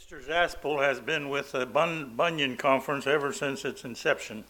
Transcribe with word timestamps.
Mr. 0.00 0.24
Zaspel 0.24 0.82
has 0.82 0.98
been 0.98 1.28
with 1.28 1.52
the 1.52 1.66
Bun- 1.66 2.14
Bunyan 2.16 2.56
Conference 2.56 3.06
ever 3.06 3.34
since 3.34 3.66
its 3.66 3.84
inception. 3.84 4.44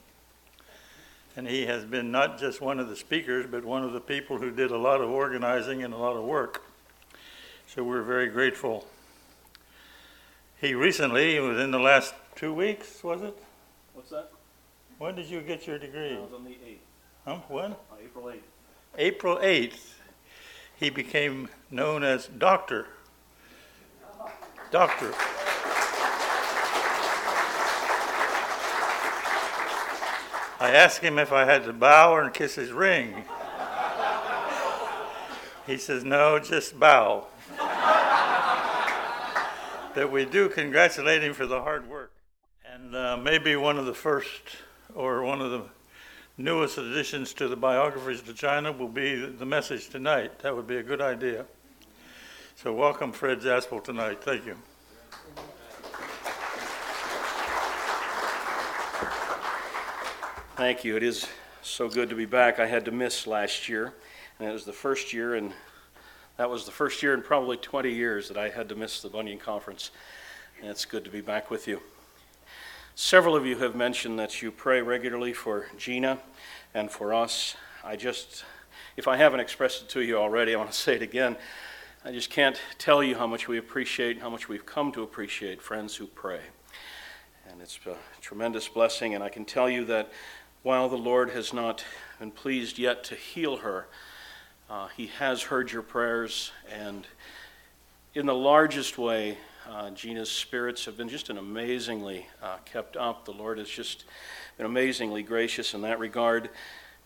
And 1.36 1.48
he 1.48 1.66
has 1.66 1.84
been 1.84 2.12
not 2.12 2.38
just 2.38 2.60
one 2.60 2.78
of 2.78 2.88
the 2.88 2.94
speakers, 2.94 3.46
but 3.50 3.64
one 3.64 3.82
of 3.82 3.92
the 3.92 4.00
people 4.00 4.38
who 4.38 4.52
did 4.52 4.70
a 4.70 4.78
lot 4.78 5.00
of 5.00 5.10
organizing 5.10 5.82
and 5.82 5.92
a 5.92 5.96
lot 5.96 6.16
of 6.16 6.22
work. 6.22 6.62
So 7.66 7.82
we're 7.82 8.02
very 8.02 8.28
grateful. 8.28 8.86
He 10.60 10.74
recently, 10.74 11.40
within 11.40 11.72
the 11.72 11.80
last 11.80 12.14
two 12.36 12.54
weeks, 12.54 13.02
was 13.02 13.22
it? 13.22 13.36
What's 13.94 14.10
that? 14.10 14.30
When 14.98 15.16
did 15.16 15.26
you 15.26 15.40
get 15.40 15.66
your 15.66 15.78
degree? 15.78 16.10
That 16.10 16.22
was 16.22 16.32
on 16.32 16.44
the 16.44 16.50
8th, 16.50 16.78
Huh? 17.24 17.38
When? 17.48 17.72
uh, 17.72 17.76
April 18.00 18.26
8th. 18.26 18.40
April 18.98 19.36
8th, 19.38 19.94
he 20.76 20.90
became 20.90 21.48
known 21.72 22.04
as 22.04 22.28
Doctor. 22.28 22.86
Doctor. 24.70 25.12
I 30.60 30.72
asked 30.72 31.00
him 31.00 31.18
if 31.18 31.32
I 31.32 31.46
had 31.46 31.64
to 31.64 31.72
bow 31.72 32.14
or 32.14 32.28
kiss 32.28 32.54
his 32.54 32.70
ring. 32.70 33.24
He 35.66 35.78
says, 35.78 36.04
no, 36.04 36.38
just 36.38 36.78
bow. 36.78 37.26
that 39.94 40.12
we 40.12 40.26
do 40.26 40.50
congratulate 40.50 41.22
him 41.22 41.32
for 41.32 41.46
the 41.46 41.62
hard 41.62 41.88
work. 41.88 42.12
And 42.70 42.94
uh, 42.94 43.16
maybe 43.16 43.56
one 43.56 43.78
of 43.78 43.86
the 43.86 43.94
first 43.94 44.42
or 44.94 45.22
one 45.22 45.40
of 45.40 45.50
the 45.50 45.62
newest 46.36 46.76
additions 46.76 47.32
to 47.34 47.48
the 47.48 47.56
biographies 47.56 48.20
to 48.22 48.34
China 48.34 48.70
will 48.70 48.88
be 48.88 49.24
the 49.24 49.46
message 49.46 49.88
tonight. 49.88 50.40
That 50.40 50.54
would 50.54 50.66
be 50.66 50.76
a 50.76 50.82
good 50.82 51.00
idea. 51.00 51.46
So, 52.56 52.74
welcome, 52.74 53.12
Fred 53.12 53.40
Zaspel, 53.40 53.82
tonight. 53.82 54.22
Thank 54.22 54.44
you. 54.44 54.56
Thank 60.60 60.84
you. 60.84 60.94
It 60.94 61.02
is 61.02 61.26
so 61.62 61.88
good 61.88 62.10
to 62.10 62.14
be 62.14 62.26
back. 62.26 62.60
I 62.60 62.66
had 62.66 62.84
to 62.84 62.90
miss 62.90 63.26
last 63.26 63.66
year, 63.66 63.94
and 64.38 64.46
it 64.46 64.52
was 64.52 64.66
the 64.66 64.74
first 64.74 65.10
year, 65.10 65.36
and 65.36 65.54
that 66.36 66.50
was 66.50 66.66
the 66.66 66.70
first 66.70 67.02
year 67.02 67.14
in 67.14 67.22
probably 67.22 67.56
20 67.56 67.90
years 67.90 68.28
that 68.28 68.36
I 68.36 68.50
had 68.50 68.68
to 68.68 68.74
miss 68.74 69.00
the 69.00 69.08
Bunyan 69.08 69.38
Conference. 69.38 69.90
And 70.60 70.68
it's 70.68 70.84
good 70.84 71.02
to 71.06 71.10
be 71.10 71.22
back 71.22 71.50
with 71.50 71.66
you. 71.66 71.80
Several 72.94 73.34
of 73.34 73.46
you 73.46 73.56
have 73.56 73.74
mentioned 73.74 74.18
that 74.18 74.42
you 74.42 74.50
pray 74.50 74.82
regularly 74.82 75.32
for 75.32 75.64
Gina 75.78 76.18
and 76.74 76.90
for 76.90 77.14
us. 77.14 77.56
I 77.82 77.96
just, 77.96 78.44
if 78.98 79.08
I 79.08 79.16
haven't 79.16 79.40
expressed 79.40 79.84
it 79.84 79.88
to 79.88 80.02
you 80.02 80.18
already, 80.18 80.54
I 80.54 80.58
want 80.58 80.72
to 80.72 80.76
say 80.76 80.94
it 80.94 81.02
again. 81.02 81.38
I 82.04 82.12
just 82.12 82.28
can't 82.28 82.60
tell 82.76 83.02
you 83.02 83.16
how 83.16 83.26
much 83.26 83.48
we 83.48 83.56
appreciate, 83.56 84.20
how 84.20 84.28
much 84.28 84.50
we've 84.50 84.66
come 84.66 84.92
to 84.92 85.02
appreciate 85.04 85.62
friends 85.62 85.96
who 85.96 86.06
pray. 86.06 86.40
And 87.50 87.62
it's 87.62 87.80
a 87.86 87.96
tremendous 88.20 88.68
blessing, 88.68 89.14
and 89.14 89.24
I 89.24 89.28
can 89.28 89.44
tell 89.44 89.68
you 89.68 89.84
that 89.86 90.12
while 90.62 90.88
the 90.90 90.96
Lord 90.96 91.30
has 91.30 91.52
not 91.54 91.84
been 92.18 92.30
pleased 92.30 92.78
yet 92.78 93.02
to 93.04 93.14
heal 93.14 93.58
her, 93.58 93.86
uh, 94.68 94.88
He 94.88 95.06
has 95.06 95.42
heard 95.42 95.72
your 95.72 95.82
prayers, 95.82 96.52
and 96.70 97.06
in 98.14 98.26
the 98.26 98.34
largest 98.34 98.98
way, 98.98 99.38
uh, 99.68 99.90
Gina's 99.90 100.30
spirits 100.30 100.84
have 100.84 100.98
been 100.98 101.08
just 101.08 101.30
an 101.30 101.38
amazingly 101.38 102.26
uh, 102.42 102.56
kept 102.64 102.96
up. 102.96 103.24
The 103.24 103.32
Lord 103.32 103.58
has 103.58 103.68
just 103.70 104.04
been 104.56 104.66
amazingly 104.66 105.22
gracious 105.22 105.72
in 105.72 105.80
that 105.82 105.98
regard. 105.98 106.50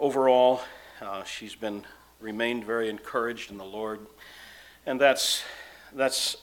Overall, 0.01 0.63
uh, 1.01 1.23
she's 1.23 1.55
been 1.55 1.85
remained 2.21 2.65
very 2.65 2.89
encouraged 2.89 3.51
in 3.53 3.59
the 3.59 3.65
Lord, 3.65 4.01
and 4.85 5.01
that's 5.01 5.45
that's 5.93 6.39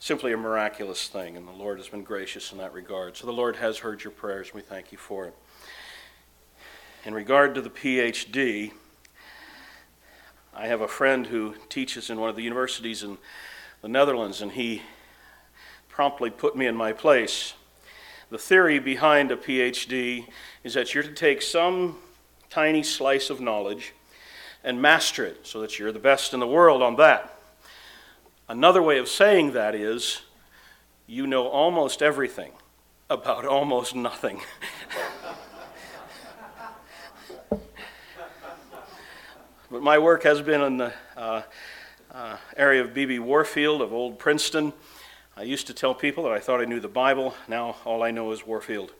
simply 0.00 0.34
a 0.34 0.36
miraculous 0.36 1.08
thing, 1.08 1.34
and 1.38 1.48
the 1.48 1.52
Lord 1.52 1.78
has 1.78 1.88
been 1.88 2.02
gracious 2.02 2.52
in 2.52 2.58
that 2.58 2.74
regard. 2.74 3.16
So 3.16 3.24
the 3.26 3.32
Lord 3.32 3.56
has 3.56 3.78
heard 3.78 4.04
your 4.04 4.10
prayers, 4.10 4.48
and 4.48 4.56
we 4.56 4.60
thank 4.60 4.92
you 4.92 4.98
for 4.98 5.24
it. 5.24 5.34
In 7.06 7.12
regard 7.12 7.54
to 7.54 7.60
the 7.60 7.68
PhD, 7.68 8.72
I 10.54 10.68
have 10.68 10.80
a 10.80 10.88
friend 10.88 11.26
who 11.26 11.54
teaches 11.68 12.08
in 12.08 12.18
one 12.18 12.30
of 12.30 12.36
the 12.36 12.42
universities 12.42 13.02
in 13.02 13.18
the 13.82 13.88
Netherlands, 13.88 14.40
and 14.40 14.52
he 14.52 14.80
promptly 15.86 16.30
put 16.30 16.56
me 16.56 16.66
in 16.66 16.74
my 16.74 16.94
place. 16.94 17.52
The 18.30 18.38
theory 18.38 18.78
behind 18.78 19.30
a 19.30 19.36
PhD 19.36 20.28
is 20.62 20.72
that 20.72 20.94
you're 20.94 21.02
to 21.02 21.12
take 21.12 21.42
some 21.42 21.98
tiny 22.48 22.82
slice 22.82 23.28
of 23.28 23.38
knowledge 23.38 23.92
and 24.62 24.80
master 24.80 25.26
it 25.26 25.46
so 25.46 25.60
that 25.60 25.78
you're 25.78 25.92
the 25.92 25.98
best 25.98 26.32
in 26.32 26.40
the 26.40 26.46
world 26.46 26.80
on 26.80 26.96
that. 26.96 27.38
Another 28.48 28.82
way 28.82 28.96
of 28.96 29.08
saying 29.08 29.52
that 29.52 29.74
is 29.74 30.22
you 31.06 31.26
know 31.26 31.48
almost 31.48 32.00
everything 32.00 32.52
about 33.10 33.44
almost 33.44 33.94
nothing. 33.94 34.40
But 39.74 39.82
my 39.82 39.98
work 39.98 40.22
has 40.22 40.40
been 40.40 40.60
in 40.60 40.76
the 40.76 40.92
uh, 41.16 41.42
uh, 42.12 42.36
area 42.56 42.80
of 42.80 42.94
B.B. 42.94 43.18
Warfield 43.18 43.82
of 43.82 43.92
Old 43.92 44.20
Princeton. 44.20 44.72
I 45.36 45.42
used 45.42 45.66
to 45.66 45.74
tell 45.74 45.96
people 45.96 46.22
that 46.22 46.32
I 46.32 46.38
thought 46.38 46.60
I 46.60 46.64
knew 46.64 46.78
the 46.78 46.86
Bible. 46.86 47.34
Now 47.48 47.74
all 47.84 48.04
I 48.04 48.12
know 48.12 48.30
is 48.30 48.46
Warfield. 48.46 48.92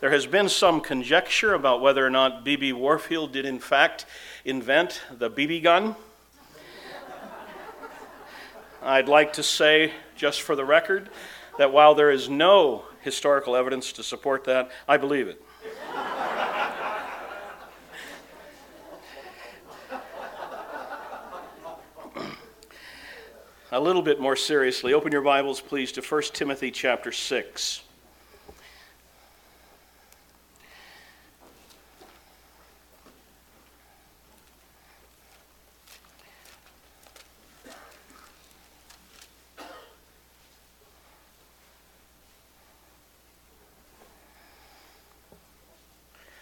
There 0.00 0.10
has 0.10 0.24
been 0.24 0.48
some 0.48 0.80
conjecture 0.80 1.52
about 1.52 1.82
whether 1.82 2.06
or 2.06 2.08
not 2.08 2.42
B.B. 2.42 2.72
Warfield 2.72 3.32
did, 3.32 3.44
in 3.44 3.58
fact, 3.58 4.06
invent 4.46 5.02
the 5.18 5.30
BB 5.30 5.62
gun. 5.62 5.94
I'd 8.82 9.10
like 9.10 9.34
to 9.34 9.42
say, 9.42 9.92
just 10.16 10.40
for 10.40 10.56
the 10.56 10.64
record, 10.64 11.10
that 11.58 11.70
while 11.70 11.94
there 11.94 12.10
is 12.10 12.30
no 12.30 12.84
historical 13.02 13.54
evidence 13.56 13.92
to 13.92 14.02
support 14.02 14.44
that, 14.44 14.70
I 14.88 14.96
believe 14.96 15.28
it. 15.28 15.44
A 23.72 23.78
little 23.78 24.02
bit 24.02 24.18
more 24.18 24.34
seriously, 24.34 24.92
open 24.92 25.12
your 25.12 25.22
Bibles, 25.22 25.60
please, 25.60 25.92
to 25.92 26.00
1 26.00 26.22
Timothy 26.32 26.72
chapter 26.72 27.12
6. 27.12 27.82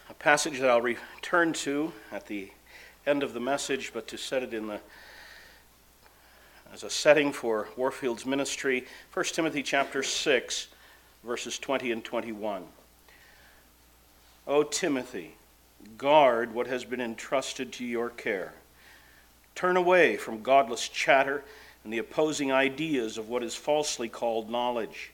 A 0.09 0.15
passage 0.19 0.61
that 0.61 0.71
I'll 0.71 0.81
return 0.81 1.53
to 1.53 1.93
at 2.11 2.27
the 2.27 2.51
end 3.07 3.23
of 3.23 3.35
the 3.35 3.41
message, 3.41 3.91
but 3.93 4.09
to 4.09 4.17
set 4.17 4.43
it 4.43 4.55
in 4.55 4.69
the 4.69 4.81
as 6.73 6.83
a 6.83 6.91
setting 6.91 7.33
for 7.33 7.69
Warfield's 7.77 8.27
ministry, 8.27 8.85
1 9.13 9.25
Timothy 9.27 9.63
chapter 9.63 10.03
6, 10.03 10.69
verses 11.25 11.59
20 11.59 11.93
and 11.93 12.05
21. 12.05 12.65
O 14.47 14.63
Timothy, 14.63 15.35
guard 15.97 16.53
what 16.53 16.67
has 16.67 16.85
been 16.85 17.01
entrusted 17.01 17.73
to 17.73 17.85
your 17.85 18.11
care. 18.11 18.53
Turn 19.55 19.77
away 19.77 20.17
from 20.17 20.43
godless 20.43 20.89
chatter 20.89 21.43
and 21.85 21.93
the 21.93 21.99
opposing 21.99 22.53
ideas 22.53 23.19
of 23.19 23.29
what 23.29 23.43
is 23.43 23.55
falsely 23.55 24.09
called 24.09 24.51
knowledge, 24.51 25.13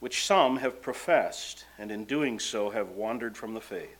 which 0.00 0.24
some 0.24 0.58
have 0.58 0.82
professed, 0.82 1.64
and 1.78 1.90
in 1.90 2.04
doing 2.04 2.38
so 2.38 2.70
have 2.70 2.90
wandered 2.90 3.36
from 3.36 3.54
the 3.54 3.60
faith. 3.60 3.96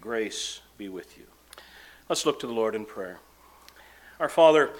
Grace 0.00 0.60
be 0.78 0.88
with 0.88 1.16
you. 1.18 1.24
Let's 2.08 2.26
look 2.26 2.40
to 2.40 2.46
the 2.46 2.52
Lord 2.52 2.74
in 2.74 2.84
prayer. 2.84 3.18
Our 4.18 4.28
Father, 4.28 4.70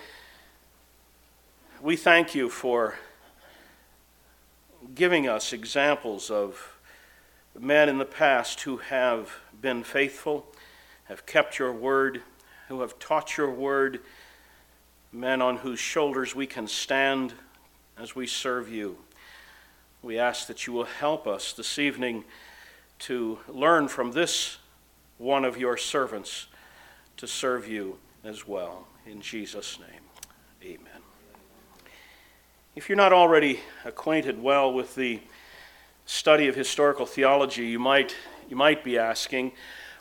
we 1.93 1.97
thank 1.97 2.35
you 2.35 2.49
for 2.49 2.95
giving 4.95 5.29
us 5.29 5.53
examples 5.53 6.31
of 6.31 6.75
men 7.61 7.87
in 7.87 7.99
the 7.99 8.05
past 8.07 8.63
who 8.63 8.79
have 8.79 9.31
been 9.61 9.85
faithful, 9.85 10.47
have 11.05 11.27
kept 11.27 11.59
your 11.59 11.71
word, 11.71 12.23
who 12.69 12.81
have 12.81 12.99
taught 12.99 13.37
your 13.37 13.51
word, 13.51 14.01
men 15.13 15.43
on 15.43 15.59
whose 15.59 15.79
shoulders 15.79 16.35
we 16.35 16.47
can 16.47 16.67
stand 16.67 17.35
as 17.99 18.17
we 18.17 18.27
serve 18.27 18.71
you. 18.73 18.97
We 20.01 20.19
ask 20.19 20.47
that 20.47 20.67
you 20.67 20.73
will 20.73 20.85
help 20.85 21.27
us 21.27 21.53
this 21.53 21.79
evening 21.79 22.25
to 23.01 23.39
learn 23.47 23.87
from 23.89 24.13
this 24.13 24.57
one 25.19 25.45
of 25.45 25.59
your 25.59 25.77
servants 25.77 26.47
to 27.19 27.27
serve 27.27 27.69
you 27.69 27.99
as 28.25 28.49
well. 28.49 28.87
In 29.05 29.21
Jesus' 29.21 29.79
name, 29.79 30.79
amen. 30.79 30.92
If 32.75 32.89
you're 32.89 32.97
not 32.97 33.13
already 33.13 33.61
acquainted 33.85 34.43
well 34.43 34.73
with 34.73 34.95
the 34.95 35.21
study 36.07 36.49
of 36.49 36.55
historical 36.55 37.05
theology, 37.05 37.67
you 37.67 37.79
might, 37.79 38.17
you 38.49 38.57
might 38.57 38.83
be 38.83 38.97
asking, 38.97 39.53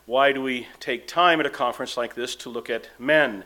why 0.06 0.32
do 0.32 0.42
we 0.42 0.68
take 0.80 1.06
time 1.06 1.42
at 1.42 1.46
a 1.46 1.50
conference 1.50 1.98
like 1.98 2.16
this 2.16 2.34
to 2.38 2.50
look 2.50 2.70
at 2.70 2.88
men? 2.98 3.44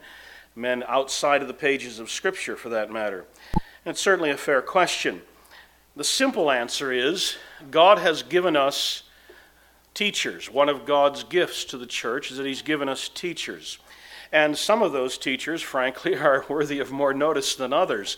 men 0.55 0.83
outside 0.87 1.41
of 1.41 1.47
the 1.47 1.55
pages 1.55 1.97
of 1.97 2.11
Scripture 2.11 2.55
for 2.55 2.69
that 2.69 2.91
matter? 2.91 3.25
And 3.53 3.93
it's 3.93 3.99
certainly 3.99 4.29
a 4.29 4.37
fair 4.37 4.61
question. 4.61 5.23
The 5.95 6.03
simple 6.03 6.51
answer 6.51 6.91
is 6.91 7.35
God 7.71 7.97
has 7.97 8.21
given 8.21 8.55
us 8.55 9.01
teachers. 9.95 10.51
One 10.51 10.69
of 10.69 10.85
God's 10.85 11.23
gifts 11.23 11.65
to 11.65 11.79
the 11.79 11.87
church 11.87 12.29
is 12.29 12.37
that 12.37 12.45
He's 12.45 12.61
given 12.61 12.87
us 12.87 13.09
teachers. 13.09 13.79
And 14.31 14.55
some 14.55 14.83
of 14.83 14.91
those 14.91 15.17
teachers, 15.17 15.63
frankly, 15.63 16.15
are 16.19 16.45
worthy 16.47 16.77
of 16.77 16.91
more 16.91 17.11
notice 17.11 17.55
than 17.55 17.73
others. 17.73 18.17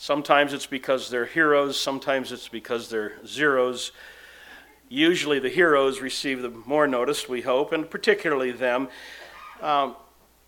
Sometimes 0.00 0.52
it's 0.52 0.66
because 0.66 1.10
they're 1.10 1.26
heroes, 1.26 1.78
sometimes 1.78 2.30
it's 2.30 2.46
because 2.46 2.88
they're 2.88 3.14
zeros. 3.26 3.90
Usually 4.88 5.40
the 5.40 5.48
heroes 5.48 6.00
receive 6.00 6.40
the 6.40 6.50
more 6.50 6.86
notice, 6.86 7.28
we 7.28 7.40
hope, 7.40 7.72
and 7.72 7.90
particularly 7.90 8.52
them. 8.52 8.88
Um, 9.60 9.96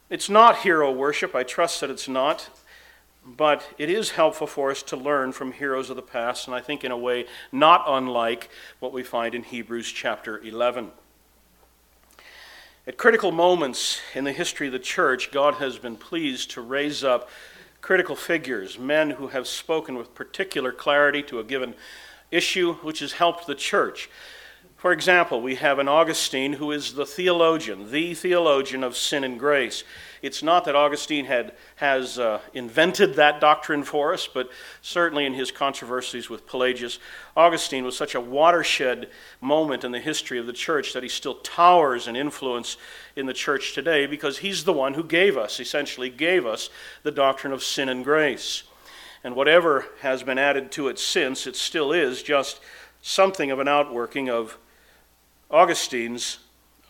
it's 0.08 0.31
not 0.31 0.58
hero 0.58 0.93
worship, 0.93 1.35
I 1.35 1.43
trust 1.43 1.81
that 1.81 1.91
it's 1.91 2.08
not, 2.08 2.49
but 3.26 3.69
it 3.76 3.91
is 3.91 4.11
helpful 4.11 4.47
for 4.47 4.70
us 4.70 4.85
to 4.85 4.97
learn 4.97 5.32
from 5.32 5.50
heroes 5.50 5.91
of 5.91 5.96
the 5.96 6.03
past, 6.03 6.46
and 6.46 6.55
I 6.55 6.61
think 6.61 6.85
in 6.85 6.93
a 6.93 6.96
way 6.96 7.26
not 7.50 7.82
unlike 7.88 8.50
what 8.79 8.93
we 8.93 9.03
find 9.03 9.35
in 9.35 9.43
Hebrews 9.43 9.91
chapter 9.91 10.38
11. 10.38 10.93
At 12.87 12.96
critical 12.96 13.32
moments 13.32 14.00
in 14.14 14.23
the 14.23 14.32
history 14.32 14.69
of 14.69 14.73
the 14.73 14.79
church, 14.79 15.32
God 15.32 15.55
has 15.55 15.76
been 15.76 15.96
pleased 15.96 16.53
to 16.53 16.61
raise 16.61 17.03
up 17.03 17.29
critical 17.81 18.17
figures, 18.17 18.79
men 18.79 19.11
who 19.11 19.29
have 19.29 19.47
spoken 19.47 19.97
with 19.97 20.15
particular 20.15 20.73
clarity 20.73 21.23
to 21.25 21.38
a 21.38 21.44
given 21.44 21.75
issue 22.31 22.75
which 22.75 23.00
has 23.00 23.12
helped 23.12 23.47
the 23.47 23.55
church. 23.55 24.09
For 24.77 24.93
example, 24.93 25.43
we 25.43 25.56
have 25.56 25.79
an 25.79 25.88
Augustine 25.88 26.55
who 26.55 26.73
is 26.73 26.94
the 26.94 27.06
theologian, 27.06 27.91
the 27.91 28.15
theologian 28.15 28.82
of 28.82 28.97
sin 28.97 29.25
and 29.25 29.38
grace. 29.38 29.85
It's 30.22 30.43
not 30.43 30.64
that 30.67 30.76
Augustine 30.76 31.25
had, 31.25 31.55
has 31.76 32.19
uh, 32.19 32.40
invented 32.52 33.14
that 33.14 33.40
doctrine 33.40 33.82
for 33.84 34.12
us, 34.12 34.28
but 34.28 34.50
certainly 34.82 35.25
in 35.25 35.32
his 35.32 35.50
controversies 35.50 36.28
with 36.28 36.46
Pelagius, 36.46 36.99
Augustine 37.37 37.84
was 37.84 37.96
such 37.96 38.14
a 38.14 38.20
watershed 38.20 39.08
moment 39.40 39.82
in 39.82 39.93
the 39.93 40.00
history 40.00 40.38
of 40.38 40.46
the 40.46 40.52
church 40.52 40.93
that 40.93 41.02
he 41.02 41.08
still 41.08 41.37
towers 41.37 42.06
in 42.06 42.17
influence 42.17 42.76
in 43.17 43.25
the 43.26 43.32
church 43.32 43.72
today 43.72 44.06
because 44.06 44.38
he's 44.38 44.64
the 44.64 44.72
one 44.72 44.94
who 44.94 45.05
gave 45.05 45.38
us, 45.38 45.58
essentially 45.58 46.11
gave 46.11 46.44
us, 46.44 46.69
the 47.02 47.11
doctrine 47.11 47.52
of 47.52 47.62
sin 47.62 47.88
and 47.88 48.05
grace. 48.05 48.64
And 49.25 49.34
whatever 49.34 49.87
has 50.00 50.22
been 50.22 50.38
added 50.38 50.70
to 50.72 50.88
it 50.88 50.99
since, 50.99 51.46
it 51.46 51.56
still 51.56 51.93
is 51.93 52.22
just 52.22 52.61
something 53.00 53.50
of 53.50 53.58
an 53.58 53.69
outworking 53.69 54.28
of 54.28 54.58
Augustine's 55.50 56.38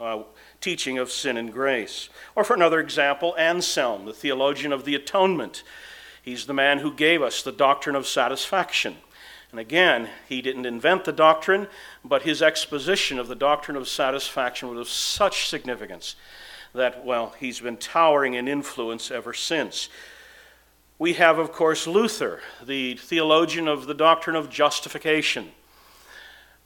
uh, 0.00 0.22
teaching 0.60 0.98
of 0.98 1.10
sin 1.10 1.36
and 1.36 1.52
grace. 1.52 2.08
Or 2.34 2.44
for 2.44 2.54
another 2.54 2.80
example, 2.80 3.34
Anselm, 3.38 4.04
the 4.04 4.12
theologian 4.12 4.72
of 4.72 4.84
the 4.84 4.94
atonement. 4.94 5.62
He's 6.22 6.46
the 6.46 6.54
man 6.54 6.78
who 6.78 6.92
gave 6.92 7.22
us 7.22 7.42
the 7.42 7.52
doctrine 7.52 7.96
of 7.96 8.06
satisfaction. 8.06 8.96
And 9.50 9.58
again, 9.58 10.08
he 10.28 10.42
didn't 10.42 10.66
invent 10.66 11.04
the 11.04 11.12
doctrine, 11.12 11.66
but 12.04 12.22
his 12.22 12.40
exposition 12.40 13.18
of 13.18 13.26
the 13.26 13.34
doctrine 13.34 13.76
of 13.76 13.88
satisfaction 13.88 14.68
was 14.68 14.78
of 14.78 14.88
such 14.88 15.48
significance 15.48 16.14
that, 16.72 17.04
well, 17.04 17.34
he's 17.40 17.60
been 17.60 17.76
towering 17.76 18.34
in 18.34 18.46
influence 18.46 19.10
ever 19.10 19.32
since. 19.32 19.88
We 20.98 21.14
have, 21.14 21.38
of 21.38 21.50
course, 21.50 21.86
Luther, 21.86 22.40
the 22.64 22.94
theologian 22.94 23.66
of 23.66 23.86
the 23.86 23.94
doctrine 23.94 24.36
of 24.36 24.50
justification. 24.50 25.52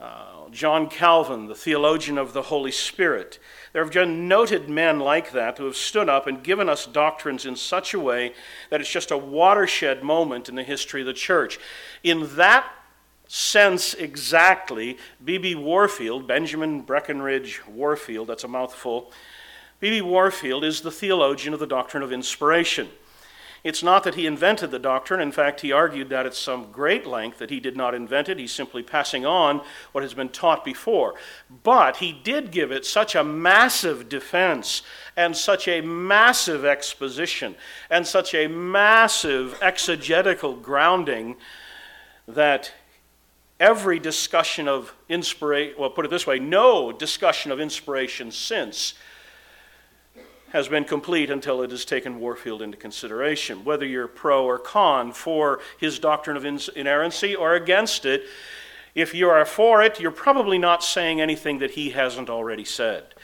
Uh, 0.05 0.51
John 0.51 0.91
Calvin, 0.91 1.47
the 1.47 1.55
theologian 1.55 2.19
of 2.19 2.35
the 2.35 2.43
Holy 2.43 2.71
Spirit. 2.71 3.39
There 3.73 3.83
have 3.83 3.95
been 3.95 4.29
noted 4.29 4.69
men 4.69 5.01
like 5.01 5.33
that 5.33 5.57
who 5.57 5.65
have 5.65 5.77
stood 5.77 6.11
up 6.11 6.27
and 6.27 6.45
given 6.45 6.69
us 6.69 6.85
doctrines 6.85 7.47
in 7.47 7.57
such 7.57 7.95
a 7.95 7.99
way 7.99 8.35
that 8.69 8.83
it's 8.83 8.91
just 8.91 9.11
a 9.11 9.17
watershed 9.17 10.03
moment 10.03 10.51
in 10.51 10.57
the 10.57 10.63
history 10.63 11.01
of 11.01 11.07
the 11.07 11.15
church. 11.15 11.59
In 12.03 12.37
that 12.37 12.71
sense, 13.29 13.95
exactly, 13.95 14.99
B.B. 15.25 15.55
Warfield, 15.55 16.29
Benjamin 16.29 16.83
Breckinridge 16.83 17.67
Warfield, 17.67 18.29
that's 18.29 18.45
a 18.45 18.49
mouthful, 18.49 19.11
B.B. 19.81 20.03
Warfield 20.03 20.65
is 20.65 20.83
the 20.83 20.91
theologian 20.91 21.55
of 21.55 21.61
the 21.61 21.67
doctrine 21.67 22.03
of 22.03 22.13
inspiration. 22.13 22.91
It's 23.65 23.83
not 23.83 24.05
that 24.05 24.15
he 24.15 24.27
invented 24.27 24.71
the 24.71 24.79
doctrine. 24.79 25.23
In 25.23 25.33
fact, 25.33 25.63
he 25.63 25.73
argued 25.73 26.11
that 26.11 26.27
at 26.27 26.35
some 26.35 26.71
great 26.71 27.07
length 27.07 27.39
that 27.39 27.49
he 27.49 27.61
did 27.61 27.79
not 27.79 27.95
invent 27.95 28.29
it. 28.29 28.39
He's 28.39 28.53
simply 28.53 28.83
passing 28.83 29.25
on 29.25 29.63
what 29.93 30.05
has 30.05 30.13
been 30.13 30.29
taught 30.29 30.67
before. 30.67 31.15
But 31.63 31.97
he 31.97 32.13
did 32.13 32.51
give 32.51 32.71
it 32.71 32.85
such 32.85 33.15
a 33.15 33.25
massive 33.25 34.11
defense 34.11 34.83
and 35.17 35.35
such 35.35 35.67
a 35.67 35.81
massive 35.81 36.67
exposition 36.67 37.55
and 37.89 38.07
such 38.07 38.35
a 38.35 38.49
massive 38.49 39.59
exegetical 39.63 40.57
grounding 40.57 41.37
that 42.29 42.71
every 43.59 43.99
discussion 43.99 44.69
of 44.69 44.95
inspiration, 45.09 45.75
well, 45.79 45.89
put 45.89 46.05
it 46.05 46.11
this 46.11 46.27
way, 46.27 46.39
no 46.39 46.93
discussion 46.93 47.51
of 47.51 47.61
inspiration 47.61 48.31
since 48.31 48.93
has 50.55 50.69
been 50.69 50.85
complete 50.85 51.31
until 51.31 51.63
it 51.63 51.73
has 51.73 51.85
taken 51.85 52.21
Warfield 52.21 52.63
into 52.63 52.77
consideration. 52.77 53.65
Whether 53.65 53.85
you're 53.85 54.07
pro 54.07 54.45
or 54.45 54.57
con 54.57 55.13
for 55.13 55.59
his 55.79 55.99
doctrine 55.99 56.37
of 56.37 56.45
inerrancy 56.77 57.35
or 57.35 57.55
against 57.55 58.07
it, 58.07 58.23
if 58.95 59.13
you 59.15 59.29
are 59.29 59.45
for 59.45 59.83
it, 59.83 59.99
you're 59.99 60.13
probably 60.13 60.57
not 60.57 60.85
saying 60.85 61.21
anything 61.21 61.59
that 61.59 61.73
he 61.73 61.91
hasn't 61.91 62.31
already 62.31 62.65
said. 62.65 63.15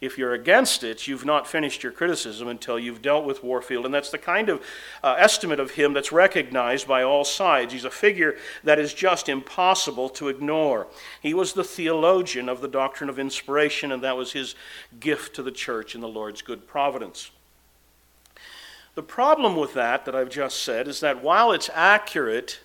If 0.00 0.16
you're 0.16 0.32
against 0.32 0.82
it, 0.82 1.06
you've 1.06 1.26
not 1.26 1.46
finished 1.46 1.82
your 1.82 1.92
criticism 1.92 2.48
until 2.48 2.78
you've 2.78 3.02
dealt 3.02 3.26
with 3.26 3.44
Warfield. 3.44 3.84
And 3.84 3.92
that's 3.92 4.10
the 4.10 4.16
kind 4.16 4.48
of 4.48 4.62
uh, 5.02 5.16
estimate 5.18 5.60
of 5.60 5.72
him 5.72 5.92
that's 5.92 6.10
recognized 6.10 6.88
by 6.88 7.02
all 7.02 7.22
sides. 7.22 7.74
He's 7.74 7.84
a 7.84 7.90
figure 7.90 8.36
that 8.64 8.78
is 8.78 8.94
just 8.94 9.28
impossible 9.28 10.08
to 10.10 10.28
ignore. 10.28 10.86
He 11.20 11.34
was 11.34 11.52
the 11.52 11.64
theologian 11.64 12.48
of 12.48 12.62
the 12.62 12.68
doctrine 12.68 13.10
of 13.10 13.18
inspiration, 13.18 13.92
and 13.92 14.02
that 14.02 14.16
was 14.16 14.32
his 14.32 14.54
gift 14.98 15.34
to 15.36 15.42
the 15.42 15.52
church 15.52 15.94
in 15.94 16.00
the 16.00 16.08
Lord's 16.08 16.40
good 16.40 16.66
providence. 16.66 17.30
The 18.94 19.02
problem 19.02 19.54
with 19.54 19.74
that, 19.74 20.06
that 20.06 20.16
I've 20.16 20.30
just 20.30 20.62
said, 20.62 20.88
is 20.88 21.00
that 21.00 21.22
while 21.22 21.52
it's 21.52 21.70
accurate, 21.74 22.60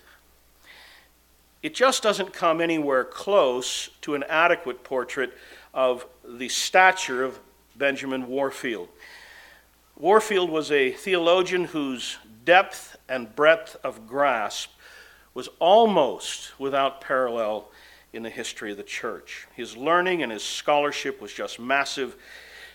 it 1.62 1.74
just 1.74 2.02
doesn't 2.02 2.32
come 2.32 2.62
anywhere 2.62 3.04
close 3.04 3.90
to 4.00 4.14
an 4.14 4.24
adequate 4.28 4.82
portrait 4.82 5.34
of 5.74 6.06
the 6.28 6.48
stature 6.48 7.22
of 7.22 7.38
Benjamin 7.76 8.26
Warfield. 8.26 8.88
Warfield 9.96 10.50
was 10.50 10.70
a 10.70 10.92
theologian 10.92 11.66
whose 11.66 12.18
depth 12.44 12.96
and 13.08 13.34
breadth 13.34 13.76
of 13.82 14.06
grasp 14.06 14.70
was 15.34 15.48
almost 15.58 16.58
without 16.58 17.00
parallel 17.00 17.70
in 18.12 18.22
the 18.22 18.30
history 18.30 18.70
of 18.70 18.76
the 18.76 18.82
church. 18.82 19.46
His 19.54 19.76
learning 19.76 20.22
and 20.22 20.32
his 20.32 20.42
scholarship 20.42 21.20
was 21.20 21.32
just 21.32 21.60
massive. 21.60 22.16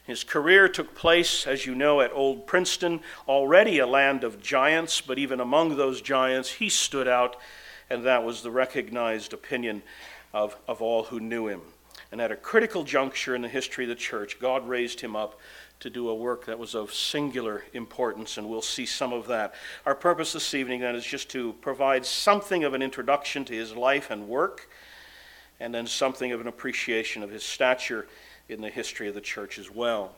His 0.05 0.23
career 0.23 0.67
took 0.67 0.93
place, 0.93 1.47
as 1.47 1.65
you 1.65 1.73
know, 1.73 2.01
at 2.01 2.11
Old 2.13 2.47
Princeton, 2.47 3.01
already 3.27 3.79
a 3.79 3.87
land 3.87 4.23
of 4.23 4.41
giants, 4.41 5.01
but 5.01 5.17
even 5.17 5.39
among 5.39 5.77
those 5.77 6.01
giants, 6.01 6.53
he 6.53 6.69
stood 6.69 7.07
out, 7.07 7.35
and 7.89 8.03
that 8.03 8.23
was 8.23 8.41
the 8.41 8.51
recognized 8.51 9.33
opinion 9.33 9.81
of, 10.33 10.55
of 10.67 10.81
all 10.81 11.03
who 11.03 11.19
knew 11.19 11.47
him. 11.47 11.61
And 12.11 12.19
at 12.19 12.31
a 12.31 12.35
critical 12.35 12.83
juncture 12.83 13.35
in 13.35 13.41
the 13.41 13.47
history 13.47 13.85
of 13.85 13.89
the 13.89 13.95
church, 13.95 14.39
God 14.39 14.67
raised 14.67 14.99
him 14.99 15.15
up 15.15 15.39
to 15.79 15.89
do 15.89 16.09
a 16.09 16.15
work 16.15 16.45
that 16.45 16.59
was 16.59 16.75
of 16.75 16.93
singular 16.93 17.63
importance, 17.73 18.37
and 18.37 18.49
we'll 18.49 18.61
see 18.61 18.85
some 18.85 19.13
of 19.13 19.27
that. 19.27 19.55
Our 19.85 19.95
purpose 19.95 20.33
this 20.33 20.53
evening 20.53 20.81
then 20.81 20.95
is 20.95 21.05
just 21.05 21.29
to 21.31 21.53
provide 21.53 22.05
something 22.05 22.63
of 22.63 22.73
an 22.73 22.81
introduction 22.81 23.45
to 23.45 23.53
his 23.53 23.75
life 23.75 24.11
and 24.11 24.27
work, 24.27 24.69
and 25.59 25.73
then 25.73 25.87
something 25.87 26.31
of 26.31 26.41
an 26.41 26.47
appreciation 26.47 27.23
of 27.23 27.31
his 27.31 27.43
stature 27.43 28.07
in 28.49 28.61
the 28.61 28.69
history 28.69 29.07
of 29.07 29.15
the 29.15 29.21
church 29.21 29.57
as 29.57 29.71
well. 29.71 30.13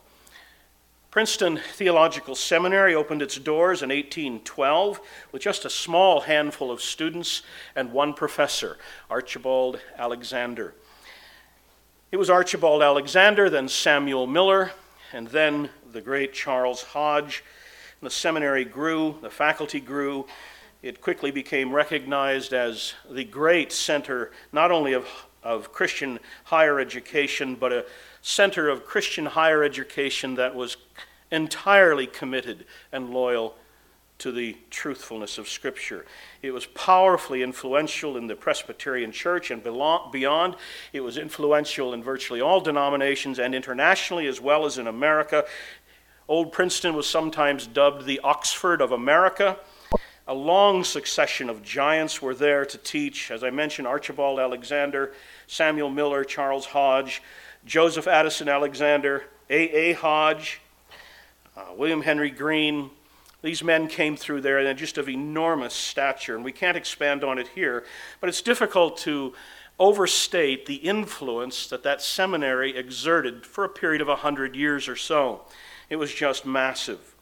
Princeton 1.12 1.59
Theological 1.73 2.33
Seminary 2.33 2.95
opened 2.95 3.21
its 3.21 3.38
doors 3.38 3.83
in 3.83 3.89
1812 3.89 5.00
with 5.31 5.43
just 5.43 5.63
a 5.63 5.69
small 5.69 6.21
handful 6.21 6.71
of 6.71 6.81
students 6.81 7.43
and 7.75 7.93
one 7.93 8.15
professor, 8.15 8.77
Archibald 9.12 9.79
Alexander. 9.95 10.73
It 12.13 12.20
was 12.20 12.29
Archibald 12.29 12.84
Alexander, 12.84 13.50
then 13.50 13.67
Samuel 13.67 14.27
Miller, 14.27 14.72
and 15.13 15.27
then 15.29 15.72
the 15.93 16.00
great 16.00 16.32
Charles 16.32 16.84
Hodge. 16.84 17.43
The 18.03 18.12
seminary 18.12 18.65
grew, 18.65 19.17
the 19.24 19.32
faculty 19.32 19.79
grew. 19.79 20.27
It 20.84 21.01
quickly 21.01 21.32
became 21.32 21.74
recognized 21.74 22.53
as 22.53 22.93
the 23.10 23.24
great 23.24 23.72
center, 23.72 24.29
not 24.51 24.70
only 24.70 24.93
of, 24.93 25.08
of 25.41 25.74
Christian 25.74 26.20
higher 26.43 26.79
education, 26.79 27.55
but 27.55 27.74
a 27.74 27.84
center 28.22 28.70
of 28.70 28.86
Christian 28.86 29.25
higher 29.25 29.63
education 29.63 30.36
that 30.36 30.53
was 30.53 30.77
entirely 31.32 32.05
committed 32.05 32.65
and 32.91 33.10
loyal 33.10 33.55
to 34.23 34.31
the 34.31 34.55
truthfulness 34.69 35.37
of 35.37 35.49
Scripture. 35.49 36.05
It 36.41 36.51
was 36.51 36.65
powerfully 36.65 37.43
influential 37.43 38.15
in 38.15 38.27
the 38.27 38.37
Presbyterian 38.37 39.11
Church 39.11 39.51
and 39.51 39.61
beyond. 39.61 40.55
It 40.93 41.01
was 41.01 41.17
influential 41.17 41.93
in 41.93 42.01
virtually 42.01 42.39
all 42.39 42.61
denominations 42.61 43.37
and 43.37 43.53
internationally 43.53 44.27
as 44.27 44.39
well 44.39 44.65
as 44.65 44.77
in 44.77 44.87
America. 44.87 45.43
Old 46.29 46.53
Princeton 46.53 46.95
was 46.95 47.05
sometimes 47.05 47.67
dubbed 47.67 48.05
the 48.05 48.21
Oxford 48.23 48.79
of 48.79 48.93
America. 48.93 49.57
A 50.25 50.33
long 50.33 50.85
succession 50.85 51.49
of 51.49 51.61
giants 51.61 52.21
were 52.21 52.33
there 52.33 52.65
to 52.65 52.77
teach. 52.77 53.29
As 53.29 53.43
I 53.43 53.49
mentioned, 53.49 53.89
Archibald 53.89 54.39
Alexander, 54.39 55.11
Samuel 55.47 55.89
Miller, 55.89 56.23
Charles 56.23 56.67
Hodge, 56.67 57.21
Joseph 57.65 58.07
Addison 58.07 58.47
Alexander, 58.47 59.25
A. 59.49 59.89
A. 59.89 59.93
Hodge, 59.95 60.61
uh, 61.57 61.73
William 61.75 62.01
Henry 62.01 62.29
Green. 62.29 62.89
These 63.43 63.62
men 63.62 63.89
came 63.89 64.15
through 64.15 64.41
there 64.41 64.57
and 64.57 64.79
just 64.79 64.97
of 64.97 65.09
enormous 65.09 65.73
stature, 65.73 66.33
and 66.33 66.45
we 66.45 66.53
can't 66.53 66.77
expand 66.77 67.25
on 67.25 67.38
it 67.38 67.50
here, 67.50 67.83
but 68.21 68.29
it's 68.29 68.41
difficult 68.41 68.97
to 69.00 69.33
overstate 69.77 70.65
the 70.65 70.75
influence 70.75 71.67
that 71.67 71.83
that 71.83 72.01
seminary 72.01 72.75
exerted 72.75 73.45
for 73.45 73.65
a 73.65 73.69
period 73.69 74.01
of 74.01 74.07
a 74.07 74.15
hundred 74.15 74.55
years 74.55 74.88
or 74.88 74.95
so. 74.95 75.41
It 75.89 75.97
was 75.97 76.13
just 76.13 76.45
massive. 76.45 77.15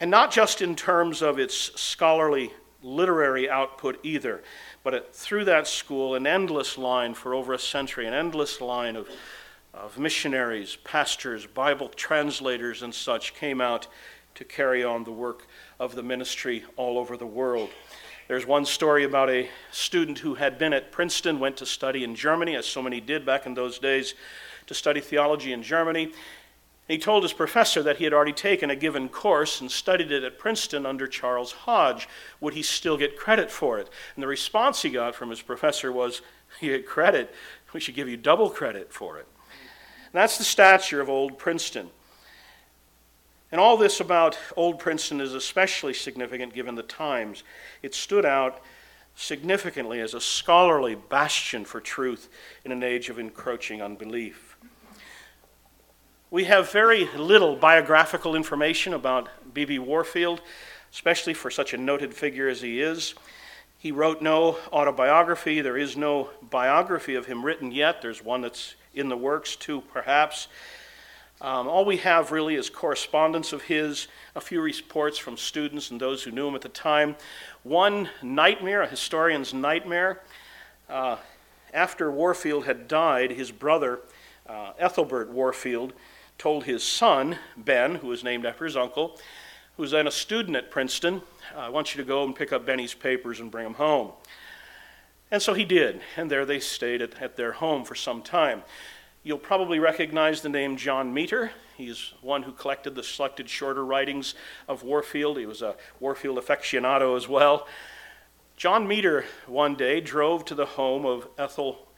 And 0.00 0.10
not 0.10 0.32
just 0.32 0.62
in 0.62 0.74
terms 0.74 1.20
of 1.20 1.38
its 1.38 1.54
scholarly 1.78 2.52
literary 2.82 3.50
output 3.50 4.00
either, 4.02 4.42
but 4.82 4.94
it, 4.94 5.14
through 5.14 5.44
that 5.44 5.66
school, 5.66 6.14
an 6.14 6.26
endless 6.26 6.78
line 6.78 7.12
for 7.12 7.34
over 7.34 7.52
a 7.52 7.58
century, 7.58 8.06
an 8.06 8.14
endless 8.14 8.62
line 8.62 8.96
of, 8.96 9.10
of 9.74 9.98
missionaries, 9.98 10.76
pastors, 10.84 11.44
Bible 11.44 11.90
translators, 11.90 12.82
and 12.82 12.94
such 12.94 13.34
came 13.34 13.60
out 13.60 13.88
to 14.38 14.44
carry 14.44 14.84
on 14.84 15.02
the 15.02 15.10
work 15.10 15.48
of 15.80 15.96
the 15.96 16.02
ministry 16.02 16.64
all 16.76 16.96
over 16.96 17.16
the 17.16 17.26
world. 17.26 17.70
There's 18.28 18.46
one 18.46 18.64
story 18.64 19.02
about 19.02 19.28
a 19.28 19.48
student 19.72 20.20
who 20.20 20.34
had 20.34 20.58
been 20.58 20.72
at 20.72 20.92
Princeton, 20.92 21.40
went 21.40 21.56
to 21.56 21.66
study 21.66 22.04
in 22.04 22.14
Germany, 22.14 22.54
as 22.54 22.64
so 22.64 22.80
many 22.80 23.00
did 23.00 23.26
back 23.26 23.46
in 23.46 23.54
those 23.54 23.80
days, 23.80 24.14
to 24.68 24.74
study 24.74 25.00
theology 25.00 25.52
in 25.52 25.64
Germany. 25.64 26.12
He 26.86 26.98
told 26.98 27.24
his 27.24 27.32
professor 27.32 27.82
that 27.82 27.96
he 27.96 28.04
had 28.04 28.12
already 28.12 28.32
taken 28.32 28.70
a 28.70 28.76
given 28.76 29.08
course 29.08 29.60
and 29.60 29.68
studied 29.68 30.12
it 30.12 30.22
at 30.22 30.38
Princeton 30.38 30.86
under 30.86 31.08
Charles 31.08 31.50
Hodge. 31.50 32.08
Would 32.40 32.54
he 32.54 32.62
still 32.62 32.96
get 32.96 33.18
credit 33.18 33.50
for 33.50 33.80
it? 33.80 33.90
And 34.14 34.22
the 34.22 34.28
response 34.28 34.82
he 34.82 34.90
got 34.90 35.16
from 35.16 35.30
his 35.30 35.42
professor 35.42 35.90
was, 35.90 36.22
You 36.60 36.76
get 36.76 36.86
credit, 36.86 37.34
we 37.74 37.80
should 37.80 37.96
give 37.96 38.08
you 38.08 38.16
double 38.16 38.50
credit 38.50 38.92
for 38.92 39.18
it. 39.18 39.26
And 40.04 40.14
that's 40.14 40.38
the 40.38 40.44
stature 40.44 41.00
of 41.00 41.08
old 41.08 41.38
Princeton. 41.38 41.90
And 43.50 43.60
all 43.60 43.76
this 43.76 44.00
about 44.00 44.38
Old 44.56 44.78
Princeton 44.78 45.20
is 45.20 45.32
especially 45.32 45.94
significant 45.94 46.52
given 46.52 46.74
the 46.74 46.82
times. 46.82 47.44
It 47.82 47.94
stood 47.94 48.26
out 48.26 48.60
significantly 49.14 50.00
as 50.00 50.14
a 50.14 50.20
scholarly 50.20 50.94
bastion 50.94 51.64
for 51.64 51.80
truth 51.80 52.28
in 52.64 52.72
an 52.72 52.82
age 52.82 53.08
of 53.08 53.18
encroaching 53.18 53.82
unbelief. 53.82 54.56
We 56.30 56.44
have 56.44 56.70
very 56.70 57.06
little 57.16 57.56
biographical 57.56 58.36
information 58.36 58.92
about 58.92 59.30
B.B. 59.54 59.78
Warfield, 59.78 60.42
especially 60.92 61.32
for 61.32 61.50
such 61.50 61.72
a 61.72 61.78
noted 61.78 62.12
figure 62.12 62.48
as 62.48 62.60
he 62.60 62.82
is. 62.82 63.14
He 63.78 63.92
wrote 63.92 64.20
no 64.20 64.58
autobiography. 64.70 65.62
There 65.62 65.78
is 65.78 65.96
no 65.96 66.28
biography 66.50 67.14
of 67.14 67.26
him 67.26 67.44
written 67.44 67.72
yet. 67.72 68.02
There's 68.02 68.22
one 68.22 68.42
that's 68.42 68.74
in 68.92 69.08
the 69.08 69.16
works, 69.16 69.56
too, 69.56 69.82
perhaps. 69.92 70.48
Um, 71.40 71.68
all 71.68 71.84
we 71.84 71.98
have 71.98 72.32
really 72.32 72.56
is 72.56 72.68
correspondence 72.68 73.52
of 73.52 73.62
his, 73.62 74.08
a 74.34 74.40
few 74.40 74.60
reports 74.60 75.18
from 75.18 75.36
students 75.36 75.92
and 75.92 76.00
those 76.00 76.24
who 76.24 76.32
knew 76.32 76.48
him 76.48 76.56
at 76.56 76.62
the 76.62 76.68
time. 76.68 77.14
One 77.62 78.08
nightmare, 78.22 78.82
a 78.82 78.88
historian's 78.88 79.54
nightmare. 79.54 80.22
Uh, 80.88 81.16
after 81.72 82.10
Warfield 82.10 82.64
had 82.64 82.88
died, 82.88 83.30
his 83.30 83.52
brother, 83.52 84.00
uh, 84.48 84.72
Ethelbert 84.80 85.30
Warfield, 85.30 85.92
told 86.38 86.64
his 86.64 86.82
son, 86.82 87.38
Ben, 87.56 87.96
who 87.96 88.08
was 88.08 88.24
named 88.24 88.44
after 88.44 88.64
his 88.64 88.76
uncle, 88.76 89.16
who 89.76 89.82
was 89.82 89.92
then 89.92 90.08
a 90.08 90.10
student 90.10 90.56
at 90.56 90.72
Princeton, 90.72 91.22
I 91.56 91.68
want 91.68 91.94
you 91.94 92.02
to 92.02 92.06
go 92.06 92.24
and 92.24 92.34
pick 92.34 92.52
up 92.52 92.66
Benny's 92.66 92.94
papers 92.94 93.38
and 93.38 93.48
bring 93.48 93.64
them 93.64 93.74
home. 93.74 94.10
And 95.30 95.40
so 95.40 95.54
he 95.54 95.64
did, 95.64 96.00
and 96.16 96.28
there 96.28 96.44
they 96.44 96.58
stayed 96.58 97.00
at, 97.00 97.22
at 97.22 97.36
their 97.36 97.52
home 97.52 97.84
for 97.84 97.94
some 97.94 98.22
time. 98.22 98.62
You'll 99.28 99.36
probably 99.36 99.78
recognize 99.78 100.40
the 100.40 100.48
name 100.48 100.78
John 100.78 101.12
Meeter. 101.12 101.50
He's 101.76 102.14
one 102.22 102.44
who 102.44 102.52
collected 102.52 102.94
the 102.94 103.02
selected 103.02 103.46
shorter 103.50 103.84
writings 103.84 104.34
of 104.66 104.82
Warfield. 104.82 105.36
He 105.36 105.44
was 105.44 105.60
a 105.60 105.76
Warfield 106.00 106.38
aficionado 106.38 107.14
as 107.14 107.28
well. 107.28 107.68
John 108.56 108.88
Meeter 108.88 109.26
one 109.46 109.74
day 109.74 110.00
drove 110.00 110.46
to 110.46 110.54
the 110.54 110.64
home 110.64 111.04
of 111.04 111.28
Ethel, 111.36 111.88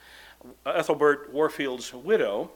Ethelbert 0.65 1.31
Warfield's 1.31 1.93
widow. 1.93 2.51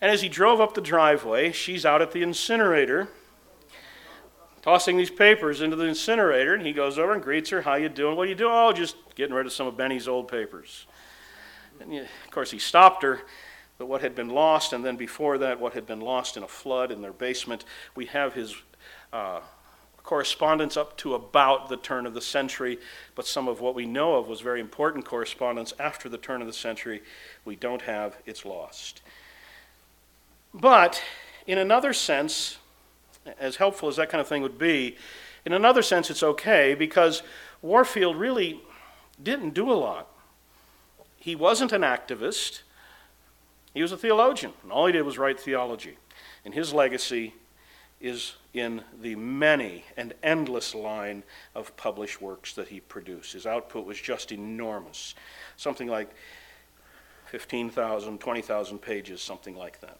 And 0.00 0.10
as 0.10 0.22
he 0.22 0.28
drove 0.28 0.60
up 0.60 0.74
the 0.74 0.80
driveway, 0.80 1.52
she's 1.52 1.86
out 1.86 2.02
at 2.02 2.10
the 2.10 2.24
incinerator, 2.24 3.10
tossing 4.60 4.96
these 4.96 5.08
papers 5.08 5.60
into 5.60 5.76
the 5.76 5.86
incinerator. 5.86 6.52
And 6.54 6.66
he 6.66 6.72
goes 6.72 6.98
over 6.98 7.12
and 7.12 7.22
greets 7.22 7.50
her. 7.50 7.62
How 7.62 7.76
you 7.76 7.88
doing? 7.88 8.16
What 8.16 8.26
are 8.26 8.30
you 8.30 8.34
doing? 8.34 8.52
Oh, 8.52 8.72
just 8.72 8.96
getting 9.14 9.36
rid 9.36 9.46
of 9.46 9.52
some 9.52 9.68
of 9.68 9.76
Benny's 9.76 10.08
old 10.08 10.26
papers. 10.26 10.86
And 11.78 12.00
of 12.00 12.30
course, 12.32 12.50
he 12.50 12.58
stopped 12.58 13.04
her 13.04 13.20
but 13.82 13.88
what 13.88 14.00
had 14.00 14.14
been 14.14 14.28
lost, 14.28 14.72
and 14.72 14.84
then 14.84 14.94
before 14.94 15.38
that, 15.38 15.58
what 15.58 15.72
had 15.72 15.88
been 15.88 15.98
lost 15.98 16.36
in 16.36 16.44
a 16.44 16.46
flood 16.46 16.92
in 16.92 17.02
their 17.02 17.12
basement. 17.12 17.64
We 17.96 18.06
have 18.06 18.32
his 18.32 18.54
uh, 19.12 19.40
correspondence 20.04 20.76
up 20.76 20.96
to 20.98 21.14
about 21.14 21.68
the 21.68 21.76
turn 21.76 22.06
of 22.06 22.14
the 22.14 22.20
century, 22.20 22.78
but 23.16 23.26
some 23.26 23.48
of 23.48 23.60
what 23.60 23.74
we 23.74 23.84
know 23.84 24.14
of 24.14 24.28
was 24.28 24.40
very 24.40 24.60
important 24.60 25.04
correspondence 25.04 25.74
after 25.80 26.08
the 26.08 26.16
turn 26.16 26.40
of 26.40 26.46
the 26.46 26.52
century. 26.52 27.02
We 27.44 27.56
don't 27.56 27.82
have, 27.82 28.14
it's 28.24 28.44
lost. 28.44 29.02
But 30.54 31.02
in 31.48 31.58
another 31.58 31.92
sense, 31.92 32.58
as 33.40 33.56
helpful 33.56 33.88
as 33.88 33.96
that 33.96 34.10
kind 34.10 34.20
of 34.20 34.28
thing 34.28 34.42
would 34.42 34.60
be, 34.60 34.96
in 35.44 35.52
another 35.52 35.82
sense, 35.82 36.08
it's 36.08 36.22
okay 36.22 36.76
because 36.76 37.24
Warfield 37.62 38.14
really 38.14 38.60
didn't 39.20 39.54
do 39.54 39.68
a 39.68 39.74
lot. 39.74 40.06
He 41.16 41.34
wasn't 41.34 41.72
an 41.72 41.82
activist. 41.82 42.62
He 43.74 43.82
was 43.82 43.92
a 43.92 43.96
theologian, 43.96 44.52
and 44.62 44.72
all 44.72 44.86
he 44.86 44.92
did 44.92 45.02
was 45.02 45.18
write 45.18 45.40
theology. 45.40 45.96
And 46.44 46.52
his 46.52 46.72
legacy 46.74 47.34
is 48.00 48.34
in 48.52 48.82
the 49.00 49.14
many 49.14 49.84
and 49.96 50.12
endless 50.22 50.74
line 50.74 51.22
of 51.54 51.74
published 51.76 52.20
works 52.20 52.52
that 52.54 52.68
he 52.68 52.80
produced. 52.80 53.32
His 53.32 53.46
output 53.46 53.86
was 53.86 53.98
just 53.98 54.32
enormous, 54.32 55.14
something 55.56 55.88
like 55.88 56.10
15,000, 57.26 58.18
20,000 58.18 58.78
pages, 58.78 59.22
something 59.22 59.56
like 59.56 59.80
that. 59.80 59.98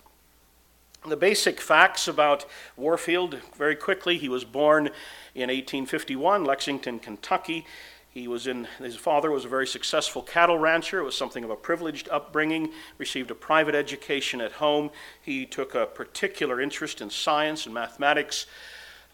The 1.09 1.17
basic 1.17 1.61
facts 1.61 2.07
about 2.07 2.45
Warfield, 2.77 3.39
very 3.57 3.75
quickly, 3.75 4.19
he 4.19 4.29
was 4.29 4.45
born 4.45 4.87
in 5.35 5.49
1851, 5.49 6.45
Lexington, 6.45 7.01
Kentucky. 7.01 7.67
He 8.13 8.29
was 8.29 8.47
in, 8.47 8.69
his 8.79 8.97
father 8.97 9.31
was 9.31 9.47
a 9.47 9.49
very 9.49 9.67
successful 9.67 10.21
cattle 10.21 10.59
rancher. 10.59 10.99
It 10.99 11.05
was 11.05 11.17
something 11.17 11.45
of 11.45 11.51
a 11.51 11.57
privileged 11.57 12.11
upbringing, 12.11 12.73
received 12.99 13.31
a 13.31 13.35
private 13.35 13.75
education 13.75 14.43
at 14.43 14.53
home. 14.53 14.91
He 15.23 15.47
took 15.47 15.75
a 15.75 15.87
particular 15.87 16.61
interest 16.61 17.01
in 17.01 17.09
science 17.09 17.65
and 17.65 17.75
mathematics. 17.75 18.45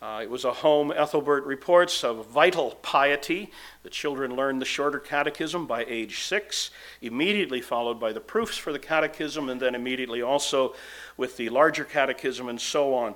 Uh, 0.03 0.21
it 0.23 0.31
was 0.31 0.45
a 0.45 0.53
home, 0.53 0.93
Ethelbert 0.93 1.45
reports, 1.45 2.03
of 2.03 2.27
vital 2.27 2.73
piety. 2.83 3.53
The 3.85 3.91
children 3.91 4.35
learned 4.35 4.61
the 4.61 4.67
shorter 4.67 4.99
catechism 4.99 5.69
by 5.69 5.85
age 5.87 6.23
six, 6.23 6.71
immediately 7.01 7.61
followed 7.61 8.01
by 8.01 8.13
the 8.13 8.21
proofs 8.21 8.57
for 8.57 8.73
the 8.73 8.79
catechism, 8.81 9.49
and 9.49 9.61
then 9.61 9.77
immediately 9.77 10.23
also 10.23 10.75
with 11.17 11.37
the 11.37 11.51
larger 11.51 11.85
catechism 11.85 12.49
and 12.49 12.61
so 12.61 12.95
on. 12.95 13.15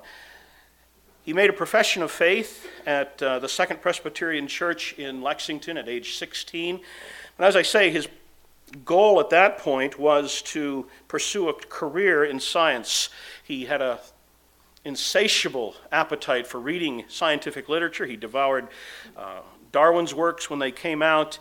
He 1.25 1.33
made 1.33 1.51
a 1.51 1.53
profession 1.53 2.03
of 2.03 2.11
faith 2.11 2.69
at 2.85 3.23
uh, 3.23 3.39
the 3.39 3.49
Second 3.49 3.81
Presbyterian 3.81 4.49
Church 4.49 4.95
in 4.95 5.23
Lexington 5.23 5.77
at 5.77 5.89
age 5.89 6.17
16. 6.17 6.81
And 7.39 7.47
as 7.47 7.55
I 7.55 7.63
say, 7.63 7.91
his 7.91 8.09
goal 8.85 9.21
at 9.21 9.31
that 9.31 9.59
point 9.59 10.01
was 10.01 10.43
to 10.43 10.89
pursue 11.07 11.49
a 11.49 11.55
career 11.55 12.25
in 12.25 12.41
science. 12.41 13.09
He 13.45 13.67
had 13.67 13.81
a 13.81 14.01
insatiable 14.85 15.77
appetite 15.93 16.45
for 16.45 16.59
reading 16.59 17.05
scientific 17.07 17.69
literature. 17.69 18.05
He 18.05 18.17
devoured 18.17 18.67
uh, 19.17 19.43
Darwin's 19.71 20.13
works 20.13 20.51
when 20.51 20.59
they 20.59 20.73
came 20.73 21.03
out. 21.03 21.39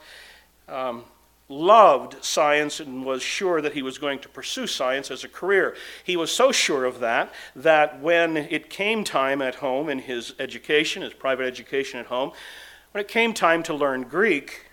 Um, 0.69 1.05
loved 1.51 2.23
science 2.23 2.79
and 2.79 3.05
was 3.05 3.21
sure 3.21 3.61
that 3.61 3.73
he 3.73 3.81
was 3.81 3.97
going 3.97 4.19
to 4.19 4.29
pursue 4.29 4.65
science 4.65 5.11
as 5.11 5.23
a 5.23 5.27
career. 5.27 5.75
He 6.03 6.15
was 6.15 6.31
so 6.31 6.51
sure 6.51 6.85
of 6.85 6.99
that 6.99 7.33
that 7.55 8.01
when 8.01 8.37
it 8.37 8.69
came 8.69 9.03
time 9.03 9.41
at 9.41 9.55
home 9.55 9.89
in 9.89 9.99
his 9.99 10.33
education, 10.39 11.01
his 11.03 11.13
private 11.13 11.45
education 11.45 11.99
at 11.99 12.07
home, 12.07 12.31
when 12.91 13.01
it 13.01 13.07
came 13.07 13.33
time 13.33 13.63
to 13.63 13.73
learn 13.73 14.03
Greek, 14.03 14.71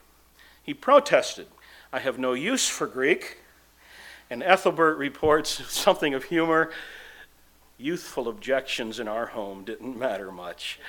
he 0.63 0.75
protested. 0.75 1.47
I 1.93 1.99
have 1.99 2.19
no 2.19 2.33
use 2.33 2.69
for 2.69 2.87
Greek. 2.87 3.39
And 4.31 4.43
Ethelbert 4.43 4.99
reports 4.99 5.65
something 5.73 6.15
of 6.15 6.25
humor. 6.25 6.71
Youthful 7.79 8.29
objections 8.29 8.99
in 8.99 9.09
our 9.09 9.27
home 9.27 9.65
didn't 9.65 9.99
matter 9.99 10.33
much. 10.33 10.81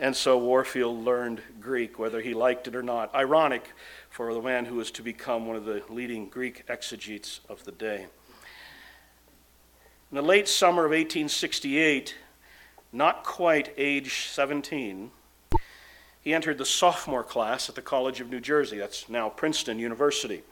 And 0.00 0.14
so 0.16 0.36
Warfield 0.36 1.04
learned 1.04 1.40
Greek, 1.60 1.98
whether 1.98 2.20
he 2.20 2.34
liked 2.34 2.66
it 2.66 2.74
or 2.74 2.82
not. 2.82 3.14
Ironic 3.14 3.70
for 4.10 4.34
the 4.34 4.42
man 4.42 4.64
who 4.64 4.74
was 4.76 4.90
to 4.92 5.02
become 5.02 5.46
one 5.46 5.56
of 5.56 5.64
the 5.64 5.82
leading 5.88 6.28
Greek 6.28 6.64
exegetes 6.68 7.40
of 7.48 7.64
the 7.64 7.72
day. 7.72 8.06
In 10.10 10.16
the 10.16 10.22
late 10.22 10.48
summer 10.48 10.84
of 10.84 10.90
1868, 10.90 12.16
not 12.92 13.24
quite 13.24 13.72
age 13.76 14.26
17, 14.28 15.10
he 16.20 16.34
entered 16.34 16.58
the 16.58 16.64
sophomore 16.64 17.24
class 17.24 17.68
at 17.68 17.74
the 17.74 17.82
College 17.82 18.20
of 18.20 18.30
New 18.30 18.40
Jersey. 18.40 18.78
That's 18.78 19.08
now 19.08 19.28
Princeton 19.28 19.78
University. 19.78 20.42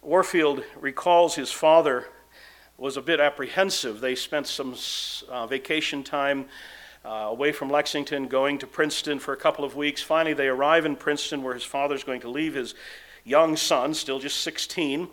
Warfield 0.00 0.64
recalls 0.80 1.34
his 1.34 1.50
father 1.50 2.06
was 2.76 2.96
a 2.96 3.02
bit 3.02 3.20
apprehensive. 3.20 4.00
They 4.00 4.14
spent 4.14 4.46
some 4.46 4.74
uh, 5.28 5.46
vacation 5.46 6.02
time 6.02 6.46
uh, 7.04 7.08
away 7.08 7.52
from 7.52 7.68
Lexington, 7.68 8.28
going 8.28 8.58
to 8.58 8.66
Princeton 8.66 9.18
for 9.18 9.32
a 9.32 9.36
couple 9.36 9.64
of 9.64 9.74
weeks. 9.74 10.02
Finally, 10.02 10.34
they 10.34 10.48
arrive 10.48 10.86
in 10.86 10.96
Princeton 10.96 11.42
where 11.42 11.54
his 11.54 11.64
father's 11.64 12.04
going 12.04 12.20
to 12.20 12.30
leave 12.30 12.54
his 12.54 12.74
young 13.24 13.56
son, 13.56 13.94
still 13.94 14.18
just 14.18 14.40
16, 14.40 15.08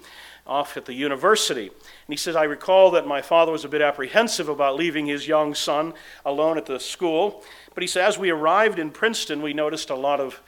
off 0.46 0.78
at 0.78 0.86
the 0.86 0.94
university. 0.94 1.68
And 1.68 2.08
he 2.08 2.18
says, 2.18 2.36
I 2.36 2.44
recall 2.44 2.92
that 2.92 3.06
my 3.06 3.22
father 3.22 3.52
was 3.52 3.66
a 3.66 3.70
bit 3.70 3.82
apprehensive 3.82 4.50
about 4.50 4.76
leaving 4.76 5.06
his 5.06 5.28
young 5.28 5.54
son 5.54 5.94
alone 6.26 6.58
at 6.58 6.66
the 6.66 6.80
school. 6.80 7.44
But 7.74 7.84
he 7.84 7.88
says, 7.88 8.16
as 8.16 8.18
we 8.18 8.30
arrived 8.32 8.80
in 8.80 8.90
Princeton, 8.92 9.42
we 9.42 9.54
noticed 9.54 9.90
a 9.90 9.96
lot 9.96 10.20
of 10.20 10.42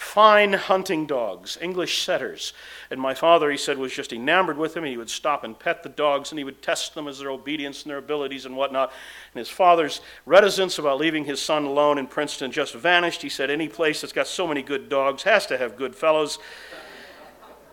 fine 0.00 0.54
hunting 0.54 1.06
dogs, 1.06 1.58
English 1.60 2.02
setters. 2.02 2.54
And 2.90 2.98
my 2.98 3.12
father, 3.12 3.50
he 3.50 3.58
said, 3.58 3.76
was 3.76 3.92
just 3.92 4.14
enamored 4.14 4.56
with 4.56 4.72
them. 4.72 4.84
He 4.84 4.96
would 4.96 5.10
stop 5.10 5.44
and 5.44 5.56
pet 5.56 5.82
the 5.82 5.90
dogs 5.90 6.32
and 6.32 6.38
he 6.38 6.44
would 6.44 6.62
test 6.62 6.94
them 6.94 7.06
as 7.06 7.18
their 7.18 7.30
obedience 7.30 7.82
and 7.82 7.90
their 7.90 7.98
abilities 7.98 8.46
and 8.46 8.56
whatnot. 8.56 8.92
And 9.34 9.38
his 9.38 9.50
father's 9.50 10.00
reticence 10.24 10.78
about 10.78 10.98
leaving 10.98 11.26
his 11.26 11.40
son 11.40 11.64
alone 11.64 11.98
in 11.98 12.06
Princeton 12.06 12.50
just 12.50 12.74
vanished. 12.74 13.20
He 13.20 13.28
said, 13.28 13.50
Any 13.50 13.68
place 13.68 14.00
that's 14.00 14.14
got 14.14 14.26
so 14.26 14.48
many 14.48 14.62
good 14.62 14.88
dogs 14.88 15.24
has 15.24 15.44
to 15.46 15.58
have 15.58 15.76
good 15.76 15.94
fellows. 15.94 16.38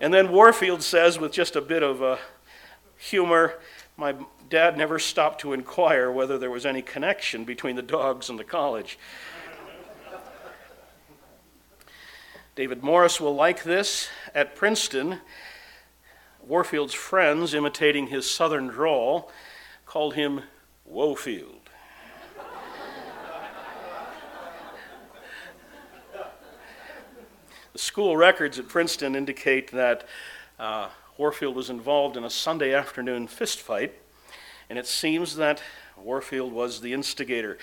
And 0.02 0.14
then 0.14 0.30
Warfield 0.30 0.84
says, 0.84 1.18
with 1.18 1.32
just 1.32 1.56
a 1.56 1.62
bit 1.62 1.82
of 1.82 2.04
uh, 2.04 2.18
humor, 2.98 3.54
my 3.96 4.16
dad 4.50 4.78
never 4.78 5.00
stopped 5.00 5.40
to 5.42 5.54
inquire 5.54 6.12
whether 6.12 6.38
there 6.38 6.52
was 6.52 6.66
any 6.66 6.82
connection 6.82 7.46
between 7.46 7.78
the 7.78 7.82
dogs 7.82 8.30
and 8.30 8.38
the 8.38 8.44
college. 8.44 9.00
David 12.58 12.82
Morris 12.82 13.22
will 13.22 13.36
like 13.36 13.62
this. 13.62 14.10
At 14.34 14.56
Princeton, 14.56 15.20
Warfield's 16.42 16.96
friends, 16.96 17.54
imitating 17.54 18.08
his 18.08 18.28
southern 18.28 18.66
drawl, 18.66 19.32
called 19.86 20.16
him 20.16 20.42
Wofield. 20.92 21.60
the 27.74 27.78
school 27.78 28.18
records 28.18 28.58
at 28.58 28.68
Princeton 28.68 29.16
indicate 29.16 29.70
that 29.70 30.08
uh, 30.58 30.90
Warfield 31.16 31.56
was 31.56 31.70
involved 31.70 32.18
in 32.18 32.24
a 32.24 32.30
Sunday 32.32 32.74
afternoon 32.74 33.28
fistfight, 33.28 33.92
and 34.68 34.80
it 34.80 34.88
seems 34.88 35.36
that 35.36 35.62
Warfield 35.96 36.52
was 36.52 36.82
the 36.82 36.94
instigator. 36.94 37.60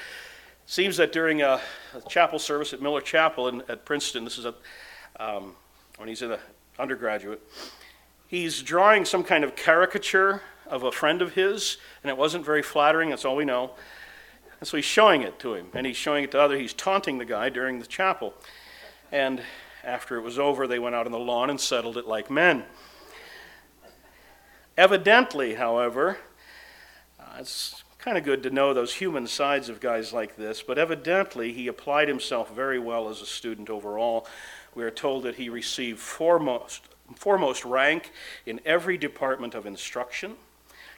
Seems 0.66 0.96
that 0.96 1.12
during 1.12 1.42
a, 1.42 1.60
a 1.94 2.08
chapel 2.08 2.38
service 2.38 2.72
at 2.72 2.80
Miller 2.80 3.02
Chapel 3.02 3.48
in, 3.48 3.62
at 3.68 3.84
Princeton, 3.84 4.24
this 4.24 4.38
is 4.38 4.46
a 4.46 4.54
um, 5.20 5.54
when 5.98 6.08
he's 6.08 6.22
an 6.22 6.38
undergraduate. 6.78 7.40
He's 8.26 8.62
drawing 8.62 9.04
some 9.04 9.22
kind 9.22 9.44
of 9.44 9.54
caricature 9.54 10.42
of 10.66 10.82
a 10.82 10.90
friend 10.90 11.22
of 11.22 11.34
his, 11.34 11.76
and 12.02 12.10
it 12.10 12.16
wasn't 12.16 12.44
very 12.44 12.62
flattering, 12.62 13.10
that's 13.10 13.24
all 13.24 13.36
we 13.36 13.44
know. 13.44 13.72
And 14.58 14.66
so 14.66 14.76
he's 14.76 14.86
showing 14.86 15.22
it 15.22 15.38
to 15.40 15.54
him, 15.54 15.66
and 15.74 15.86
he's 15.86 15.96
showing 15.96 16.24
it 16.24 16.30
to 16.32 16.40
others. 16.40 16.58
He's 16.60 16.72
taunting 16.72 17.18
the 17.18 17.24
guy 17.24 17.48
during 17.50 17.78
the 17.78 17.86
chapel. 17.86 18.34
And 19.12 19.42
after 19.84 20.16
it 20.16 20.22
was 20.22 20.38
over, 20.38 20.66
they 20.66 20.78
went 20.78 20.94
out 20.94 21.06
on 21.06 21.12
the 21.12 21.18
lawn 21.18 21.50
and 21.50 21.60
settled 21.60 21.96
it 21.96 22.06
like 22.06 22.30
men. 22.30 22.64
Evidently, 24.76 25.54
however, 25.54 26.18
uh, 27.20 27.36
it's 27.38 27.84
kind 28.04 28.18
of 28.18 28.24
good 28.24 28.42
to 28.42 28.50
know 28.50 28.74
those 28.74 28.92
human 28.92 29.26
sides 29.26 29.70
of 29.70 29.80
guys 29.80 30.12
like 30.12 30.36
this, 30.36 30.60
but 30.60 30.76
evidently 30.76 31.54
he 31.54 31.68
applied 31.68 32.06
himself 32.06 32.54
very 32.54 32.78
well 32.78 33.08
as 33.08 33.22
a 33.22 33.26
student 33.26 33.70
overall 33.70 34.26
we 34.74 34.84
are 34.84 34.90
told 34.90 35.22
that 35.22 35.36
he 35.36 35.48
received 35.48 35.98
foremost, 35.98 36.82
foremost 37.16 37.64
rank 37.64 38.12
in 38.44 38.60
every 38.66 38.98
department 38.98 39.54
of 39.54 39.64
instruction. 39.64 40.34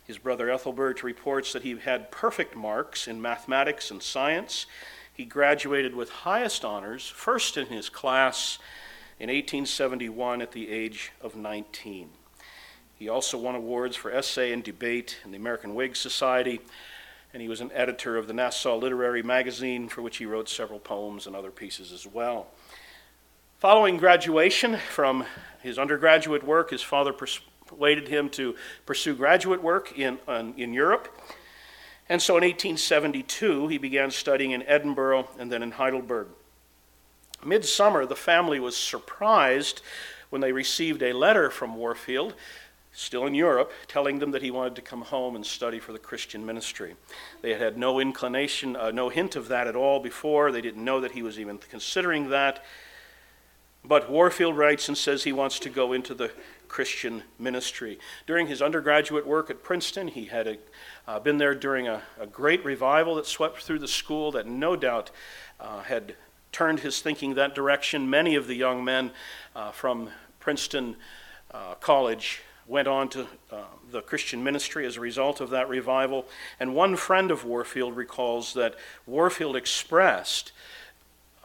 His 0.04 0.18
brother 0.18 0.50
Ethelbert 0.50 1.04
reports 1.04 1.52
that 1.52 1.62
he 1.62 1.78
had 1.78 2.10
perfect 2.10 2.56
marks 2.56 3.06
in 3.06 3.22
mathematics 3.22 3.92
and 3.92 4.02
science. 4.02 4.66
He 5.12 5.24
graduated 5.24 5.94
with 5.94 6.10
highest 6.10 6.64
honors, 6.64 7.06
first 7.06 7.56
in 7.56 7.66
his 7.66 7.88
class 7.88 8.58
in 9.20 9.28
1871 9.28 10.42
at 10.42 10.50
the 10.50 10.70
age 10.70 11.12
of 11.20 11.36
19. 11.36 12.10
He 12.98 13.08
also 13.08 13.38
won 13.38 13.54
awards 13.54 13.94
for 13.94 14.10
essay 14.10 14.52
and 14.52 14.64
debate 14.64 15.18
in 15.24 15.30
the 15.30 15.36
American 15.36 15.76
Whig 15.76 15.94
Society, 15.94 16.60
and 17.36 17.42
he 17.42 17.50
was 17.50 17.60
an 17.60 17.70
editor 17.74 18.16
of 18.16 18.26
the 18.26 18.32
Nassau 18.32 18.78
Literary 18.78 19.22
Magazine, 19.22 19.90
for 19.90 20.00
which 20.00 20.16
he 20.16 20.24
wrote 20.24 20.48
several 20.48 20.78
poems 20.78 21.26
and 21.26 21.36
other 21.36 21.50
pieces 21.50 21.92
as 21.92 22.06
well. 22.06 22.46
Following 23.58 23.98
graduation 23.98 24.78
from 24.78 25.26
his 25.62 25.78
undergraduate 25.78 26.42
work, 26.42 26.70
his 26.70 26.80
father 26.80 27.12
persuaded 27.12 28.08
him 28.08 28.30
to 28.30 28.54
pursue 28.86 29.14
graduate 29.14 29.62
work 29.62 29.98
in, 29.98 30.18
in 30.56 30.72
Europe. 30.72 31.14
And 32.08 32.22
so 32.22 32.38
in 32.38 32.42
1872, 32.42 33.68
he 33.68 33.76
began 33.76 34.10
studying 34.10 34.52
in 34.52 34.62
Edinburgh 34.62 35.28
and 35.38 35.52
then 35.52 35.62
in 35.62 35.72
Heidelberg. 35.72 36.28
Midsummer, 37.44 38.06
the 38.06 38.16
family 38.16 38.60
was 38.60 38.78
surprised 38.78 39.82
when 40.30 40.40
they 40.40 40.52
received 40.52 41.02
a 41.02 41.12
letter 41.12 41.50
from 41.50 41.76
Warfield, 41.76 42.32
still 42.96 43.26
in 43.26 43.34
Europe, 43.34 43.70
telling 43.88 44.18
them 44.18 44.30
that 44.30 44.42
he 44.42 44.50
wanted 44.50 44.74
to 44.74 44.82
come 44.82 45.02
home 45.02 45.36
and 45.36 45.44
study 45.44 45.78
for 45.78 45.92
the 45.92 45.98
Christian 45.98 46.46
ministry. 46.46 46.96
They 47.42 47.50
had 47.50 47.60
had 47.60 47.76
no 47.76 48.00
inclination, 48.00 48.74
uh, 48.74 48.90
no 48.90 49.10
hint 49.10 49.36
of 49.36 49.48
that 49.48 49.66
at 49.66 49.76
all 49.76 50.00
before. 50.00 50.50
They 50.50 50.62
didn't 50.62 50.82
know 50.82 51.00
that 51.00 51.12
he 51.12 51.22
was 51.22 51.38
even 51.38 51.58
considering 51.58 52.30
that. 52.30 52.64
But 53.84 54.10
Warfield 54.10 54.56
writes 54.56 54.88
and 54.88 54.96
says 54.96 55.24
he 55.24 55.32
wants 55.32 55.58
to 55.60 55.68
go 55.68 55.92
into 55.92 56.14
the 56.14 56.32
Christian 56.68 57.22
ministry. 57.38 57.98
During 58.26 58.46
his 58.46 58.62
undergraduate 58.62 59.26
work 59.26 59.50
at 59.50 59.62
Princeton, 59.62 60.08
he 60.08 60.24
had 60.24 60.46
a, 60.46 60.56
uh, 61.06 61.20
been 61.20 61.36
there 61.36 61.54
during 61.54 61.86
a, 61.86 62.02
a, 62.18 62.26
great 62.26 62.64
revival 62.64 63.14
that 63.16 63.26
swept 63.26 63.62
through 63.62 63.78
the 63.78 63.86
school 63.86 64.32
that 64.32 64.46
no 64.46 64.74
doubt 64.74 65.10
uh, 65.60 65.82
had 65.82 66.16
turned 66.50 66.80
his 66.80 67.00
thinking 67.00 67.34
that 67.34 67.54
direction. 67.54 68.10
Many 68.10 68.34
of 68.34 68.46
the 68.46 68.54
young 68.54 68.82
men 68.82 69.12
uh, 69.54 69.70
from 69.70 70.08
Princeton 70.40 70.96
uh, 71.52 71.74
College 71.74 72.42
went 72.68 72.88
on 72.88 73.08
to 73.10 73.26
uh, 73.52 73.62
the 73.90 74.00
Christian 74.02 74.42
ministry 74.42 74.86
as 74.86 74.96
a 74.96 75.00
result 75.00 75.40
of 75.40 75.50
that 75.50 75.68
revival. 75.68 76.26
And 76.58 76.74
one 76.74 76.96
friend 76.96 77.30
of 77.30 77.44
Warfield 77.44 77.96
recalls 77.96 78.54
that 78.54 78.74
Warfield 79.06 79.56
expressed 79.56 80.52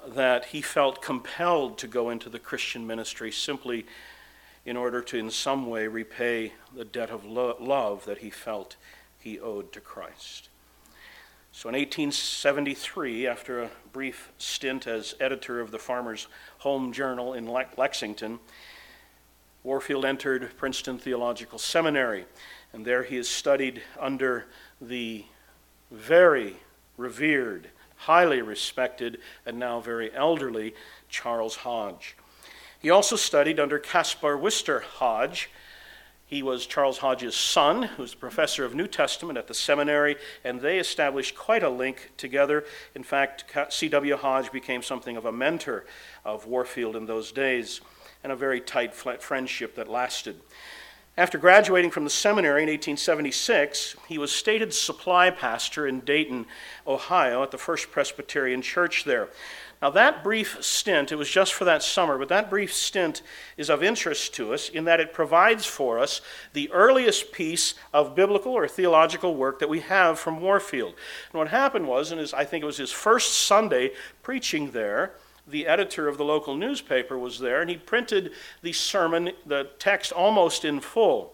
that 0.08 0.46
he 0.46 0.62
felt 0.62 1.02
compelled 1.02 1.78
to 1.78 1.88
go 1.88 2.10
into 2.10 2.30
the 2.30 2.40
Christian 2.40 2.88
ministry 2.88 3.32
simply 3.32 3.86
in 4.66 4.78
order 4.78 5.02
to, 5.02 5.18
in 5.18 5.30
some 5.30 5.68
way, 5.68 5.88
repay 5.88 6.54
the 6.76 6.86
debt 6.86 7.10
of 7.10 7.26
lo- 7.26 7.56
love 7.60 8.06
that 8.06 8.20
he 8.20 8.30
felt 8.30 8.76
he 9.20 9.40
owed 9.40 9.72
to 9.74 9.80
Christ. 9.80 10.50
So 11.52 11.68
in 11.68 11.76
1873, 11.76 13.28
after 13.28 13.62
a 13.62 13.70
brief 13.92 14.32
stint 14.38 14.88
as 14.88 15.16
editor 15.20 15.60
of 15.60 15.72
the 15.72 15.80
Farmer's 15.80 16.28
Home 16.60 16.94
Journal 16.94 17.34
in 17.34 17.52
Le- 17.52 17.66
Lexington, 17.78 18.40
Warfield 19.64 20.06
entered 20.06 20.52
Princeton 20.58 20.98
Theological 20.98 21.60
Seminary, 21.60 22.26
and 22.74 22.86
there 22.86 23.04
he 23.04 23.18
is 23.18 23.30
studied 23.30 23.82
under 24.00 24.46
the 24.80 25.26
very 25.92 26.58
revered 26.98 27.70
highly 27.96 28.42
respected 28.42 29.20
and 29.46 29.60
now 29.60 29.80
very 29.80 30.12
elderly 30.16 30.74
Charles 31.08 31.58
Hodge. 31.58 32.18
He 32.80 32.90
also 32.90 33.16
studied 33.16 33.60
under 33.60 33.78
Caspar 33.78 34.36
Wistar 34.36 34.82
Hodge. 34.82 35.52
He 36.26 36.42
was 36.42 36.66
Charles 36.66 36.98
Hodge's 36.98 37.36
son, 37.36 37.84
who 37.84 38.02
was 38.02 38.16
professor 38.16 38.66
of 38.66 38.74
New 38.74 38.88
Testament 38.88 39.38
at 39.38 39.48
the 39.48 39.54
seminary, 39.54 40.16
and 40.44 40.62
they 40.62 40.80
established 40.80 41.36
quite 41.36 41.62
a 41.62 41.70
link 41.70 42.12
together. 42.18 42.64
In 42.96 43.04
fact, 43.04 43.46
C.W. 43.70 44.18
Hodge 44.18 44.52
became 44.52 44.82
something 44.82 45.16
of 45.16 45.26
a 45.26 45.32
mentor 45.32 45.86
of 46.26 46.48
Warfield 46.48 46.96
in 46.96 47.06
those 47.06 47.32
days, 47.32 47.82
and 48.24 48.32
a 48.32 48.36
very 48.36 48.62
tight 48.62 48.94
friendship 48.94 49.76
that 49.76 49.88
lasted. 49.88 50.40
After 51.18 51.38
graduating 51.38 51.92
from 51.92 52.06
the 52.06 52.10
seminary 52.10 52.64
in 52.64 52.70
1876, 52.70 53.96
he 54.08 54.18
was 54.18 54.32
stated 54.32 54.74
supply 54.74 55.30
pastor 55.30 55.86
in 55.86 56.00
Dayton, 56.00 56.46
Ohio, 56.88 57.44
at 57.44 57.52
the 57.52 57.58
First 57.58 57.92
Presbyterian 57.92 58.62
Church 58.62 59.04
there. 59.04 59.28
Now, 59.82 59.90
that 59.90 60.24
brief 60.24 60.64
stint, 60.64 61.12
it 61.12 61.16
was 61.16 61.30
just 61.30 61.54
for 61.54 61.66
that 61.66 61.84
summer, 61.84 62.18
but 62.18 62.30
that 62.30 62.50
brief 62.52 62.72
stint 62.72 63.24
is 63.58 63.70
of 63.70 63.84
interest 63.84 64.34
to 64.36 64.54
us 64.54 64.70
in 64.70 64.86
that 64.86 65.00
it 65.00 65.12
provides 65.12 65.66
for 65.66 65.98
us 65.98 66.22
the 66.54 66.72
earliest 66.72 67.32
piece 67.32 67.74
of 67.92 68.16
biblical 68.16 68.54
or 68.54 68.68
theological 68.68 69.36
work 69.36 69.60
that 69.60 69.70
we 69.70 69.80
have 69.80 70.20
from 70.20 70.40
Warfield. 70.40 70.94
And 71.32 71.40
what 71.40 71.48
happened 71.48 71.88
was, 71.88 72.12
and 72.12 72.22
I 72.34 72.46
think 72.46 72.62
it 72.62 72.68
was 72.68 72.78
his 72.78 72.92
first 72.92 73.46
Sunday 73.48 73.92
preaching 74.22 74.72
there, 74.72 75.14
the 75.52 75.68
editor 75.68 76.08
of 76.08 76.18
the 76.18 76.26
local 76.26 76.56
newspaper 76.56 77.18
was 77.18 77.40
there, 77.40 77.62
and 77.62 77.70
he 77.70 77.78
printed 77.78 78.32
the 78.62 78.74
sermon, 78.74 79.32
the 79.46 79.70
text 79.78 80.12
almost 80.12 80.66
in 80.66 80.80
full. 80.80 81.34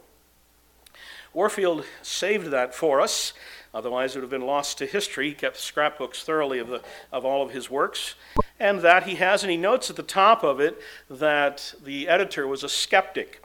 Warfield 1.33 1.85
saved 2.01 2.47
that 2.47 2.73
for 2.73 2.99
us, 2.99 3.33
otherwise, 3.73 4.15
it 4.15 4.19
would 4.19 4.23
have 4.23 4.31
been 4.31 4.47
lost 4.47 4.79
to 4.79 4.85
history. 4.85 5.29
He 5.29 5.35
kept 5.35 5.57
scrapbooks 5.57 6.23
thoroughly 6.23 6.57
of, 6.57 6.67
the, 6.67 6.81
of 7.11 7.25
all 7.25 7.43
of 7.43 7.51
his 7.51 7.69
works. 7.69 8.15
And 8.59 8.79
that 8.81 9.03
he 9.03 9.15
has, 9.15 9.43
and 9.43 9.51
he 9.51 9.57
notes 9.57 9.89
at 9.91 9.97
the 9.97 10.03
top 10.03 10.43
of 10.43 10.59
it 10.59 10.81
that 11.09 11.75
the 11.83 12.07
editor 12.07 12.47
was 12.47 12.63
a 12.63 12.69
skeptic. 12.69 13.43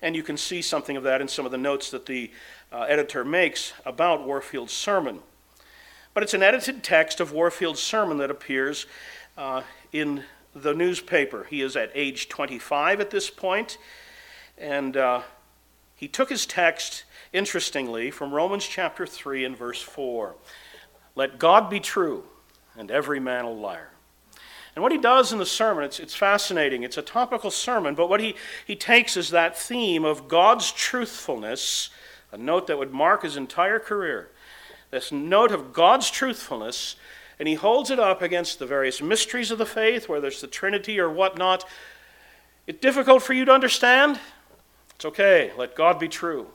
And 0.00 0.16
you 0.16 0.22
can 0.22 0.38
see 0.38 0.62
something 0.62 0.96
of 0.96 1.02
that 1.02 1.20
in 1.20 1.28
some 1.28 1.44
of 1.44 1.52
the 1.52 1.58
notes 1.58 1.90
that 1.90 2.06
the 2.06 2.30
uh, 2.72 2.86
editor 2.88 3.24
makes 3.24 3.74
about 3.84 4.26
Warfield's 4.26 4.72
sermon. 4.72 5.20
But 6.14 6.22
it's 6.22 6.34
an 6.34 6.42
edited 6.42 6.82
text 6.82 7.20
of 7.20 7.32
Warfield's 7.32 7.82
sermon 7.82 8.18
that 8.18 8.30
appears 8.30 8.86
uh, 9.36 9.62
in 9.94 10.24
the 10.54 10.74
newspaper. 10.74 11.46
He 11.48 11.62
is 11.62 11.76
at 11.76 11.92
age 11.94 12.28
25 12.28 13.00
at 13.00 13.10
this 13.10 13.30
point, 13.30 13.78
and 14.58 14.96
uh, 14.96 15.22
he 15.94 16.08
took 16.08 16.28
his 16.28 16.46
text, 16.46 17.04
interestingly, 17.32 18.10
from 18.10 18.34
Romans 18.34 18.66
chapter 18.66 19.06
3 19.06 19.44
and 19.44 19.56
verse 19.56 19.80
4. 19.80 20.34
Let 21.14 21.38
God 21.38 21.70
be 21.70 21.78
true, 21.78 22.24
and 22.76 22.90
every 22.90 23.20
man 23.20 23.44
a 23.44 23.50
liar. 23.50 23.90
And 24.74 24.82
what 24.82 24.90
he 24.90 24.98
does 24.98 25.32
in 25.32 25.38
the 25.38 25.46
sermon, 25.46 25.84
it's, 25.84 26.00
it's 26.00 26.14
fascinating. 26.14 26.82
It's 26.82 26.98
a 26.98 27.02
topical 27.02 27.52
sermon, 27.52 27.94
but 27.94 28.08
what 28.08 28.18
he, 28.18 28.34
he 28.66 28.74
takes 28.74 29.16
is 29.16 29.30
that 29.30 29.56
theme 29.56 30.04
of 30.04 30.26
God's 30.26 30.72
truthfulness, 30.72 31.90
a 32.32 32.36
note 32.36 32.66
that 32.66 32.78
would 32.78 32.92
mark 32.92 33.22
his 33.22 33.36
entire 33.36 33.78
career. 33.78 34.30
This 34.90 35.12
note 35.12 35.52
of 35.52 35.72
God's 35.72 36.10
truthfulness, 36.10 36.96
and 37.38 37.48
he 37.48 37.54
holds 37.54 37.90
it 37.90 37.98
up 37.98 38.22
against 38.22 38.58
the 38.58 38.66
various 38.66 39.02
mysteries 39.02 39.50
of 39.50 39.58
the 39.58 39.66
faith, 39.66 40.08
whether 40.08 40.28
it's 40.28 40.40
the 40.40 40.46
Trinity 40.46 41.00
or 41.00 41.10
whatnot. 41.10 41.64
It's 42.66 42.80
difficult 42.80 43.22
for 43.22 43.32
you 43.32 43.44
to 43.44 43.52
understand. 43.52 44.18
It's 44.94 45.04
okay. 45.04 45.52
Let 45.56 45.74
God 45.74 45.98
be 45.98 46.08
true. 46.08 46.46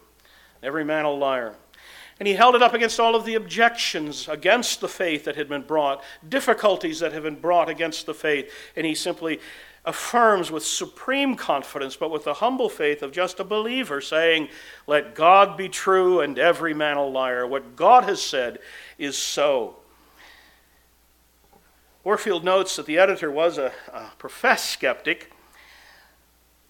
Every 0.64 0.86
man 0.86 1.06
a 1.06 1.12
liar. 1.12 1.56
And 2.20 2.28
he 2.28 2.34
held 2.34 2.56
it 2.56 2.62
up 2.62 2.74
against 2.74 3.00
all 3.00 3.16
of 3.16 3.26
the 3.26 3.36
objections 3.36 4.28
against 4.28 4.82
the 4.82 4.90
faith 4.90 5.24
that 5.24 5.38
had 5.38 5.48
been 5.48 5.62
brought, 5.62 6.04
difficulties 6.28 7.00
that 7.00 7.14
had 7.14 7.24
been 7.24 7.40
brought 7.40 7.70
against 7.70 8.06
the 8.06 8.14
faith. 8.14 8.52
And 8.76 8.86
he 8.86 8.94
simply 8.94 9.40
affirms 9.86 10.52
with 10.52 10.66
supreme 10.66 11.36
confidence, 11.36 11.96
but 11.96 12.12
with 12.12 12.26
the 12.26 12.34
humble 12.36 12.68
faith 12.68 13.02
of 13.02 13.14
just 13.14 13.40
a 13.40 13.46
believer, 13.46 14.02
saying, 14.02 14.50
Let 14.86 15.16
God 15.16 15.56
be 15.56 15.70
true 15.70 16.20
and 16.20 16.38
every 16.38 16.74
man 16.74 16.98
a 16.98 17.06
liar. 17.06 17.48
What 17.48 17.78
God 17.78 18.04
has 18.04 18.22
said 18.22 18.60
is 18.98 19.18
so. 19.18 19.78
Warfield 22.04 22.44
notes 22.44 22.76
that 22.78 22.86
the 22.86 22.98
editor 22.98 23.30
was 23.30 23.58
a, 23.58 23.72
a 23.92 24.12
professed 24.18 24.70
skeptic 24.70 25.32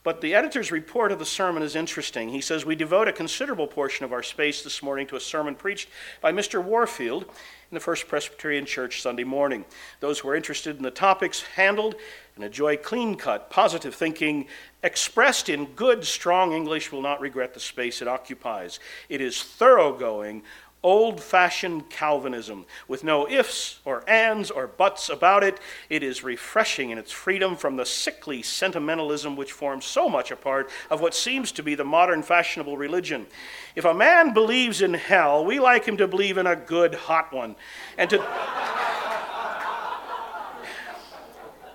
but 0.02 0.22
the 0.22 0.34
editor's 0.34 0.72
report 0.72 1.12
of 1.12 1.20
the 1.20 1.26
sermon 1.26 1.62
is 1.62 1.76
interesting. 1.76 2.30
He 2.30 2.40
says, 2.40 2.66
We 2.66 2.76
devote 2.76 3.10
a 3.10 3.14
considerable 3.14 3.68
portion 3.68 4.06
of 4.06 4.14
our 4.14 4.24
space 4.24 4.64
this 4.64 4.82
morning 4.82 5.06
to 5.08 5.18
a 5.18 5.20
sermon 5.20 5.56
preached 5.56 5.90
by 6.22 6.32
Mr. 6.32 6.64
Warfield 6.64 7.24
in 7.24 7.76
the 7.76 7.82
First 7.82 8.08
Presbyterian 8.08 8.66
Church 8.66 9.02
Sunday 9.02 9.26
morning. 9.26 9.66
Those 10.00 10.20
who 10.20 10.30
are 10.30 10.36
interested 10.36 10.78
in 10.78 10.84
the 10.84 10.90
topics 10.90 11.42
handled 11.42 11.96
and 12.36 12.46
enjoy 12.46 12.78
clean 12.78 13.16
cut, 13.16 13.50
positive 13.50 13.94
thinking 13.94 14.48
expressed 14.84 15.50
in 15.50 15.66
good, 15.66 16.06
strong 16.06 16.54
English 16.54 16.94
will 16.94 17.02
not 17.02 17.20
regret 17.20 17.54
the 17.54 17.60
space 17.60 18.02
it 18.02 18.08
occupies. 18.08 18.80
It 19.10 19.20
is 19.20 19.44
thoroughgoing, 19.44 20.44
old 20.82 21.22
fashioned 21.22 21.90
Calvinism 21.90 22.66
with 22.88 23.04
no 23.04 23.30
ifs 23.30 23.80
or 23.84 24.08
ands 24.10 24.50
or 24.50 24.68
buts 24.68 25.10
about 25.10 25.44
it. 25.44 25.60
It 25.90 26.04
is 26.04 26.24
refreshing 26.24 26.90
in 26.90 26.98
its 26.98 27.12
freedom 27.12 27.56
from 27.58 27.76
the 27.76 27.86
sickly 27.86 28.42
sentimentalism 28.42 29.36
which 29.36 29.52
forms 29.52 29.86
so 29.86 30.08
much 30.08 30.32
a 30.32 30.36
part 30.36 30.70
of 30.90 31.02
what 31.02 31.14
seems 31.14 31.52
to 31.54 31.64
be 31.64 31.76
the 31.76 31.84
modern 31.84 32.24
fashionable 32.24 32.78
religion. 32.78 33.28
If 33.76 33.84
a 33.86 33.94
man 33.94 34.34
believes 34.34 34.82
in 34.82 34.94
hell, 34.94 35.44
we 35.44 35.60
like 35.60 35.86
him 35.86 35.98
to 35.98 36.08
believe 36.08 36.38
in 36.38 36.48
a 36.48 36.56
good 36.56 36.96
hot 36.96 37.34
one. 37.34 37.56
And 37.98 38.10
to. 38.12 38.26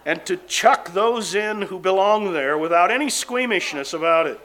and 0.06 0.24
to 0.26 0.36
chuck 0.36 0.92
those 0.92 1.34
in 1.34 1.62
who 1.62 1.78
belong 1.78 2.32
there 2.32 2.58
without 2.58 2.90
any 2.90 3.08
squeamishness 3.08 3.92
about 3.92 4.26
it. 4.26 4.40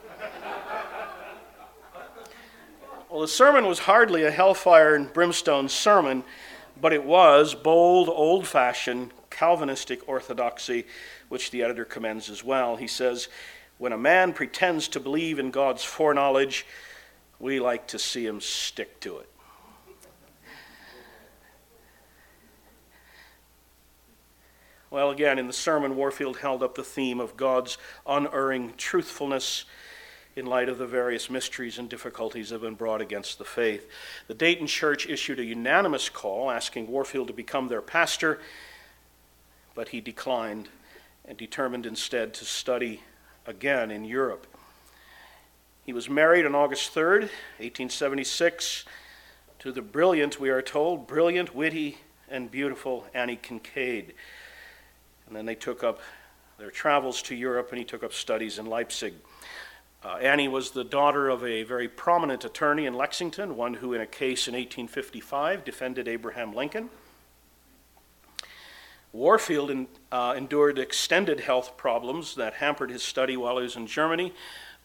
Well, 3.10 3.22
the 3.22 3.28
sermon 3.28 3.66
was 3.66 3.80
hardly 3.80 4.24
a 4.24 4.30
hellfire 4.30 4.94
and 4.94 5.12
brimstone 5.12 5.68
sermon, 5.68 6.24
but 6.80 6.94
it 6.94 7.04
was 7.04 7.56
bold, 7.56 8.08
old 8.08 8.46
fashioned 8.46 9.10
Calvinistic 9.32 10.08
orthodoxy, 10.08 10.86
which 11.28 11.50
the 11.50 11.64
editor 11.64 11.86
commends 11.86 12.30
as 12.30 12.44
well. 12.44 12.76
He 12.76 12.86
says, 12.86 13.28
When 13.80 13.94
a 13.94 13.98
man 13.98 14.32
pretends 14.32 14.88
to 14.90 15.00
believe 15.00 15.40
in 15.40 15.50
God's 15.50 15.84
foreknowledge, 15.84 16.68
we 17.40 17.60
like 17.60 17.88
to 17.88 17.98
see 17.98 18.28
him 18.28 18.40
stick 18.42 19.00
to 19.00 19.18
it. 19.18 19.30
Well, 24.92 25.10
again, 25.10 25.40
in 25.40 25.48
the 25.48 25.54
sermon, 25.54 25.96
Warfield 25.96 26.38
held 26.38 26.62
up 26.62 26.76
the 26.76 26.84
theme 26.84 27.20
of 27.20 27.36
God's 27.36 27.80
unerring 28.06 28.76
truthfulness 28.78 29.66
in 30.36 30.46
light 30.46 30.70
of 30.70 30.78
the 30.78 30.88
various 30.88 31.30
mysteries 31.30 31.78
and 31.78 31.90
difficulties 31.90 32.50
that 32.50 32.56
have 32.56 32.62
been 32.62 32.76
brought 32.76 33.02
against 33.02 33.38
the 33.38 33.46
faith. 33.46 33.90
The 34.28 34.34
Dayton 34.34 34.68
Church 34.68 35.08
issued 35.08 35.40
a 35.40 35.44
unanimous 35.44 36.10
call 36.10 36.52
asking 36.52 36.88
Warfield 36.88 37.28
to 37.28 37.34
become 37.34 37.68
their 37.68 37.82
pastor, 37.82 38.40
but 39.76 39.90
he 39.90 40.02
declined 40.02 40.70
and 41.26 41.38
determined 41.38 41.86
instead 41.86 42.34
to 42.36 42.46
study 42.46 43.02
again 43.46 43.92
in 43.92 44.06
Europe. 44.06 44.48
He 45.86 45.94
was 45.94 46.10
married 46.10 46.46
on 46.46 46.54
August 46.54 46.94
3rd, 46.94 47.22
1876, 47.58 48.86
to 49.60 49.72
the 49.72 49.82
brilliant, 49.82 50.40
we 50.40 50.50
are 50.50 50.62
told, 50.62 51.08
brilliant, 51.08 51.56
witty, 51.56 51.98
and 52.30 52.50
beautiful 52.50 53.08
Annie 53.14 53.38
Kinkead. 53.42 54.14
And 55.28 55.36
then 55.36 55.46
they 55.46 55.56
took 55.56 55.84
up 55.84 56.00
their 56.58 56.72
travels 56.72 57.22
to 57.24 57.36
Europe, 57.36 57.70
and 57.72 57.80
he 57.80 57.86
took 57.86 58.04
up 58.04 58.14
studies 58.14 58.60
in 58.60 58.68
Leipzig. 58.68 59.14
Uh, 60.02 60.16
Annie 60.22 60.48
was 60.48 60.72
the 60.72 60.86
daughter 60.86 61.28
of 61.28 61.44
a 61.44 61.64
very 61.64 61.90
prominent 61.90 62.46
attorney 62.46 62.86
in 62.86 62.94
Lexington, 62.94 63.58
one 63.58 63.74
who, 63.74 63.94
in 63.94 64.00
a 64.00 64.08
case 64.08 64.48
in 64.48 64.54
1855, 64.54 65.66
defended 65.66 66.08
Abraham 66.08 66.54
Lincoln. 66.54 66.90
Warfield 69.12 69.72
in, 69.72 69.88
uh, 70.10 70.36
endured 70.38 70.80
extended 70.80 71.42
health 71.42 71.76
problems 71.76 72.36
that 72.36 72.54
hampered 72.54 72.92
his 72.92 73.04
study 73.04 73.36
while 73.36 73.58
he 73.58 73.64
was 73.64 73.76
in 73.76 73.88
Germany, 73.88 74.34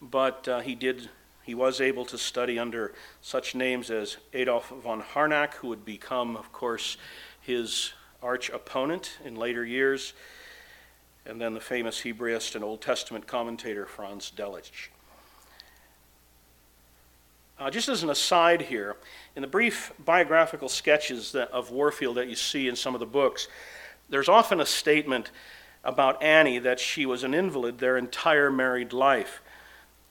but 0.01 0.47
uh, 0.49 0.59
he 0.59 0.75
did. 0.75 1.09
He 1.43 1.55
was 1.55 1.79
able 1.79 2.05
to 2.05 2.17
study 2.17 2.57
under 2.57 2.91
such 3.21 3.55
names 3.55 3.91
as 3.91 4.17
Adolf 4.33 4.69
von 4.69 5.01
Harnack, 5.01 5.53
who 5.53 5.67
would 5.69 5.85
become, 5.85 6.35
of 6.35 6.51
course, 6.51 6.97
his 7.39 7.93
arch 8.21 8.49
opponent 8.49 9.19
in 9.23 9.35
later 9.35 9.63
years, 9.63 10.13
and 11.25 11.39
then 11.39 11.53
the 11.53 11.61
famous 11.61 12.01
Hebraist 12.01 12.55
and 12.55 12.63
Old 12.63 12.81
Testament 12.81 13.27
commentator 13.27 13.85
Franz 13.85 14.31
Delitzsch. 14.35 14.89
Uh, 17.57 17.69
just 17.69 17.87
as 17.87 18.03
an 18.03 18.09
aside 18.09 18.63
here, 18.63 18.97
in 19.33 19.41
the 19.41 19.47
brief 19.47 19.93
biographical 20.03 20.67
sketches 20.67 21.31
that, 21.31 21.49
of 21.51 21.71
Warfield 21.71 22.17
that 22.17 22.27
you 22.27 22.35
see 22.35 22.67
in 22.67 22.75
some 22.75 22.93
of 22.93 22.99
the 22.99 23.05
books, 23.05 23.47
there's 24.09 24.27
often 24.27 24.59
a 24.59 24.65
statement 24.65 25.31
about 25.81 26.21
Annie 26.21 26.59
that 26.59 26.81
she 26.81 27.05
was 27.05 27.23
an 27.23 27.33
invalid 27.33 27.77
their 27.77 27.97
entire 27.97 28.51
married 28.51 28.91
life. 28.91 29.41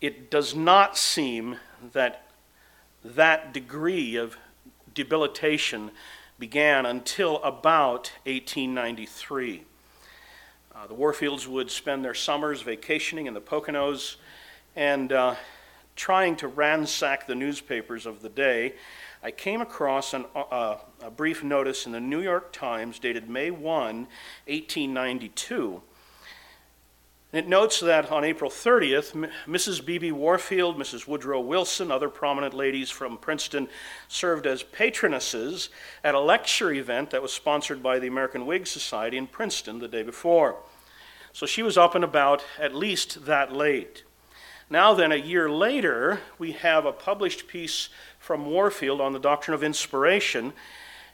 It 0.01 0.31
does 0.31 0.55
not 0.55 0.97
seem 0.97 1.57
that 1.93 2.27
that 3.05 3.53
degree 3.53 4.17
of 4.17 4.39
debilitation 4.95 5.91
began 6.39 6.87
until 6.87 7.43
about 7.43 8.11
1893. 8.25 9.65
Uh, 10.75 10.87
the 10.87 10.95
Warfields 10.95 11.47
would 11.47 11.71
spend 11.71 12.03
their 12.03 12.15
summers 12.15 12.63
vacationing 12.63 13.27
in 13.27 13.35
the 13.35 13.41
Poconos, 13.41 14.17
and 14.75 15.13
uh, 15.13 15.35
trying 15.97 16.37
to 16.37 16.49
ransack 16.49 17.27
the 17.27 17.35
newspapers 17.35 18.07
of 18.07 18.23
the 18.23 18.29
day, 18.29 18.75
I 19.23 19.31
came 19.31 19.61
across 19.61 20.13
an, 20.13 20.27
uh, 20.35 20.77
a 21.01 21.11
brief 21.11 21.43
notice 21.43 21.87
in 21.87 21.93
the 21.93 22.01
New 22.01 22.21
York 22.21 22.53
Times 22.53 22.99
dated 22.99 23.29
May 23.29 23.51
1, 23.51 24.07
1892. 24.47 25.81
it 27.33 27.49
notes 27.49 27.81
that 27.81 28.13
on 28.13 28.23
April 28.23 28.51
30th, 28.51 29.31
Mrs. 29.47 29.85
B.B. 29.85 30.13
Warfield, 30.13 30.77
Mrs. 30.77 31.09
Woodrow 31.09 31.41
Wilson, 31.41 31.91
other 31.91 32.11
prominent 32.11 32.53
ladies 32.53 32.91
from 32.91 33.17
Princeton 33.17 33.69
served 34.09 34.47
as 34.47 34.63
patronesses 34.63 35.71
at 36.05 36.15
a 36.15 36.21
lecture 36.21 36.73
event 36.73 37.11
that 37.11 37.23
was 37.23 37.33
sponsored 37.33 37.83
by 37.83 37.99
the 37.99 38.09
American 38.09 38.45
Whig 38.45 38.67
Society 38.67 39.17
in 39.17 39.27
Princeton 39.27 39.79
the 39.79 39.89
day 39.89 40.03
before. 40.03 40.59
So 41.33 41.47
she 41.47 41.63
was 41.63 41.79
up 41.79 41.95
and 41.95 42.05
about 42.05 42.45
at 42.61 42.75
least 42.75 43.25
that 43.25 43.53
late. 43.53 44.05
Now, 44.71 44.95
then, 44.95 45.13
a 45.13 45.17
year 45.17 45.51
later, 45.51 46.21
we 46.39 46.53
have 46.53 46.87
a 46.87 46.93
published 46.93 47.47
piece 47.47 47.91
from 48.19 48.47
Warfield 48.47 49.01
on 49.01 49.13
the 49.13 49.19
doctrine 49.19 49.55
of 49.55 49.63
inspiration. 49.63 50.53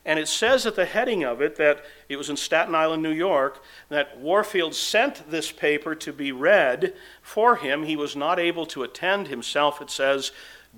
And 0.04 0.18
it 0.18 0.28
says 0.28 0.64
at 0.64 0.76
the 0.76 0.86
heading 0.86 1.24
of 1.24 1.42
it 1.42 1.56
that 1.56 1.84
it 2.08 2.16
was 2.16 2.30
in 2.30 2.36
Staten 2.36 2.74
Island, 2.74 3.02
New 3.02 3.12
York, 3.12 3.62
that 3.90 4.18
Warfield 4.18 4.74
sent 4.74 5.30
this 5.30 5.52
paper 5.52 5.94
to 5.96 6.12
be 6.12 6.32
read 6.32 6.94
for 7.20 7.56
him. 7.56 7.82
He 7.82 7.96
was 7.96 8.16
not 8.16 8.38
able 8.38 8.64
to 8.66 8.82
attend 8.82 9.28
himself, 9.28 9.82
it 9.82 9.90
says, 9.90 10.32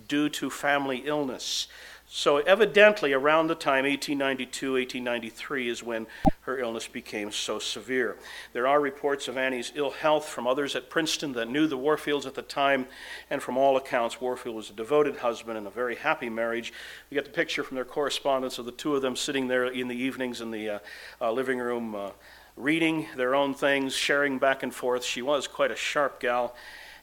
due 0.08 0.28
to 0.30 0.50
family 0.50 1.02
illness. 1.04 1.68
So, 2.14 2.36
evidently, 2.36 3.14
around 3.14 3.46
the 3.46 3.54
time 3.54 3.86
1892, 3.86 4.72
1893 4.74 5.68
is 5.70 5.82
when 5.82 6.06
her 6.42 6.58
illness 6.58 6.86
became 6.86 7.32
so 7.32 7.58
severe. 7.58 8.18
There 8.52 8.66
are 8.66 8.82
reports 8.82 9.28
of 9.28 9.38
Annie's 9.38 9.72
ill 9.74 9.92
health 9.92 10.28
from 10.28 10.46
others 10.46 10.76
at 10.76 10.90
Princeton 10.90 11.32
that 11.32 11.48
knew 11.48 11.66
the 11.66 11.78
Warfields 11.78 12.26
at 12.26 12.34
the 12.34 12.42
time, 12.42 12.86
and 13.30 13.42
from 13.42 13.56
all 13.56 13.78
accounts, 13.78 14.20
Warfield 14.20 14.54
was 14.54 14.68
a 14.68 14.74
devoted 14.74 15.16
husband 15.16 15.56
and 15.56 15.66
a 15.66 15.70
very 15.70 15.96
happy 15.96 16.28
marriage. 16.28 16.74
We 17.08 17.14
get 17.14 17.24
the 17.24 17.30
picture 17.30 17.64
from 17.64 17.76
their 17.76 17.86
correspondence 17.86 18.58
of 18.58 18.66
the 18.66 18.72
two 18.72 18.94
of 18.94 19.00
them 19.00 19.16
sitting 19.16 19.48
there 19.48 19.64
in 19.64 19.88
the 19.88 19.96
evenings 19.96 20.42
in 20.42 20.50
the 20.50 20.68
uh, 20.68 20.78
uh, 21.18 21.32
living 21.32 21.60
room, 21.60 21.94
uh, 21.94 22.10
reading 22.58 23.06
their 23.16 23.34
own 23.34 23.54
things, 23.54 23.94
sharing 23.94 24.36
back 24.36 24.62
and 24.62 24.74
forth. 24.74 25.02
She 25.02 25.22
was 25.22 25.48
quite 25.48 25.70
a 25.70 25.76
sharp 25.76 26.20
gal, 26.20 26.54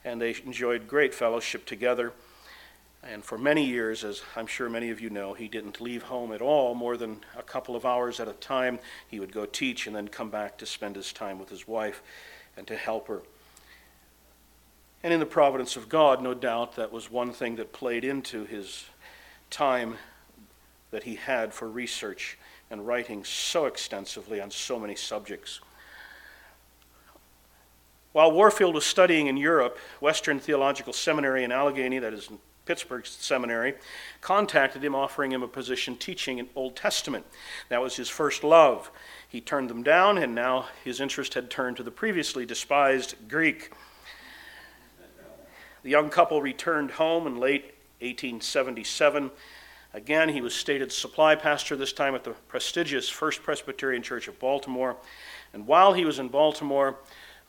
and 0.06 0.22
they 0.22 0.36
enjoyed 0.45 0.88
great 0.88 1.15
fellowship 1.15 1.65
together. 1.65 2.13
And 3.03 3.23
for 3.23 3.38
many 3.38 3.65
years, 3.65 4.03
as 4.03 4.21
I'm 4.35 4.47
sure 4.47 4.69
many 4.69 4.89
of 4.89 4.99
you 4.99 5.09
know, 5.09 5.33
he 5.33 5.47
didn't 5.47 5.79
leave 5.79 6.03
home 6.03 6.33
at 6.33 6.41
all 6.41 6.75
more 6.75 6.97
than 6.97 7.21
a 7.38 7.43
couple 7.43 7.75
of 7.75 7.85
hours 7.85 8.19
at 8.19 8.27
a 8.27 8.33
time. 8.33 8.79
He 9.07 9.19
would 9.19 9.31
go 9.31 9.45
teach 9.45 9.88
and 9.88 9.95
then 9.95 10.09
come 10.09 10.29
back 10.29 10.57
to 10.57 10.65
spend 10.65 10.95
his 10.95 11.13
time 11.13 11.39
with 11.39 11.49
his 11.49 11.67
wife 11.67 12.03
and 12.57 12.67
to 12.67 12.75
help 12.75 13.07
her. 13.07 13.21
And 15.01 15.13
in 15.13 15.21
the 15.21 15.25
providence 15.25 15.77
of 15.77 15.88
God, 15.88 16.21
no 16.21 16.33
doubt, 16.33 16.75
that 16.75 16.91
was 16.91 17.09
one 17.09 17.31
thing 17.31 17.55
that 17.55 17.71
played 17.71 18.03
into 18.03 18.43
his 18.43 18.85
time 19.49 19.95
that 20.91 21.03
he 21.03 21.15
had 21.15 21.53
for 21.53 21.69
research 21.69 22.38
and 22.69 22.85
writing 22.85 23.23
so 23.23 23.65
extensively 23.65 24.41
on 24.41 24.51
so 24.51 24.77
many 24.77 24.95
subjects. 24.95 25.62
While 28.12 28.31
Warfield 28.31 28.75
was 28.75 28.85
studying 28.85 29.27
in 29.27 29.38
Europe, 29.38 29.77
Western 30.01 30.39
Theological 30.39 30.91
Seminary 30.91 31.45
in 31.45 31.51
Allegheny, 31.51 31.99
that 31.99 32.13
is 32.13 32.29
Pittsburgh 32.69 33.03
Seminary, 33.03 33.73
contacted 34.21 34.84
him 34.84 34.93
offering 34.93 35.32
him 35.32 35.41
a 35.41 35.47
position 35.47 35.97
teaching 35.97 36.38
in 36.38 36.49
Old 36.55 36.75
Testament. 36.75 37.25
That 37.69 37.82
was 37.82 37.95
his 37.95 38.10
first 38.10 38.43
love. 38.43 38.91
He 39.27 39.41
turned 39.41 39.71
them 39.71 39.82
down, 39.82 40.19
and 40.19 40.36
now 40.36 40.67
his 40.84 41.01
interest 41.01 41.34
had 41.34 41.49
turned 41.49 41.77
to 41.77 41.84
the 41.84 41.89
previously 41.89 42.45
despised 42.45 43.15
Greek. 43.27 43.71
The 45.82 45.89
young 45.89 46.12
couple 46.12 46.43
returned 46.43 46.91
home 46.91 47.25
in 47.25 47.38
late 47.38 47.73
1877. 48.01 49.32
Again, 49.95 50.29
he 50.29 50.39
was 50.39 50.53
stated 50.53 50.91
supply 50.91 51.34
pastor, 51.34 51.75
this 51.75 51.91
time 51.91 52.13
at 52.13 52.23
the 52.23 52.36
prestigious 52.49 53.10
First 53.10 53.41
Presbyterian 53.41 54.03
Church 54.03 54.27
of 54.27 54.38
Baltimore. 54.38 54.95
And 55.53 55.65
while 55.65 55.93
he 55.93 56.05
was 56.05 56.19
in 56.19 56.27
Baltimore, 56.27 56.97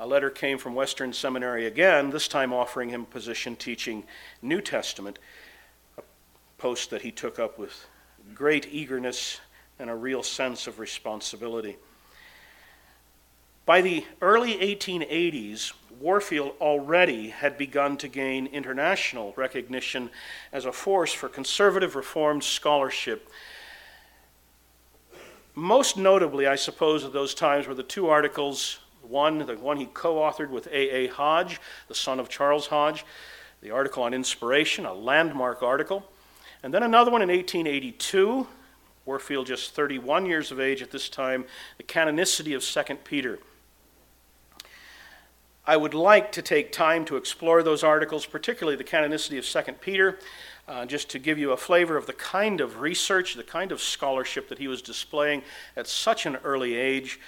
a 0.00 0.06
letter 0.06 0.30
came 0.30 0.56
from 0.56 0.74
Western 0.74 1.12
Seminary 1.12 1.66
again, 1.66 2.08
this 2.08 2.26
time 2.26 2.54
offering 2.54 2.88
him 2.88 3.02
a 3.02 3.04
position 3.04 3.54
teaching 3.54 4.02
New 4.40 4.62
Testament, 4.62 5.18
a 5.98 6.02
post 6.56 6.88
that 6.88 7.02
he 7.02 7.10
took 7.12 7.38
up 7.38 7.58
with 7.58 7.86
great 8.34 8.66
eagerness 8.72 9.40
and 9.78 9.90
a 9.90 9.94
real 9.94 10.22
sense 10.22 10.66
of 10.66 10.78
responsibility. 10.78 11.76
By 13.66 13.82
the 13.82 14.06
early 14.22 14.54
1880s, 14.54 15.74
Warfield 16.00 16.54
already 16.62 17.28
had 17.28 17.58
begun 17.58 17.98
to 17.98 18.08
gain 18.08 18.46
international 18.46 19.34
recognition 19.36 20.08
as 20.50 20.64
a 20.64 20.72
force 20.72 21.12
for 21.12 21.28
conservative 21.28 21.94
Reformed 21.94 22.42
scholarship. 22.42 23.30
Most 25.54 25.98
notably, 25.98 26.46
I 26.46 26.56
suppose, 26.56 27.04
at 27.04 27.12
those 27.12 27.34
times 27.34 27.66
were 27.66 27.74
the 27.74 27.82
two 27.82 28.08
articles 28.08 28.78
one, 29.10 29.38
the 29.38 29.56
one 29.56 29.76
he 29.76 29.86
co 29.86 30.16
authored 30.16 30.50
with 30.50 30.66
A.A. 30.68 31.08
Hodge, 31.08 31.60
the 31.88 31.94
son 31.94 32.20
of 32.20 32.28
Charles 32.28 32.68
Hodge, 32.68 33.04
the 33.60 33.70
article 33.70 34.02
on 34.04 34.14
inspiration, 34.14 34.86
a 34.86 34.94
landmark 34.94 35.62
article. 35.62 36.08
And 36.62 36.72
then 36.72 36.82
another 36.82 37.10
one 37.10 37.22
in 37.22 37.28
1882, 37.28 38.46
Warfield 39.04 39.46
just 39.46 39.74
31 39.74 40.26
years 40.26 40.52
of 40.52 40.60
age 40.60 40.82
at 40.82 40.90
this 40.90 41.08
time, 41.08 41.44
the 41.78 41.82
canonicity 41.82 42.54
of 42.54 42.62
2 42.62 42.96
Peter. 42.96 43.38
I 45.66 45.76
would 45.76 45.94
like 45.94 46.32
to 46.32 46.42
take 46.42 46.72
time 46.72 47.04
to 47.06 47.16
explore 47.16 47.62
those 47.62 47.84
articles, 47.84 48.26
particularly 48.26 48.76
the 48.76 48.84
canonicity 48.84 49.38
of 49.38 49.66
2 49.66 49.72
Peter, 49.74 50.18
uh, 50.66 50.86
just 50.86 51.10
to 51.10 51.18
give 51.18 51.38
you 51.38 51.52
a 51.52 51.56
flavor 51.56 51.96
of 51.96 52.06
the 52.06 52.12
kind 52.12 52.60
of 52.60 52.80
research, 52.80 53.34
the 53.34 53.42
kind 53.42 53.72
of 53.72 53.80
scholarship 53.80 54.48
that 54.48 54.58
he 54.58 54.68
was 54.68 54.82
displaying 54.82 55.42
at 55.76 55.86
such 55.86 56.26
an 56.26 56.36
early 56.44 56.76
age. 56.76 57.20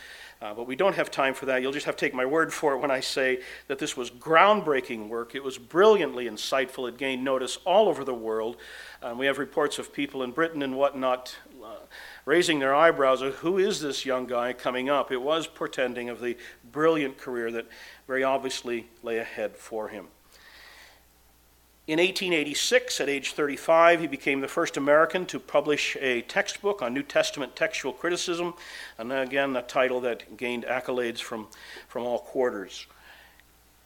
Uh, 0.42 0.52
but 0.52 0.66
we 0.66 0.74
don't 0.74 0.96
have 0.96 1.08
time 1.08 1.34
for 1.34 1.46
that. 1.46 1.62
You'll 1.62 1.72
just 1.72 1.86
have 1.86 1.94
to 1.94 2.04
take 2.04 2.14
my 2.14 2.26
word 2.26 2.52
for 2.52 2.74
it 2.74 2.78
when 2.78 2.90
I 2.90 2.98
say 2.98 3.40
that 3.68 3.78
this 3.78 3.96
was 3.96 4.10
groundbreaking 4.10 5.08
work. 5.08 5.36
It 5.36 5.44
was 5.44 5.56
brilliantly 5.56 6.26
insightful. 6.26 6.88
It 6.88 6.98
gained 6.98 7.22
notice 7.22 7.58
all 7.64 7.88
over 7.88 8.02
the 8.02 8.12
world. 8.12 8.56
Um, 9.02 9.18
we 9.18 9.26
have 9.26 9.38
reports 9.38 9.78
of 9.78 9.92
people 9.92 10.24
in 10.24 10.32
Britain 10.32 10.62
and 10.62 10.76
whatnot 10.76 11.36
uh, 11.62 11.76
raising 12.24 12.58
their 12.58 12.74
eyebrows 12.74 13.22
of 13.22 13.36
who 13.36 13.56
is 13.58 13.80
this 13.80 14.04
young 14.04 14.26
guy 14.26 14.52
coming 14.52 14.90
up. 14.90 15.12
It 15.12 15.22
was 15.22 15.46
portending 15.46 16.08
of 16.08 16.20
the 16.20 16.36
brilliant 16.72 17.18
career 17.18 17.52
that 17.52 17.68
very 18.08 18.24
obviously 18.24 18.88
lay 19.04 19.18
ahead 19.18 19.56
for 19.56 19.88
him. 19.88 20.08
In 21.88 21.98
1886, 21.98 23.00
at 23.00 23.08
age 23.08 23.32
35, 23.32 23.98
he 23.98 24.06
became 24.06 24.40
the 24.40 24.46
first 24.46 24.76
American 24.76 25.26
to 25.26 25.40
publish 25.40 25.96
a 26.00 26.22
textbook 26.22 26.80
on 26.80 26.94
New 26.94 27.02
Testament 27.02 27.56
textual 27.56 27.92
criticism, 27.92 28.54
and 28.98 29.12
again, 29.12 29.56
a 29.56 29.62
title 29.62 30.00
that 30.02 30.36
gained 30.36 30.64
accolades 30.64 31.18
from, 31.18 31.48
from 31.88 32.04
all 32.04 32.20
quarters. 32.20 32.86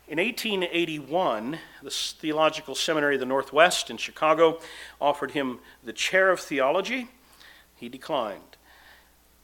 In 0.08 0.18
1881, 0.18 1.58
the 1.82 1.90
Theological 1.90 2.74
Seminary 2.74 3.14
of 3.14 3.20
the 3.20 3.26
Northwest 3.26 3.88
in 3.88 3.96
Chicago 3.96 4.60
offered 5.00 5.30
him 5.30 5.60
the 5.82 5.94
chair 5.94 6.30
of 6.30 6.38
theology. 6.38 7.08
He 7.76 7.88
declined. 7.88 8.58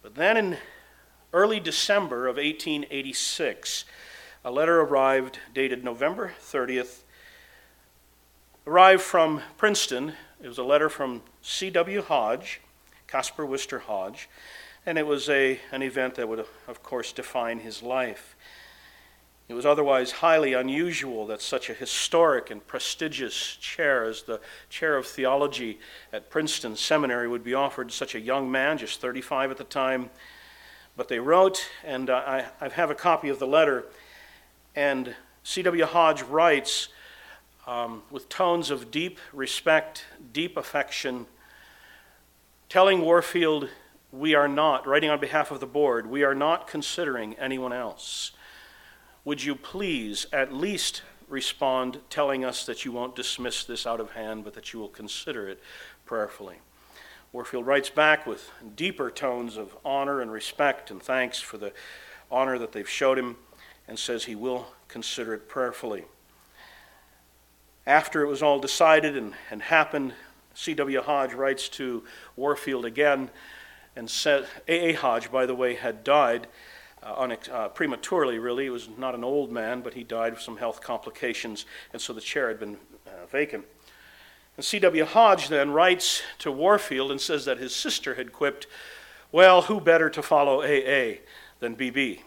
But 0.03 0.15
then 0.15 0.37
in 0.37 0.59
early 1.33 1.59
December 1.59 2.29
of 2.29 2.37
1886, 2.37 3.87
a 4.45 4.51
letter 4.51 4.83
arrived 4.83 5.38
dated 5.55 5.83
November 5.83 6.35
30th, 6.38 7.05
arrived 8.66 9.03
from 9.03 9.40
Princeton. 9.57 10.12
It 10.40 10.46
was 10.46 10.59
a 10.59 10.62
letter 10.62 10.88
from 10.88 11.22
C.W. 11.40 12.03
Hodge, 12.03 12.61
Caspar 13.09 13.44
Worcester 13.44 13.81
Hodge, 13.81 14.29
and 14.87 14.96
it 14.98 15.07
was 15.07 15.29
a, 15.29 15.59
an 15.72 15.83
event 15.83 16.14
that 16.14 16.29
would, 16.29 16.44
of 16.68 16.83
course, 16.83 17.12
define 17.12 17.61
his 17.61 17.83
life. 17.83 18.37
It 19.48 19.55
was 19.55 19.66
otherwise 19.66 20.12
highly 20.12 20.53
unusual 20.53 21.27
that 21.27 21.42
such 21.42 21.70
a 21.70 21.75
historic 21.75 22.51
and 22.51 22.64
prestigious 22.64 23.57
chair 23.57 24.05
as 24.05 24.22
the 24.22 24.40
chair 24.70 24.96
of 24.96 25.07
theology 25.07 25.81
at 26.12 26.31
Princeton 26.31 26.77
Seminary 26.77 27.27
would 27.27 27.44
be 27.44 27.55
offered 27.55 27.88
to 27.88 27.94
such 27.94 28.14
a 28.14 28.20
young 28.20 28.51
man, 28.51 28.79
just 28.79 29.01
35 29.01 29.51
at 29.51 29.57
the 29.57 29.64
time. 29.64 30.09
But 30.96 31.09
they 31.09 31.18
wrote, 31.18 31.68
and 31.85 32.09
uh, 32.09 32.22
I, 32.25 32.44
I 32.61 32.68
have 32.68 32.90
a 32.90 32.94
copy 32.94 33.29
of 33.29 33.40
the 33.40 33.46
letter, 33.46 33.87
and 34.77 35.16
C.W. 35.42 35.85
Hodge 35.85 36.22
writes, 36.22 36.88
um, 37.66 38.03
with 38.11 38.29
tones 38.29 38.70
of 38.70 38.90
deep 38.90 39.18
respect, 39.33 40.05
deep 40.33 40.57
affection, 40.57 41.27
telling 42.68 43.01
Warfield, 43.01 43.68
we 44.11 44.35
are 44.35 44.48
not, 44.48 44.87
writing 44.87 45.11
on 45.11 45.20
behalf 45.20 45.51
of 45.51 45.61
the 45.61 45.66
board, 45.66 46.07
we 46.07 46.22
are 46.22 46.35
not 46.35 46.66
considering 46.66 47.35
anyone 47.35 47.72
else. 47.72 48.33
Would 49.25 49.44
you 49.44 49.55
please 49.55 50.27
at 50.33 50.53
least 50.53 51.03
respond 51.29 52.01
telling 52.11 52.44
us 52.44 52.66
that 52.66 52.85
you 52.85 52.92
won't 52.92 53.14
dismiss 53.14 53.64
this 53.64 53.87
out 53.87 54.01
of 54.01 54.12
hand, 54.12 54.44
but 54.44 54.55
that 54.55 54.72
you 54.72 54.81
will 54.81 54.88
consider 54.88 55.48
it 55.48 55.62
prayerfully? 56.05 56.57
Warfield 57.33 57.66
writes 57.66 57.88
back 57.88 58.27
with 58.27 58.51
deeper 58.77 59.11
tones 59.11 59.57
of 59.57 59.75
honor 59.85 60.20
and 60.20 60.31
respect 60.31 60.90
and 60.90 61.03
thanks 61.03 61.40
for 61.40 61.57
the 61.57 61.72
honor 62.31 62.59
that 62.59 62.72
they've 62.72 62.88
showed 62.88 63.18
him 63.18 63.37
and 63.88 63.98
says 63.98 64.25
he 64.25 64.35
will 64.35 64.66
consider 64.88 65.33
it 65.33 65.48
prayerfully. 65.48 66.05
After 67.87 68.23
it 68.23 68.29
was 68.29 68.42
all 68.42 68.61
decided 68.61 69.16
and, 69.16 69.35
and 69.51 69.62
happened, 69.62 70.14
C.W. 70.55 71.03
Hodge 71.03 71.33
writes 71.33 71.68
to 71.71 72.05
Warfield 72.37 72.85
again 72.85 73.31
and 73.97 74.09
said, 74.09 74.47
A.A. 74.68 74.92
Hodge, 74.92 75.31
by 75.31 75.47
the 75.47 75.55
way, 75.55 75.75
had 75.75 76.05
died 76.05 76.47
uh, 77.03 77.37
uh, 77.51 77.68
prematurely, 77.68 78.38
really. 78.38 78.64
He 78.64 78.71
was 78.71 78.88
not 78.97 79.14
an 79.14 79.25
old 79.25 79.51
man, 79.51 79.81
but 79.81 79.95
he 79.95 80.05
died 80.05 80.33
of 80.33 80.40
some 80.40 80.57
health 80.57 80.81
complications, 80.81 81.66
and 81.92 82.01
so 82.01 82.12
the 82.12 82.21
chair 82.21 82.49
had 82.49 82.61
been 82.61 82.77
uh, 83.07 83.27
vacant. 83.27 83.64
And 84.57 84.64
C.W. 84.64 85.05
Hodge 85.05 85.49
then 85.49 85.71
writes 85.73 86.23
to 86.38 86.53
Warfield 86.53 87.11
and 87.11 87.21
says 87.21 87.45
that 87.47 87.59
his 87.59 87.75
sister 87.75 88.14
had 88.14 88.33
quipped, 88.33 88.66
Well, 89.33 89.62
who 89.62 89.81
better 89.81 90.09
to 90.11 90.23
follow 90.23 90.62
A.A. 90.62 91.21
than 91.61 91.75
B.B.? 91.75 92.23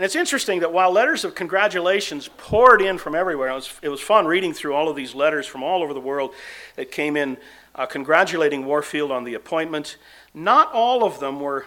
And 0.00 0.06
it's 0.06 0.16
interesting 0.16 0.60
that 0.60 0.72
while 0.72 0.90
letters 0.90 1.26
of 1.26 1.34
congratulations 1.34 2.30
poured 2.38 2.80
in 2.80 2.96
from 2.96 3.14
everywhere, 3.14 3.50
it 3.50 3.54
was, 3.54 3.70
it 3.82 3.90
was 3.90 4.00
fun 4.00 4.26
reading 4.26 4.54
through 4.54 4.72
all 4.72 4.88
of 4.88 4.96
these 4.96 5.14
letters 5.14 5.46
from 5.46 5.62
all 5.62 5.82
over 5.82 5.92
the 5.92 6.00
world 6.00 6.32
that 6.76 6.90
came 6.90 7.18
in 7.18 7.36
uh, 7.74 7.84
congratulating 7.84 8.64
Warfield 8.64 9.12
on 9.12 9.24
the 9.24 9.34
appointment. 9.34 9.98
Not 10.32 10.72
all 10.72 11.04
of 11.04 11.20
them 11.20 11.38
were 11.38 11.66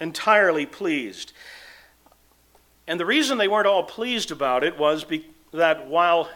entirely 0.00 0.66
pleased. 0.66 1.32
And 2.88 2.98
the 2.98 3.06
reason 3.06 3.38
they 3.38 3.46
weren't 3.46 3.68
all 3.68 3.84
pleased 3.84 4.32
about 4.32 4.64
it 4.64 4.76
was 4.76 5.04
be- 5.04 5.30
that 5.52 5.86
while 5.86 6.30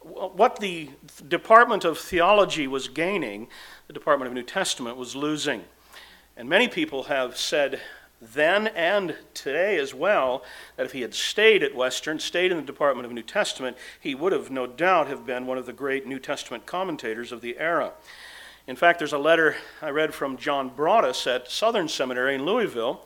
what 0.00 0.58
the 0.58 0.90
Department 1.28 1.84
of 1.84 1.96
Theology 1.96 2.66
was 2.66 2.88
gaining, 2.88 3.46
the 3.86 3.92
Department 3.92 4.26
of 4.26 4.34
New 4.34 4.42
Testament 4.42 4.96
was 4.96 5.14
losing. 5.14 5.62
And 6.36 6.48
many 6.48 6.66
people 6.66 7.04
have 7.04 7.36
said 7.36 7.80
then 8.20 8.68
and 8.68 9.16
today 9.34 9.78
as 9.78 9.92
well 9.92 10.42
that 10.76 10.86
if 10.86 10.92
he 10.92 11.02
had 11.02 11.14
stayed 11.14 11.62
at 11.62 11.74
Western, 11.74 12.18
stayed 12.18 12.50
in 12.50 12.56
the 12.56 12.62
Department 12.62 13.06
of 13.06 13.12
New 13.12 13.22
Testament, 13.22 13.76
he 14.00 14.14
would 14.14 14.32
have 14.32 14.50
no 14.50 14.66
doubt 14.66 15.08
have 15.08 15.26
been 15.26 15.46
one 15.46 15.58
of 15.58 15.66
the 15.66 15.72
great 15.72 16.06
New 16.06 16.18
Testament 16.18 16.66
commentators 16.66 17.32
of 17.32 17.40
the 17.40 17.58
era. 17.58 17.92
In 18.66 18.74
fact, 18.74 18.98
there's 18.98 19.12
a 19.12 19.18
letter 19.18 19.56
I 19.80 19.90
read 19.90 20.14
from 20.14 20.36
John 20.36 20.70
Broadus 20.70 21.26
at 21.26 21.50
Southern 21.50 21.88
Seminary 21.88 22.34
in 22.34 22.44
Louisville. 22.44 23.04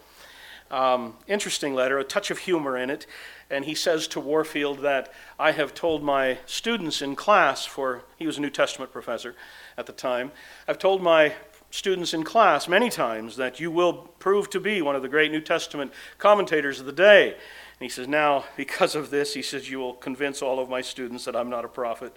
Um, 0.71 1.17
interesting 1.27 1.75
letter, 1.75 1.99
a 1.99 2.05
touch 2.05 2.31
of 2.31 2.39
humor 2.39 2.77
in 2.77 2.89
it. 2.89 3.07
And 3.51 3.65
he 3.65 3.75
says 3.75 4.07
to 4.09 4.21
Warfield 4.21 4.79
that 4.83 5.13
I 5.39 5.51
have 5.51 5.75
told 5.75 6.05
my 6.05 6.39
students 6.47 7.03
in 7.03 7.17
class, 7.17 7.67
for 7.67 8.05
he 8.17 8.27
was 8.27 8.39
a 8.39 8.41
New 8.41 8.51
Testament 8.51 8.93
professor 8.93 9.35
at 9.77 9.87
the 9.87 9.93
time, 9.93 10.31
I've 10.69 10.79
told 10.79 11.03
my 11.03 11.35
students 11.71 12.13
in 12.13 12.25
class 12.25 12.69
many 12.69 12.91
times 12.91 13.37
that 13.37 13.61
you 13.61 13.71
will 13.71 13.95
prove 14.19 14.51
to 14.51 14.61
be 14.61 14.83
one 14.83 14.97
of 14.97 15.03
the 15.03 15.09
great 15.09 15.31
New 15.31 15.41
Testament 15.41 15.93
commentators 16.19 16.81
of 16.81 16.87
the 16.87 16.93
day. 16.93 17.29
And 17.31 17.87
he 17.87 17.89
says, 17.89 18.09
Now, 18.09 18.45
because 18.57 18.95
of 18.95 19.11
this, 19.11 19.35
he 19.35 19.43
says, 19.43 19.71
you 19.71 19.79
will 19.79 19.95
convince 19.95 20.43
all 20.43 20.59
of 20.59 20.69
my 20.69 20.81
students 20.81 21.25
that 21.25 21.37
I'm 21.37 21.49
not 21.49 21.65
a 21.65 21.69
prophet. 21.69 22.15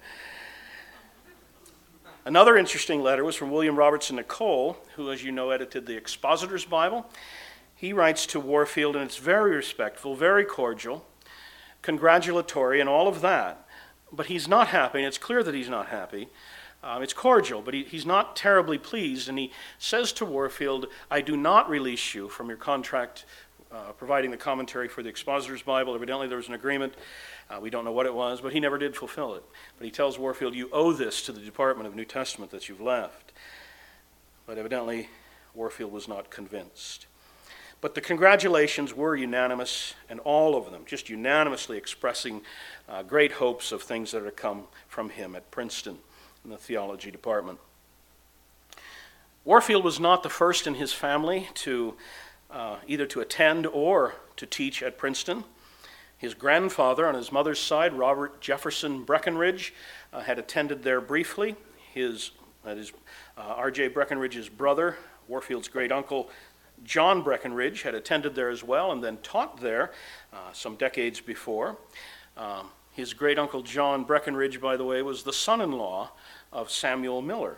Another 2.26 2.58
interesting 2.58 3.02
letter 3.02 3.24
was 3.24 3.36
from 3.36 3.52
William 3.52 3.76
Robertson 3.76 4.18
Nicoll, 4.18 4.78
who, 4.96 5.12
as 5.12 5.24
you 5.24 5.32
know, 5.32 5.50
edited 5.50 5.86
the 5.86 5.98
Expositor's 5.98 6.66
Bible. 6.66 7.06
He 7.76 7.92
writes 7.92 8.26
to 8.28 8.40
Warfield, 8.40 8.96
and 8.96 9.04
it's 9.04 9.18
very 9.18 9.56
respectful, 9.56 10.16
very 10.16 10.46
cordial, 10.46 11.06
congratulatory, 11.82 12.80
and 12.80 12.88
all 12.88 13.10
of 13.10 13.20
that. 13.22 13.68
But 14.10 14.28
he's 14.28 14.48
not 14.48 14.70
happy, 14.70 15.00
and 15.00 15.08
it's 15.08 15.18
clear 15.18 15.44
that 15.44 15.54
he's 15.54 15.68
not 15.68 15.88
happy. 15.88 16.30
Um, 16.84 17.02
it's 17.02 17.14
cordial, 17.14 17.62
but 17.62 17.74
he, 17.74 17.84
he's 17.84 18.06
not 18.06 18.36
terribly 18.36 18.78
pleased, 18.78 19.30
and 19.30 19.40
he 19.40 19.52
says 19.80 20.12
to 20.14 20.26
Warfield, 20.26 20.88
I 21.10 21.22
do 21.22 21.38
not 21.38 21.70
release 21.70 22.14
you 22.14 22.28
from 22.28 22.50
your 22.50 22.58
contract 22.58 23.24
uh, 23.72 23.94
providing 23.94 24.32
the 24.32 24.38
commentary 24.38 24.90
for 24.90 25.02
the 25.02 25.10
Expositor's 25.10 25.62
Bible. 25.62 25.96
Evidently, 25.96 26.28
there 26.28 26.38
was 26.38 26.50
an 26.50 26.54
agreement. 26.54 26.94
Uh, 27.50 27.60
we 27.60 27.70
don't 27.70 27.86
know 27.86 27.92
what 27.94 28.06
it 28.06 28.14
was, 28.14 28.42
but 28.42 28.52
he 28.52 28.60
never 28.60 28.78
did 28.78 28.96
fulfill 28.96 29.34
it. 29.34 29.44
But 29.78 29.86
he 29.86 29.92
tells 29.92 30.20
Warfield, 30.20 30.54
You 30.54 30.70
owe 30.72 30.92
this 30.92 31.24
to 31.24 31.32
the 31.32 31.40
Department 31.40 31.88
of 31.88 31.96
New 31.96 32.06
Testament 32.06 32.52
that 32.52 32.68
you've 32.68 32.82
left. 32.82 33.32
But 34.46 34.58
evidently, 34.58 35.10
Warfield 35.56 35.92
was 35.92 36.08
not 36.08 36.30
convinced. 36.30 37.08
But 37.80 37.96
the 37.96 38.02
congratulations 38.02 38.94
were 38.94 39.16
unanimous, 39.16 39.94
and 40.10 40.20
all 40.20 40.56
of 40.56 40.70
them 40.70 40.84
just 40.86 41.10
unanimously 41.10 41.78
expressing 41.78 42.42
uh, 42.88 43.04
great 43.04 43.34
hopes 43.34 43.72
of 43.72 43.82
things 43.82 44.12
that 44.12 44.22
are 44.22 44.26
to 44.26 44.32
come 44.32 44.66
from 44.88 45.10
him 45.10 45.36
at 45.36 45.50
Princeton 45.50 45.98
in 46.44 46.50
the 46.50 46.58
theology 46.58 47.12
department. 47.12 47.60
Warfield 49.46 49.84
was 49.84 50.00
not 50.00 50.24
the 50.24 50.30
first 50.30 50.68
in 50.68 50.76
his 50.76 50.94
family 50.94 51.50
to 51.56 51.96
uh, 52.50 52.78
either 52.88 53.06
to 53.08 53.20
attend 53.20 53.66
or 53.68 54.16
to 54.38 54.46
teach 54.46 54.84
at 54.84 54.98
Princeton. 54.98 55.44
His 56.18 56.34
grandfather 56.34 57.08
on 57.08 57.16
his 57.16 57.32
mother's 57.32 57.60
side, 57.60 57.94
Robert 57.94 58.40
Jefferson 58.40 59.04
Breckinridge, 59.04 59.74
uh, 60.14 60.22
had 60.22 60.40
attended 60.40 60.84
there 60.84 61.02
briefly. 61.02 61.56
His, 61.94 62.32
that 62.64 62.78
is, 62.78 62.94
uh, 63.38 63.42
R.J. 63.42 63.90
Breckinridge's 63.90 64.48
brother, 64.48 64.98
Warfield's 65.28 65.68
great 65.68 65.92
uncle, 65.92 66.30
John 66.84 67.24
Breckinridge, 67.24 67.82
had 67.82 67.96
attended 67.96 68.36
there 68.36 68.50
as 68.50 68.64
well 68.64 68.92
and 68.92 69.04
then 69.04 69.18
taught 69.24 69.60
there 69.60 69.92
uh, 70.32 70.54
some 70.54 70.76
decades 70.76 71.20
before. 71.20 71.78
Um, 72.38 72.70
his 72.94 73.14
great 73.14 73.38
uncle 73.38 73.62
John 73.62 74.04
Breckinridge, 74.04 74.62
by 74.62 74.78
the 74.78 74.86
way, 74.86 75.02
was 75.02 75.24
the 75.24 75.34
son 75.34 75.62
in 75.62 75.72
law 75.72 76.12
of 76.52 76.70
Samuel 76.72 77.22
Miller. 77.22 77.58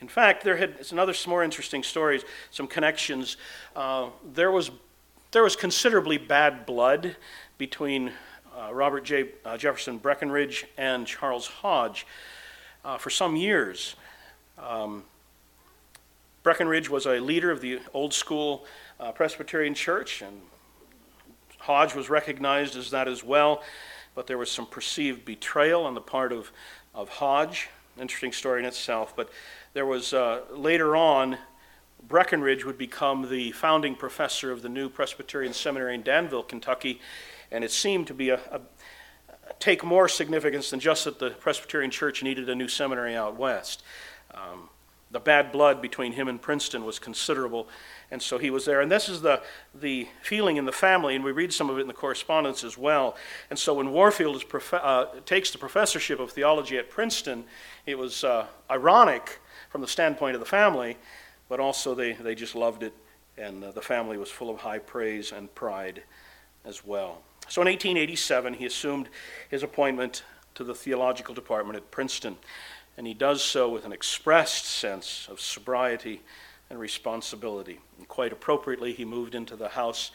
In 0.00 0.08
fact, 0.08 0.44
there 0.44 0.56
had 0.56 0.70
it's 0.80 0.92
another 0.92 1.12
some 1.12 1.30
more 1.30 1.44
interesting 1.44 1.82
stories, 1.82 2.24
some 2.50 2.66
connections. 2.66 3.36
Uh, 3.76 4.08
there 4.32 4.50
was 4.50 4.70
there 5.30 5.42
was 5.42 5.56
considerably 5.56 6.16
bad 6.16 6.64
blood 6.64 7.16
between 7.58 8.12
uh, 8.56 8.72
Robert 8.72 9.04
J. 9.04 9.28
Uh, 9.44 9.58
Jefferson 9.58 9.98
Breckinridge 9.98 10.66
and 10.78 11.06
Charles 11.06 11.46
Hodge 11.46 12.06
uh, 12.84 12.96
for 12.96 13.10
some 13.10 13.36
years. 13.36 13.94
Um, 14.58 15.04
Breckinridge 16.42 16.88
was 16.88 17.04
a 17.04 17.20
leader 17.20 17.50
of 17.50 17.60
the 17.60 17.80
old 17.92 18.14
school 18.14 18.64
uh, 18.98 19.12
Presbyterian 19.12 19.74
Church, 19.74 20.22
and 20.22 20.40
Hodge 21.60 21.94
was 21.94 22.10
recognized 22.10 22.76
as 22.76 22.90
that 22.90 23.08
as 23.08 23.22
well 23.22 23.62
but 24.14 24.26
there 24.26 24.38
was 24.38 24.50
some 24.50 24.66
perceived 24.66 25.24
betrayal 25.24 25.84
on 25.84 25.94
the 25.94 26.00
part 26.00 26.32
of, 26.32 26.52
of 26.94 27.08
Hodge. 27.08 27.68
Interesting 27.98 28.32
story 28.32 28.60
in 28.60 28.66
itself. 28.66 29.14
But 29.14 29.30
there 29.72 29.86
was 29.86 30.12
uh, 30.12 30.42
later 30.50 30.96
on, 30.96 31.38
Breckinridge 32.06 32.64
would 32.64 32.78
become 32.78 33.28
the 33.28 33.52
founding 33.52 33.94
professor 33.94 34.50
of 34.50 34.62
the 34.62 34.68
new 34.68 34.88
Presbyterian 34.88 35.52
Seminary 35.52 35.94
in 35.94 36.02
Danville, 36.02 36.42
Kentucky, 36.42 37.00
and 37.50 37.62
it 37.62 37.70
seemed 37.70 38.06
to 38.08 38.14
be 38.14 38.30
a, 38.30 38.40
a 38.50 38.60
take 39.58 39.84
more 39.84 40.08
significance 40.08 40.70
than 40.70 40.80
just 40.80 41.04
that 41.04 41.18
the 41.18 41.30
Presbyterian 41.30 41.90
Church 41.90 42.22
needed 42.22 42.48
a 42.48 42.54
new 42.54 42.68
seminary 42.68 43.14
out 43.14 43.36
west. 43.36 43.82
Um, 44.32 44.70
the 45.10 45.20
bad 45.20 45.50
blood 45.50 45.82
between 45.82 46.12
him 46.12 46.28
and 46.28 46.40
Princeton 46.40 46.84
was 46.84 46.98
considerable, 46.98 47.68
and 48.10 48.20
so 48.20 48.38
he 48.38 48.50
was 48.50 48.64
there. 48.64 48.80
And 48.80 48.90
this 48.90 49.08
is 49.08 49.22
the, 49.22 49.40
the 49.74 50.08
feeling 50.22 50.56
in 50.56 50.64
the 50.64 50.72
family, 50.72 51.14
and 51.14 51.24
we 51.24 51.32
read 51.32 51.52
some 51.52 51.70
of 51.70 51.78
it 51.78 51.82
in 51.82 51.86
the 51.86 51.94
correspondence 51.94 52.64
as 52.64 52.76
well. 52.76 53.16
And 53.50 53.58
so 53.58 53.74
when 53.74 53.90
Warfield 53.90 54.48
prof- 54.48 54.74
uh, 54.74 55.06
takes 55.26 55.50
the 55.50 55.58
professorship 55.58 56.18
of 56.18 56.32
theology 56.32 56.76
at 56.76 56.90
Princeton, 56.90 57.44
it 57.86 57.96
was 57.96 58.24
uh, 58.24 58.46
ironic 58.70 59.40
from 59.68 59.80
the 59.80 59.88
standpoint 59.88 60.34
of 60.34 60.40
the 60.40 60.46
family, 60.46 60.96
but 61.48 61.60
also 61.60 61.94
they, 61.94 62.12
they 62.12 62.34
just 62.34 62.54
loved 62.54 62.82
it, 62.82 62.92
and 63.38 63.62
uh, 63.62 63.70
the 63.70 63.82
family 63.82 64.16
was 64.18 64.30
full 64.30 64.50
of 64.50 64.58
high 64.58 64.78
praise 64.78 65.30
and 65.30 65.54
pride 65.54 66.02
as 66.64 66.84
well. 66.84 67.22
So 67.48 67.62
in 67.62 67.66
1887, 67.66 68.54
he 68.54 68.66
assumed 68.66 69.08
his 69.48 69.62
appointment 69.62 70.24
to 70.54 70.64
the 70.64 70.74
theological 70.74 71.34
department 71.34 71.76
at 71.76 71.90
Princeton, 71.90 72.36
and 72.96 73.06
he 73.06 73.14
does 73.14 73.42
so 73.42 73.68
with 73.68 73.84
an 73.84 73.92
expressed 73.92 74.66
sense 74.66 75.28
of 75.30 75.40
sobriety 75.40 76.22
and 76.70 76.78
responsibility. 76.78 77.80
And 77.98 78.08
quite 78.08 78.32
appropriately, 78.32 78.92
he 78.92 79.04
moved 79.04 79.34
into 79.34 79.56
the 79.56 79.68
house 79.68 80.12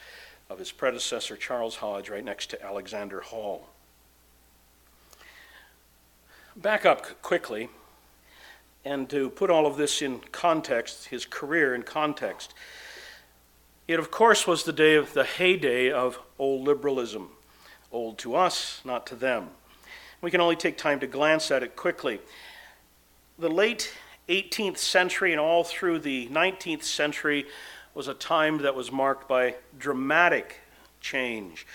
of 0.48 0.58
his 0.58 0.72
predecessor, 0.72 1.36
Charles 1.36 1.76
Hodge, 1.76 2.08
right 2.08 2.24
next 2.24 2.50
to 2.50 2.64
Alexander 2.64 3.20
Hall. 3.20 3.68
Back 6.56 6.86
up 6.86 7.20
quickly, 7.20 7.68
and 8.84 9.10
to 9.10 9.28
put 9.30 9.50
all 9.50 9.66
of 9.66 9.76
this 9.76 10.00
in 10.00 10.20
context, 10.32 11.06
his 11.06 11.26
career 11.26 11.74
in 11.74 11.82
context. 11.82 12.54
It, 13.88 13.98
of 13.98 14.10
course, 14.10 14.46
was 14.46 14.64
the 14.64 14.72
day 14.72 14.94
of 14.94 15.12
the 15.12 15.24
heyday 15.24 15.90
of 15.90 16.18
old 16.38 16.66
liberalism. 16.66 17.30
Old 17.92 18.18
to 18.18 18.34
us, 18.34 18.80
not 18.84 19.06
to 19.08 19.14
them. 19.14 19.48
We 20.22 20.30
can 20.30 20.40
only 20.40 20.56
take 20.56 20.78
time 20.78 21.00
to 21.00 21.06
glance 21.06 21.50
at 21.50 21.62
it 21.62 21.76
quickly. 21.76 22.20
The 23.38 23.50
late 23.50 23.92
18th 24.28 24.78
century 24.78 25.32
and 25.32 25.40
all 25.40 25.62
through 25.62 26.00
the 26.00 26.28
19th 26.28 26.82
century 26.82 27.46
was 27.94 28.08
a 28.08 28.14
time 28.14 28.58
that 28.58 28.74
was 28.74 28.90
marked 28.90 29.28
by 29.28 29.54
dramatic 29.78 30.60
change. 31.00 31.66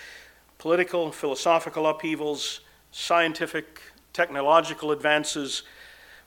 Political 0.58 1.12
philosophical 1.12 1.88
upheavals, 1.88 2.62
scientific, 2.92 3.82
technological 4.14 4.92
advances 4.92 5.64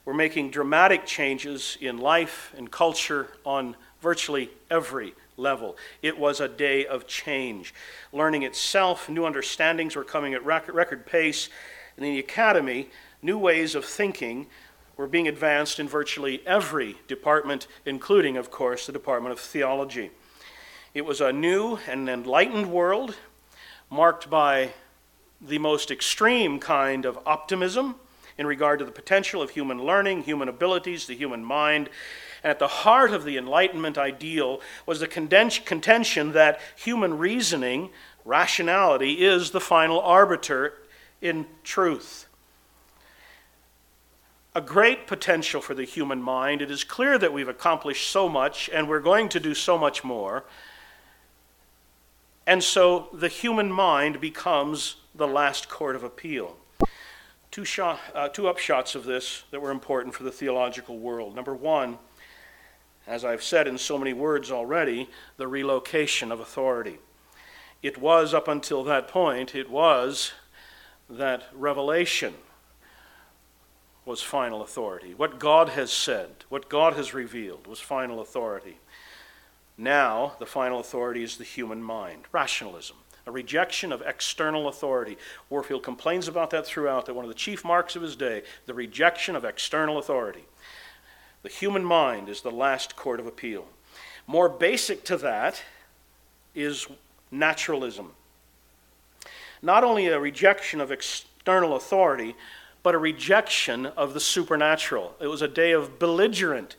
were 0.03 0.13
making 0.13 0.49
dramatic 0.49 1.05
changes 1.05 1.77
in 1.79 1.97
life 1.97 2.53
and 2.57 2.71
culture 2.71 3.29
on 3.45 3.75
virtually 4.01 4.49
every 4.69 5.13
level. 5.37 5.77
It 6.01 6.17
was 6.17 6.39
a 6.39 6.47
day 6.47 6.85
of 6.85 7.07
change. 7.07 7.73
Learning 8.11 8.43
itself, 8.43 9.09
new 9.09 9.25
understandings 9.25 9.95
were 9.95 10.03
coming 10.03 10.33
at 10.33 10.43
record 10.45 11.05
pace. 11.05 11.49
And 11.97 12.05
in 12.05 12.13
the 12.13 12.19
academy, 12.19 12.89
new 13.21 13.37
ways 13.37 13.75
of 13.75 13.85
thinking 13.85 14.47
were 14.97 15.07
being 15.07 15.27
advanced 15.27 15.79
in 15.79 15.87
virtually 15.87 16.41
every 16.45 16.97
department, 17.07 17.67
including, 17.85 18.37
of 18.37 18.49
course, 18.49 18.85
the 18.85 18.93
Department 18.93 19.33
of 19.33 19.39
Theology. 19.39 20.11
It 20.93 21.05
was 21.05 21.19
a 21.19 21.33
new 21.33 21.79
and 21.87 22.07
enlightened 22.07 22.71
world 22.71 23.17
marked 23.89 24.29
by 24.29 24.71
the 25.41 25.59
most 25.59 25.91
extreme 25.91 26.59
kind 26.59 27.05
of 27.05 27.19
optimism 27.25 27.95
in 28.37 28.47
regard 28.47 28.79
to 28.79 28.85
the 28.85 28.91
potential 28.91 29.41
of 29.41 29.51
human 29.51 29.83
learning, 29.83 30.23
human 30.23 30.47
abilities, 30.47 31.07
the 31.07 31.15
human 31.15 31.43
mind. 31.43 31.89
And 32.43 32.51
at 32.51 32.59
the 32.59 32.67
heart 32.67 33.11
of 33.11 33.25
the 33.25 33.37
Enlightenment 33.37 33.97
ideal 33.97 34.61
was 34.85 34.99
the 34.99 35.07
contention 35.07 36.31
that 36.33 36.59
human 36.75 37.17
reasoning, 37.17 37.89
rationality, 38.23 39.25
is 39.25 39.51
the 39.51 39.61
final 39.61 39.99
arbiter 39.99 40.73
in 41.21 41.45
truth. 41.63 42.24
A 44.57 44.61
great 44.61 45.05
potential 45.05 45.59
for 45.59 45.73
the 45.73 45.83
human 45.83 46.21
mind. 46.21 46.61
It 46.61 46.71
is 46.71 46.85
clear 46.85 47.17
that 47.17 47.33
we've 47.33 47.49
accomplished 47.49 48.09
so 48.09 48.29
much 48.29 48.69
and 48.73 48.87
we're 48.87 49.01
going 49.01 49.27
to 49.29 49.39
do 49.41 49.53
so 49.53 49.77
much 49.77 50.01
more. 50.01 50.45
And 52.47 52.63
so 52.63 53.09
the 53.11 53.27
human 53.27 53.69
mind 53.69 54.21
becomes 54.21 54.95
the 55.13 55.27
last 55.27 55.67
court 55.67 55.97
of 55.97 56.05
appeal. 56.05 56.55
Two, 57.51 57.65
shot, 57.65 57.99
uh, 58.13 58.29
two 58.29 58.43
upshots 58.43 58.95
of 58.95 59.03
this 59.03 59.43
that 59.51 59.59
were 59.59 59.71
important 59.71 60.15
for 60.15 60.23
the 60.23 60.31
theological 60.31 60.99
world. 60.99 61.35
Number 61.35 61.53
one, 61.53 61.97
as 63.07 63.25
I've 63.25 63.43
said 63.43 63.67
in 63.67 63.77
so 63.77 63.97
many 63.97 64.13
words 64.13 64.51
already, 64.51 65.09
the 65.35 65.49
relocation 65.49 66.31
of 66.31 66.39
authority. 66.39 66.99
It 67.83 67.97
was, 67.97 68.33
up 68.33 68.47
until 68.47 68.85
that 68.85 69.09
point, 69.09 69.53
it 69.53 69.69
was 69.69 70.31
that 71.09 71.43
revelation 71.53 72.35
was 74.05 74.21
final 74.21 74.61
authority. 74.61 75.13
What 75.15 75.39
God 75.39 75.69
has 75.69 75.91
said, 75.91 76.29
what 76.49 76.69
God 76.69 76.93
has 76.93 77.13
revealed, 77.13 77.67
was 77.67 77.79
final 77.79 78.21
authority. 78.21 78.77
Now, 79.77 80.35
the 80.39 80.45
final 80.45 80.79
authority 80.79 81.23
is 81.23 81.37
the 81.37 81.43
human 81.43 81.81
mind, 81.81 82.25
rationalism, 82.31 82.97
a 83.25 83.31
rejection 83.31 83.91
of 83.91 84.03
external 84.03 84.67
authority. 84.67 85.17
Warfield 85.49 85.83
complains 85.83 86.27
about 86.27 86.51
that 86.51 86.65
throughout, 86.65 87.07
that 87.07 87.15
one 87.15 87.25
of 87.25 87.29
the 87.29 87.35
chief 87.35 87.65
marks 87.65 87.95
of 87.95 88.03
his 88.03 88.15
day, 88.15 88.43
the 88.67 88.73
rejection 88.73 89.35
of 89.35 89.43
external 89.43 89.97
authority. 89.97 90.45
The 91.41 91.49
human 91.49 91.83
mind 91.83 92.29
is 92.29 92.41
the 92.41 92.51
last 92.51 92.95
court 92.95 93.19
of 93.19 93.27
appeal. 93.27 93.65
More 94.27 94.49
basic 94.49 95.03
to 95.05 95.17
that 95.17 95.61
is 96.53 96.87
naturalism. 97.31 98.11
Not 99.61 99.83
only 99.83 100.07
a 100.07 100.19
rejection 100.19 100.79
of 100.79 100.91
external 100.91 101.75
authority, 101.75 102.35
but 102.85 102.93
a 102.93 102.99
rejection 102.99 103.87
of 103.87 104.13
the 104.13 104.19
supernatural. 104.19 105.15
It 105.19 105.25
was 105.25 105.41
a 105.41 105.47
day 105.47 105.71
of 105.71 105.97
belligerent 105.97 106.75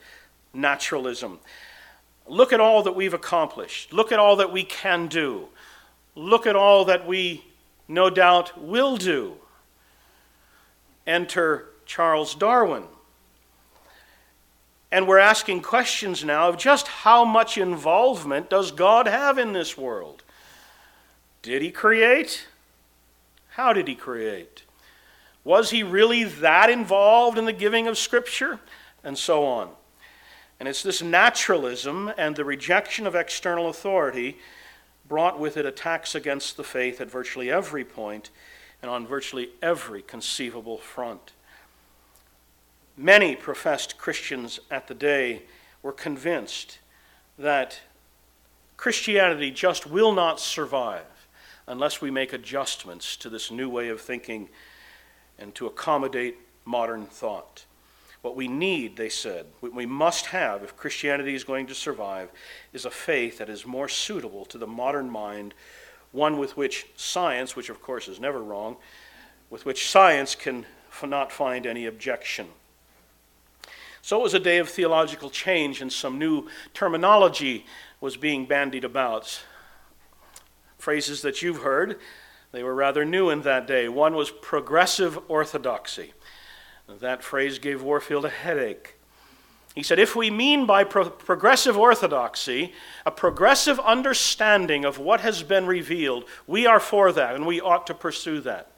naturalism. 0.54 1.40
Look 2.28 2.52
at 2.52 2.60
all 2.60 2.84
that 2.84 2.92
we've 2.94 3.12
accomplished. 3.12 3.92
Look 3.92 4.12
at 4.12 4.20
all 4.20 4.36
that 4.36 4.52
we 4.52 4.62
can 4.62 5.08
do. 5.08 5.48
Look 6.14 6.46
at 6.46 6.54
all 6.54 6.84
that 6.84 7.08
we 7.08 7.44
no 7.88 8.08
doubt 8.08 8.62
will 8.62 8.96
do. 8.96 9.34
Enter 11.08 11.70
Charles 11.86 12.36
Darwin. 12.36 12.84
And 14.92 15.08
we're 15.08 15.18
asking 15.18 15.62
questions 15.62 16.24
now 16.24 16.50
of 16.50 16.56
just 16.56 16.86
how 16.86 17.24
much 17.24 17.58
involvement 17.58 18.48
does 18.48 18.70
God 18.70 19.08
have 19.08 19.38
in 19.38 19.54
this 19.54 19.76
world? 19.76 20.22
Did 21.42 21.62
he 21.62 21.72
create? 21.72 22.46
How 23.48 23.72
did 23.72 23.88
he 23.88 23.96
create? 23.96 24.62
Was 25.46 25.70
he 25.70 25.84
really 25.84 26.24
that 26.24 26.70
involved 26.70 27.38
in 27.38 27.44
the 27.44 27.52
giving 27.52 27.86
of 27.86 27.96
Scripture? 27.96 28.58
And 29.04 29.16
so 29.16 29.44
on. 29.44 29.70
And 30.58 30.68
it's 30.68 30.82
this 30.82 31.00
naturalism 31.00 32.12
and 32.18 32.34
the 32.34 32.44
rejection 32.44 33.06
of 33.06 33.14
external 33.14 33.68
authority 33.68 34.38
brought 35.06 35.38
with 35.38 35.56
it 35.56 35.64
attacks 35.64 36.16
against 36.16 36.56
the 36.56 36.64
faith 36.64 37.00
at 37.00 37.08
virtually 37.08 37.48
every 37.48 37.84
point 37.84 38.30
and 38.82 38.90
on 38.90 39.06
virtually 39.06 39.50
every 39.62 40.02
conceivable 40.02 40.78
front. 40.78 41.30
Many 42.96 43.36
professed 43.36 43.98
Christians 43.98 44.58
at 44.68 44.88
the 44.88 44.94
day 44.94 45.42
were 45.80 45.92
convinced 45.92 46.80
that 47.38 47.78
Christianity 48.76 49.52
just 49.52 49.86
will 49.86 50.12
not 50.12 50.40
survive 50.40 51.28
unless 51.68 52.00
we 52.00 52.10
make 52.10 52.32
adjustments 52.32 53.16
to 53.18 53.30
this 53.30 53.52
new 53.52 53.68
way 53.68 53.88
of 53.90 54.00
thinking 54.00 54.48
and 55.38 55.54
to 55.54 55.66
accommodate 55.66 56.38
modern 56.64 57.06
thought. 57.06 57.64
What 58.22 58.36
we 58.36 58.48
need, 58.48 58.96
they 58.96 59.08
said, 59.08 59.46
what 59.60 59.72
we 59.72 59.86
must 59.86 60.26
have 60.26 60.62
if 60.62 60.76
Christianity 60.76 61.34
is 61.34 61.44
going 61.44 61.66
to 61.68 61.74
survive, 61.74 62.30
is 62.72 62.84
a 62.84 62.90
faith 62.90 63.38
that 63.38 63.48
is 63.48 63.64
more 63.64 63.88
suitable 63.88 64.44
to 64.46 64.58
the 64.58 64.66
modern 64.66 65.08
mind, 65.08 65.54
one 66.12 66.38
with 66.38 66.56
which 66.56 66.86
science, 66.96 67.54
which 67.54 67.68
of 67.68 67.80
course 67.80 68.08
is 68.08 68.18
never 68.18 68.42
wrong, 68.42 68.76
with 69.48 69.64
which 69.64 69.88
science 69.88 70.34
can 70.34 70.66
not 71.04 71.30
find 71.30 71.66
any 71.66 71.86
objection. 71.86 72.48
So 74.02 74.18
it 74.18 74.22
was 74.22 74.34
a 74.34 74.40
day 74.40 74.58
of 74.58 74.68
theological 74.68 75.30
change, 75.30 75.80
and 75.82 75.92
some 75.92 76.18
new 76.18 76.48
terminology 76.74 77.66
was 78.00 78.16
being 78.16 78.46
bandied 78.46 78.84
about. 78.84 79.42
Phrases 80.78 81.22
that 81.22 81.42
you've 81.42 81.62
heard, 81.62 81.98
they 82.52 82.62
were 82.62 82.74
rather 82.74 83.04
new 83.04 83.30
in 83.30 83.42
that 83.42 83.66
day. 83.66 83.88
One 83.88 84.14
was 84.14 84.30
progressive 84.30 85.18
orthodoxy. 85.28 86.12
That 86.88 87.22
phrase 87.22 87.58
gave 87.58 87.82
Warfield 87.82 88.24
a 88.24 88.30
headache. 88.30 88.94
He 89.74 89.82
said, 89.82 89.98
if 89.98 90.16
we 90.16 90.30
mean 90.30 90.64
by 90.64 90.84
pro- 90.84 91.10
progressive 91.10 91.76
orthodoxy 91.76 92.72
a 93.04 93.10
progressive 93.10 93.78
understanding 93.80 94.86
of 94.86 94.98
what 94.98 95.20
has 95.20 95.42
been 95.42 95.66
revealed, 95.66 96.24
we 96.46 96.66
are 96.66 96.80
for 96.80 97.12
that 97.12 97.34
and 97.34 97.46
we 97.46 97.60
ought 97.60 97.86
to 97.88 97.94
pursue 97.94 98.40
that. 98.40 98.70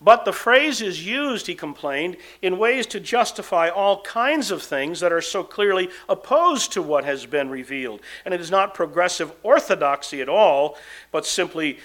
But 0.00 0.24
the 0.24 0.32
phrase 0.32 0.80
is 0.80 1.06
used, 1.06 1.46
he 1.46 1.54
complained, 1.54 2.16
in 2.40 2.58
ways 2.58 2.86
to 2.88 3.00
justify 3.00 3.68
all 3.68 4.02
kinds 4.02 4.50
of 4.50 4.62
things 4.62 4.98
that 5.00 5.12
are 5.12 5.20
so 5.20 5.44
clearly 5.44 5.90
opposed 6.08 6.72
to 6.72 6.82
what 6.82 7.04
has 7.04 7.24
been 7.24 7.50
revealed. 7.50 8.00
And 8.24 8.34
it 8.34 8.40
is 8.40 8.50
not 8.50 8.74
progressive 8.74 9.32
orthodoxy 9.44 10.20
at 10.20 10.28
all, 10.28 10.76
but 11.12 11.24
simply 11.24 11.78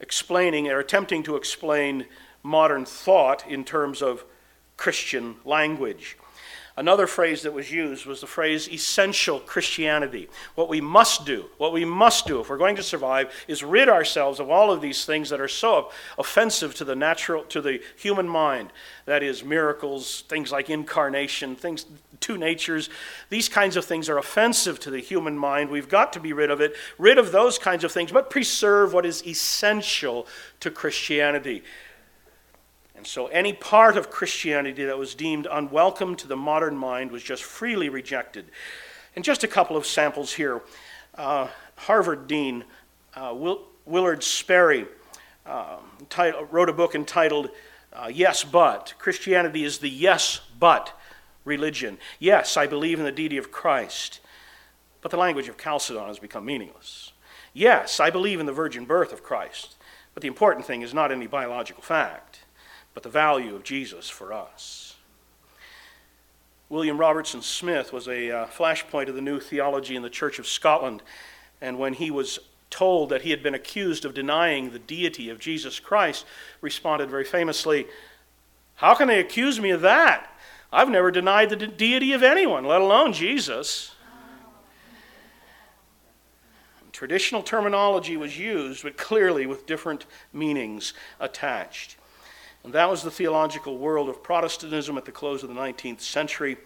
explaining 0.00 0.68
or 0.68 0.78
attempting 0.78 1.22
to 1.24 1.36
explain 1.36 2.06
modern 2.42 2.84
thought 2.84 3.46
in 3.48 3.64
terms 3.64 4.02
of 4.02 4.24
Christian 4.76 5.36
language. 5.44 6.16
Another 6.78 7.08
phrase 7.08 7.42
that 7.42 7.52
was 7.52 7.72
used 7.72 8.06
was 8.06 8.20
the 8.20 8.28
phrase 8.28 8.68
essential 8.68 9.40
Christianity. 9.40 10.28
What 10.54 10.68
we 10.68 10.80
must 10.80 11.26
do, 11.26 11.46
what 11.58 11.72
we 11.72 11.84
must 11.84 12.24
do 12.28 12.40
if 12.40 12.48
we're 12.48 12.56
going 12.56 12.76
to 12.76 12.84
survive 12.84 13.34
is 13.48 13.64
rid 13.64 13.88
ourselves 13.88 14.38
of 14.38 14.48
all 14.48 14.70
of 14.70 14.80
these 14.80 15.04
things 15.04 15.30
that 15.30 15.40
are 15.40 15.48
so 15.48 15.90
offensive 16.18 16.76
to 16.76 16.84
the 16.84 16.94
natural 16.94 17.42
to 17.46 17.60
the 17.60 17.82
human 17.96 18.28
mind. 18.28 18.72
That 19.06 19.24
is 19.24 19.42
miracles, 19.42 20.20
things 20.28 20.52
like 20.52 20.70
incarnation, 20.70 21.56
things 21.56 21.84
two 22.20 22.38
natures. 22.38 22.90
These 23.30 23.48
kinds 23.48 23.76
of 23.76 23.84
things 23.84 24.08
are 24.08 24.18
offensive 24.18 24.80
to 24.80 24.90
the 24.90 25.00
human 25.00 25.38
mind. 25.38 25.70
We've 25.70 25.88
got 25.88 26.12
to 26.14 26.20
be 26.20 26.32
rid 26.32 26.50
of 26.50 26.60
it, 26.60 26.74
rid 26.98 27.18
of 27.18 27.32
those 27.32 27.58
kinds 27.58 27.84
of 27.84 27.92
things, 27.92 28.12
but 28.12 28.30
preserve 28.30 28.92
what 28.92 29.06
is 29.06 29.26
essential 29.26 30.26
to 30.60 30.70
Christianity. 30.70 31.62
And 32.96 33.06
so 33.06 33.28
any 33.28 33.52
part 33.52 33.96
of 33.96 34.10
Christianity 34.10 34.84
that 34.86 34.98
was 34.98 35.14
deemed 35.14 35.46
unwelcome 35.50 36.16
to 36.16 36.26
the 36.26 36.36
modern 36.36 36.76
mind 36.76 37.12
was 37.12 37.22
just 37.22 37.44
freely 37.44 37.88
rejected. 37.88 38.46
And 39.14 39.24
just 39.24 39.44
a 39.44 39.48
couple 39.48 39.76
of 39.76 39.86
samples 39.86 40.32
here. 40.32 40.62
Uh, 41.14 41.46
Harvard 41.76 42.26
Dean 42.26 42.64
uh, 43.14 43.32
Will, 43.36 43.62
Willard 43.86 44.24
Sperry 44.24 44.86
uh, 45.46 45.76
wrote 46.50 46.68
a 46.68 46.72
book 46.72 46.94
entitled 46.94 47.50
uh, 47.92 48.10
Yes, 48.12 48.42
But. 48.42 48.94
Christianity 48.98 49.64
is 49.64 49.78
the 49.78 49.88
yes, 49.88 50.40
but 50.58 50.92
religion. 51.48 51.98
Yes, 52.20 52.56
I 52.56 52.68
believe 52.68 52.98
in 52.98 53.04
the 53.04 53.12
deity 53.12 53.38
of 53.38 53.50
Christ, 53.50 54.20
but 55.02 55.10
the 55.10 55.16
language 55.16 55.48
of 55.48 55.58
Chalcedon 55.58 56.06
has 56.06 56.20
become 56.20 56.44
meaningless. 56.44 57.12
Yes, 57.52 57.98
I 57.98 58.10
believe 58.10 58.38
in 58.38 58.46
the 58.46 58.52
virgin 58.52 58.84
birth 58.84 59.12
of 59.12 59.24
Christ, 59.24 59.74
but 60.14 60.22
the 60.22 60.28
important 60.28 60.66
thing 60.66 60.82
is 60.82 60.94
not 60.94 61.10
any 61.10 61.26
biological 61.26 61.82
fact 61.82 62.40
but 62.98 63.04
the 63.04 63.08
value 63.08 63.54
of 63.54 63.62
Jesus 63.62 64.10
for 64.10 64.32
us. 64.32 64.96
William 66.68 66.98
Robertson 66.98 67.42
Smith 67.42 67.92
was 67.92 68.08
a 68.08 68.28
uh, 68.28 68.46
flashpoint 68.46 69.08
of 69.08 69.14
the 69.14 69.20
new 69.20 69.38
theology 69.38 69.94
in 69.94 70.02
the 70.02 70.10
Church 70.10 70.40
of 70.40 70.48
Scotland, 70.48 71.04
and 71.60 71.78
when 71.78 71.92
he 71.92 72.10
was 72.10 72.40
told 72.70 73.10
that 73.10 73.22
he 73.22 73.30
had 73.30 73.40
been 73.40 73.54
accused 73.54 74.04
of 74.04 74.14
denying 74.14 74.70
the 74.70 74.80
deity 74.80 75.30
of 75.30 75.38
Jesus 75.38 75.78
Christ, 75.78 76.26
responded 76.60 77.08
very 77.08 77.22
famously, 77.22 77.86
How 78.74 78.96
can 78.96 79.06
they 79.06 79.20
accuse 79.20 79.60
me 79.60 79.70
of 79.70 79.82
that? 79.82 80.36
I've 80.72 80.90
never 80.90 81.10
denied 81.10 81.50
the 81.50 81.56
de- 81.56 81.66
deity 81.66 82.12
of 82.12 82.22
anyone, 82.22 82.64
let 82.64 82.80
alone 82.80 83.12
Jesus. 83.12 83.94
Traditional 86.92 87.44
terminology 87.44 88.16
was 88.16 88.36
used, 88.36 88.82
but 88.82 88.96
clearly 88.96 89.46
with 89.46 89.66
different 89.66 90.04
meanings 90.32 90.94
attached. 91.20 91.96
And 92.64 92.72
that 92.72 92.90
was 92.90 93.04
the 93.04 93.10
theological 93.10 93.78
world 93.78 94.08
of 94.08 94.22
Protestantism 94.22 94.98
at 94.98 95.04
the 95.04 95.12
close 95.12 95.44
of 95.44 95.48
the 95.48 95.54
19th 95.54 96.00
century. 96.00 96.56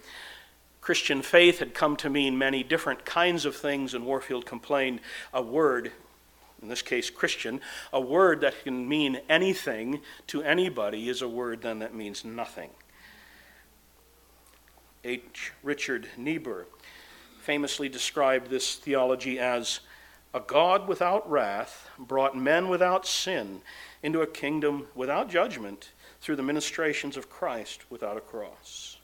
Christian 0.81 1.23
faith 1.23 1.59
had 1.59 1.75
come 1.75 1.97
to 1.97 2.11
mean 2.11 2.39
many 2.39 2.65
different 2.65 3.05
kinds 3.05 3.45
of 3.45 3.55
things, 3.55 3.93
and 3.95 4.07
Warfield 4.07 4.47
complained 4.47 5.01
a 5.35 5.43
word, 5.43 5.93
in 6.61 6.69
this 6.69 6.83
case 6.83 7.11
Christian, 7.11 7.61
a 7.93 8.01
word 8.01 8.41
that 8.41 8.65
can 8.65 8.89
mean 8.89 9.21
anything 9.29 10.01
to 10.29 10.43
anybody 10.43 11.09
is 11.11 11.21
a 11.21 11.29
word 11.29 11.61
then 11.63 11.79
that 11.81 11.95
means 11.95 12.25
nothing. 12.25 12.71
H. 15.05 15.53
Richard 15.63 16.09
Niebuhr 16.17 16.67
famously 17.41 17.89
described 17.89 18.49
this 18.49 18.77
theology 18.77 19.39
as 19.39 19.81
a 20.33 20.41
God 20.41 20.87
without 20.87 21.29
wrath 21.29 21.89
brought 21.99 22.37
men 22.37 22.69
without 22.69 23.07
sin 23.07 23.63
into 24.03 24.21
a 24.21 24.27
kingdom 24.27 24.87
without 24.95 25.29
judgment 25.29 25.91
through 26.21 26.37
the 26.37 26.43
ministrations 26.43 27.17
of 27.17 27.29
Christ 27.29 27.83
without 27.91 28.17
a 28.17 28.21
cross. 28.21 28.99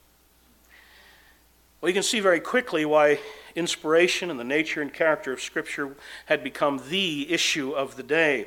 Well, 1.80 1.90
you 1.90 1.94
can 1.94 2.02
see 2.02 2.20
very 2.20 2.40
quickly 2.40 2.84
why 2.84 3.18
inspiration 3.54 4.30
and 4.30 4.38
the 4.38 4.44
nature 4.44 4.82
and 4.82 4.92
character 4.92 5.32
of 5.32 5.40
Scripture 5.40 5.96
had 6.26 6.42
become 6.42 6.80
the 6.88 7.30
issue 7.30 7.72
of 7.72 7.96
the 7.96 8.02
day. 8.02 8.46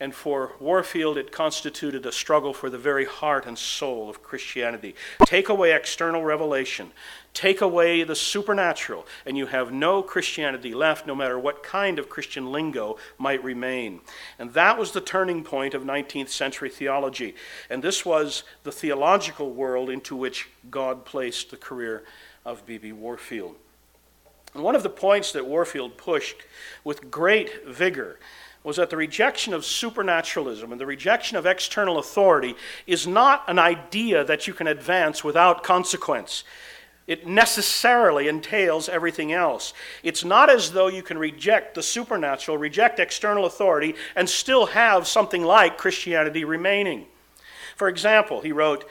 And 0.00 0.14
for 0.14 0.52
Warfield, 0.58 1.18
it 1.18 1.30
constituted 1.30 2.06
a 2.06 2.12
struggle 2.12 2.54
for 2.54 2.70
the 2.70 2.78
very 2.78 3.04
heart 3.04 3.44
and 3.44 3.58
soul 3.58 4.08
of 4.08 4.22
Christianity. 4.22 4.94
Take 5.26 5.50
away 5.50 5.74
external 5.74 6.24
revelation, 6.24 6.92
take 7.34 7.60
away 7.60 8.02
the 8.02 8.16
supernatural, 8.16 9.06
and 9.26 9.36
you 9.36 9.44
have 9.46 9.70
no 9.70 10.02
Christianity 10.02 10.72
left, 10.72 11.06
no 11.06 11.14
matter 11.14 11.38
what 11.38 11.62
kind 11.62 11.98
of 11.98 12.08
Christian 12.08 12.50
lingo 12.50 12.96
might 13.18 13.44
remain. 13.44 14.00
And 14.38 14.54
that 14.54 14.78
was 14.78 14.92
the 14.92 15.02
turning 15.02 15.44
point 15.44 15.74
of 15.74 15.82
19th 15.82 16.30
century 16.30 16.70
theology. 16.70 17.34
And 17.68 17.82
this 17.82 18.06
was 18.06 18.42
the 18.64 18.72
theological 18.72 19.52
world 19.52 19.90
into 19.90 20.16
which 20.16 20.48
God 20.70 21.04
placed 21.04 21.50
the 21.50 21.58
career 21.58 22.04
of 22.46 22.64
B.B. 22.64 22.92
Warfield. 22.92 23.56
And 24.54 24.64
one 24.64 24.74
of 24.74 24.82
the 24.82 24.88
points 24.88 25.30
that 25.32 25.46
Warfield 25.46 25.98
pushed 25.98 26.36
with 26.84 27.10
great 27.10 27.66
vigor 27.66 28.18
was 28.62 28.76
that 28.76 28.90
the 28.90 28.96
rejection 28.96 29.54
of 29.54 29.64
supernaturalism 29.64 30.70
and 30.70 30.80
the 30.80 30.86
rejection 30.86 31.36
of 31.36 31.46
external 31.46 31.98
authority 31.98 32.54
is 32.86 33.06
not 33.06 33.42
an 33.48 33.58
idea 33.58 34.22
that 34.24 34.46
you 34.46 34.52
can 34.52 34.66
advance 34.66 35.24
without 35.24 35.62
consequence. 35.62 36.44
It 37.06 37.26
necessarily 37.26 38.28
entails 38.28 38.88
everything 38.88 39.32
else. 39.32 39.72
It's 40.02 40.24
not 40.24 40.50
as 40.50 40.72
though 40.72 40.88
you 40.88 41.02
can 41.02 41.18
reject 41.18 41.74
the 41.74 41.82
supernatural, 41.82 42.58
reject 42.58 43.00
external 43.00 43.46
authority, 43.46 43.94
and 44.14 44.28
still 44.28 44.66
have 44.66 45.08
something 45.08 45.42
like 45.42 45.78
Christianity 45.78 46.44
remaining. 46.44 47.06
For 47.76 47.88
example, 47.88 48.42
he 48.42 48.52
wrote, 48.52 48.84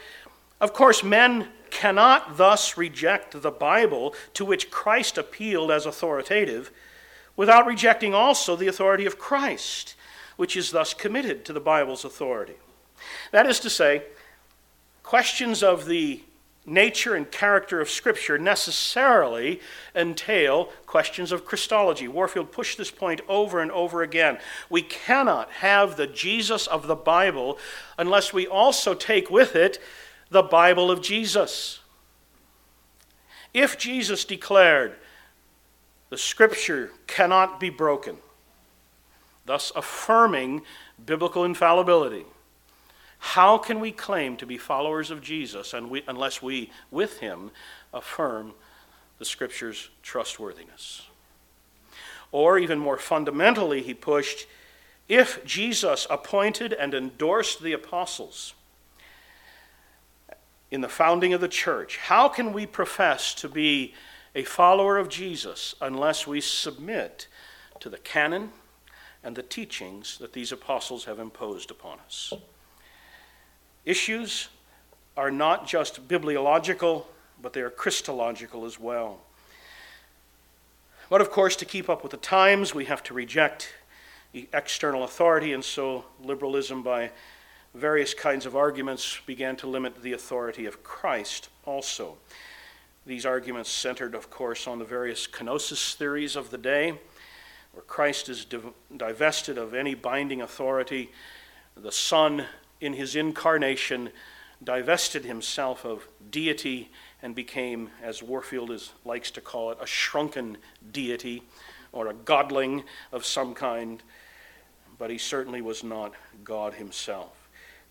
Of 0.60 0.72
course, 0.72 1.04
men 1.04 1.48
cannot 1.70 2.36
thus 2.36 2.76
reject 2.76 3.40
the 3.40 3.50
Bible 3.52 4.14
to 4.34 4.44
which 4.44 4.70
Christ 4.70 5.16
appealed 5.16 5.70
as 5.70 5.86
authoritative 5.86 6.72
without 7.40 7.64
rejecting 7.64 8.12
also 8.12 8.54
the 8.54 8.66
authority 8.66 9.06
of 9.06 9.18
Christ, 9.18 9.94
which 10.36 10.58
is 10.58 10.72
thus 10.72 10.92
committed 10.92 11.42
to 11.42 11.54
the 11.54 11.58
Bible's 11.58 12.04
authority. 12.04 12.56
That 13.32 13.46
is 13.46 13.58
to 13.60 13.70
say, 13.70 14.02
questions 15.02 15.62
of 15.62 15.86
the 15.86 16.20
nature 16.66 17.14
and 17.14 17.30
character 17.30 17.80
of 17.80 17.88
Scripture 17.88 18.36
necessarily 18.36 19.58
entail 19.96 20.66
questions 20.84 21.32
of 21.32 21.46
Christology. 21.46 22.06
Warfield 22.08 22.52
pushed 22.52 22.76
this 22.76 22.90
point 22.90 23.22
over 23.26 23.60
and 23.60 23.70
over 23.70 24.02
again. 24.02 24.36
We 24.68 24.82
cannot 24.82 25.50
have 25.50 25.96
the 25.96 26.06
Jesus 26.06 26.66
of 26.66 26.88
the 26.88 26.94
Bible 26.94 27.56
unless 27.96 28.34
we 28.34 28.46
also 28.46 28.92
take 28.92 29.30
with 29.30 29.56
it 29.56 29.78
the 30.28 30.42
Bible 30.42 30.90
of 30.90 31.00
Jesus. 31.00 31.80
If 33.54 33.78
Jesus 33.78 34.26
declared, 34.26 34.96
the 36.10 36.18
scripture 36.18 36.90
cannot 37.06 37.58
be 37.58 37.70
broken, 37.70 38.16
thus 39.46 39.72
affirming 39.74 40.62
biblical 41.04 41.44
infallibility. 41.44 42.26
How 43.18 43.58
can 43.58 43.80
we 43.80 43.92
claim 43.92 44.36
to 44.38 44.46
be 44.46 44.58
followers 44.58 45.10
of 45.10 45.22
Jesus 45.22 45.72
unless 45.74 46.42
we, 46.42 46.70
with 46.90 47.18
him, 47.18 47.50
affirm 47.94 48.54
the 49.18 49.24
scripture's 49.24 49.90
trustworthiness? 50.02 51.06
Or, 52.32 52.58
even 52.58 52.78
more 52.78 52.96
fundamentally, 52.96 53.82
he 53.82 53.94
pushed 53.94 54.46
if 55.08 55.44
Jesus 55.44 56.06
appointed 56.08 56.72
and 56.72 56.94
endorsed 56.94 57.62
the 57.62 57.72
apostles 57.72 58.54
in 60.70 60.80
the 60.80 60.88
founding 60.88 61.32
of 61.32 61.40
the 61.40 61.48
church, 61.48 61.96
how 61.96 62.28
can 62.28 62.52
we 62.52 62.64
profess 62.64 63.34
to 63.34 63.48
be 63.48 63.92
a 64.34 64.42
follower 64.42 64.98
of 64.98 65.08
Jesus 65.08 65.74
unless 65.80 66.26
we 66.26 66.40
submit 66.40 67.26
to 67.80 67.88
the 67.88 67.98
canon 67.98 68.50
and 69.22 69.36
the 69.36 69.42
teachings 69.42 70.18
that 70.18 70.32
these 70.32 70.52
apostles 70.52 71.04
have 71.04 71.18
imposed 71.18 71.70
upon 71.70 71.98
us. 72.00 72.32
Issues 73.84 74.48
are 75.16 75.30
not 75.30 75.66
just 75.66 76.08
bibliological, 76.08 77.04
but 77.42 77.52
they 77.52 77.60
are 77.60 77.70
Christological 77.70 78.64
as 78.64 78.78
well. 78.78 79.20
But 81.08 81.20
of 81.20 81.30
course, 81.30 81.56
to 81.56 81.64
keep 81.64 81.88
up 81.88 82.02
with 82.02 82.12
the 82.12 82.18
times, 82.18 82.74
we 82.74 82.84
have 82.84 83.02
to 83.04 83.14
reject 83.14 83.74
external 84.32 85.02
authority, 85.02 85.52
and 85.52 85.64
so 85.64 86.04
liberalism, 86.22 86.82
by 86.82 87.10
various 87.74 88.14
kinds 88.14 88.46
of 88.46 88.54
arguments, 88.54 89.18
began 89.26 89.56
to 89.56 89.66
limit 89.66 90.02
the 90.02 90.12
authority 90.12 90.66
of 90.66 90.84
Christ 90.84 91.48
also. 91.64 92.16
These 93.10 93.26
arguments 93.26 93.72
centered, 93.72 94.14
of 94.14 94.30
course, 94.30 94.68
on 94.68 94.78
the 94.78 94.84
various 94.84 95.26
kenosis 95.26 95.96
theories 95.96 96.36
of 96.36 96.52
the 96.52 96.56
day, 96.56 96.92
where 97.72 97.82
Christ 97.82 98.28
is 98.28 98.46
divested 98.96 99.58
of 99.58 99.74
any 99.74 99.96
binding 99.96 100.40
authority. 100.40 101.10
The 101.76 101.90
Son, 101.90 102.44
in 102.80 102.92
his 102.92 103.16
incarnation, 103.16 104.10
divested 104.62 105.24
himself 105.24 105.84
of 105.84 106.06
deity 106.30 106.92
and 107.20 107.34
became, 107.34 107.90
as 108.00 108.22
Warfield 108.22 108.70
is, 108.70 108.92
likes 109.04 109.32
to 109.32 109.40
call 109.40 109.72
it, 109.72 109.78
a 109.80 109.86
shrunken 109.86 110.58
deity 110.92 111.42
or 111.90 112.06
a 112.06 112.14
godling 112.14 112.84
of 113.10 113.26
some 113.26 113.54
kind, 113.54 114.04
but 114.98 115.10
he 115.10 115.18
certainly 115.18 115.60
was 115.60 115.82
not 115.82 116.12
God 116.44 116.74
himself. 116.74 117.39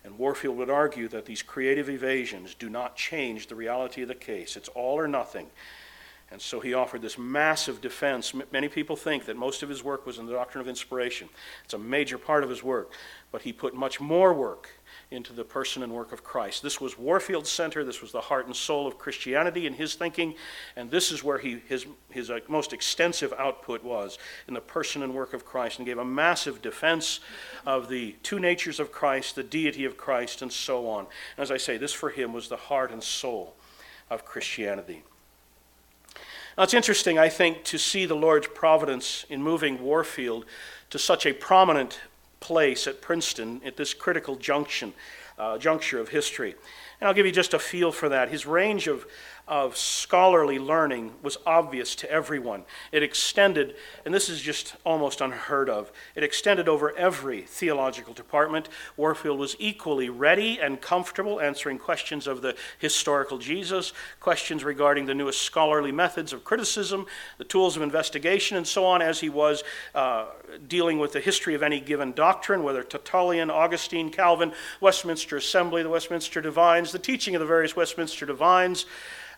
And 0.04 0.18
Warfield 0.18 0.56
would 0.56 0.70
argue 0.70 1.08
that 1.08 1.26
these 1.26 1.42
creative 1.42 1.90
evasions 1.90 2.54
do 2.54 2.70
not 2.70 2.96
change 2.96 3.46
the 3.46 3.54
reality 3.54 4.02
of 4.02 4.08
the 4.08 4.14
case. 4.14 4.56
It's 4.56 4.68
all 4.68 4.98
or 4.98 5.06
nothing. 5.06 5.48
And 6.32 6.40
so 6.40 6.60
he 6.60 6.74
offered 6.74 7.02
this 7.02 7.18
massive 7.18 7.80
defense. 7.80 8.32
Many 8.52 8.68
people 8.68 8.96
think 8.96 9.24
that 9.26 9.36
most 9.36 9.62
of 9.62 9.68
his 9.68 9.82
work 9.82 10.06
was 10.06 10.18
in 10.18 10.26
the 10.26 10.32
doctrine 10.32 10.62
of 10.62 10.68
inspiration. 10.68 11.28
It's 11.64 11.74
a 11.74 11.78
major 11.78 12.18
part 12.18 12.44
of 12.44 12.50
his 12.50 12.62
work. 12.62 12.92
But 13.32 13.42
he 13.42 13.52
put 13.52 13.74
much 13.74 14.00
more 14.00 14.32
work 14.32 14.70
into 15.10 15.32
the 15.32 15.42
person 15.42 15.82
and 15.82 15.92
work 15.92 16.12
of 16.12 16.22
Christ. 16.22 16.62
This 16.62 16.80
was 16.80 16.96
Warfield's 16.96 17.50
center. 17.50 17.84
This 17.84 18.00
was 18.00 18.12
the 18.12 18.20
heart 18.20 18.46
and 18.46 18.54
soul 18.54 18.86
of 18.86 18.96
Christianity 18.96 19.66
in 19.66 19.74
his 19.74 19.94
thinking. 19.94 20.34
And 20.76 20.88
this 20.88 21.10
is 21.10 21.24
where 21.24 21.38
he, 21.38 21.62
his, 21.66 21.86
his 22.10 22.30
uh, 22.30 22.38
most 22.46 22.72
extensive 22.72 23.32
output 23.36 23.82
was 23.82 24.18
in 24.46 24.54
the 24.54 24.60
person 24.60 25.02
and 25.02 25.12
work 25.12 25.34
of 25.34 25.44
Christ 25.44 25.78
and 25.78 25.86
gave 25.86 25.98
a 25.98 26.04
massive 26.04 26.62
defense 26.62 27.18
of 27.66 27.88
the 27.88 28.14
two 28.22 28.38
natures 28.38 28.78
of 28.78 28.92
Christ, 28.92 29.34
the 29.34 29.42
deity 29.42 29.84
of 29.84 29.96
Christ, 29.96 30.42
and 30.42 30.52
so 30.52 30.88
on. 30.88 31.06
As 31.36 31.50
I 31.50 31.56
say, 31.56 31.76
this 31.76 31.92
for 31.92 32.10
him 32.10 32.32
was 32.32 32.48
the 32.48 32.56
heart 32.56 32.92
and 32.92 33.02
soul 33.02 33.54
of 34.10 34.24
Christianity. 34.24 35.02
Now, 36.56 36.64
it's 36.64 36.74
interesting, 36.74 37.18
I 37.18 37.28
think, 37.28 37.64
to 37.64 37.78
see 37.78 38.06
the 38.06 38.14
Lord's 38.14 38.48
providence 38.48 39.24
in 39.28 39.42
moving 39.42 39.82
Warfield 39.82 40.44
to 40.90 40.98
such 40.98 41.24
a 41.24 41.32
prominent 41.32 42.00
place 42.40 42.86
at 42.86 43.00
Princeton 43.00 43.60
at 43.64 43.76
this 43.76 43.94
critical 43.94 44.36
junction, 44.36 44.92
uh, 45.38 45.58
juncture 45.58 46.00
of 46.00 46.08
history. 46.08 46.54
And 47.00 47.08
I'll 47.08 47.14
give 47.14 47.26
you 47.26 47.32
just 47.32 47.54
a 47.54 47.58
feel 47.58 47.92
for 47.92 48.08
that. 48.08 48.28
His 48.30 48.46
range 48.46 48.88
of 48.88 49.06
of 49.50 49.76
scholarly 49.76 50.60
learning 50.60 51.12
was 51.22 51.36
obvious 51.44 51.96
to 51.96 52.08
everyone. 52.08 52.62
It 52.92 53.02
extended, 53.02 53.74
and 54.04 54.14
this 54.14 54.28
is 54.28 54.40
just 54.40 54.76
almost 54.84 55.20
unheard 55.20 55.68
of, 55.68 55.90
it 56.14 56.22
extended 56.22 56.68
over 56.68 56.96
every 56.96 57.42
theological 57.42 58.14
department. 58.14 58.68
Warfield 58.96 59.40
was 59.40 59.56
equally 59.58 60.08
ready 60.08 60.60
and 60.60 60.80
comfortable 60.80 61.40
answering 61.40 61.78
questions 61.78 62.28
of 62.28 62.42
the 62.42 62.54
historical 62.78 63.38
Jesus, 63.38 63.92
questions 64.20 64.62
regarding 64.62 65.06
the 65.06 65.14
newest 65.14 65.42
scholarly 65.42 65.90
methods 65.90 66.32
of 66.32 66.44
criticism, 66.44 67.06
the 67.38 67.44
tools 67.44 67.76
of 67.76 67.82
investigation, 67.82 68.56
and 68.56 68.66
so 68.66 68.84
on, 68.84 69.02
as 69.02 69.18
he 69.18 69.28
was 69.28 69.64
uh, 69.96 70.26
dealing 70.68 71.00
with 71.00 71.12
the 71.12 71.20
history 71.20 71.56
of 71.56 71.64
any 71.64 71.80
given 71.80 72.12
doctrine, 72.12 72.62
whether 72.62 72.84
Tertullian, 72.84 73.50
Augustine, 73.50 74.10
Calvin, 74.10 74.52
Westminster 74.80 75.36
Assembly, 75.36 75.82
the 75.82 75.88
Westminster 75.88 76.40
Divines, 76.40 76.92
the 76.92 77.00
teaching 77.00 77.34
of 77.34 77.40
the 77.40 77.46
various 77.46 77.74
Westminster 77.74 78.24
Divines 78.24 78.86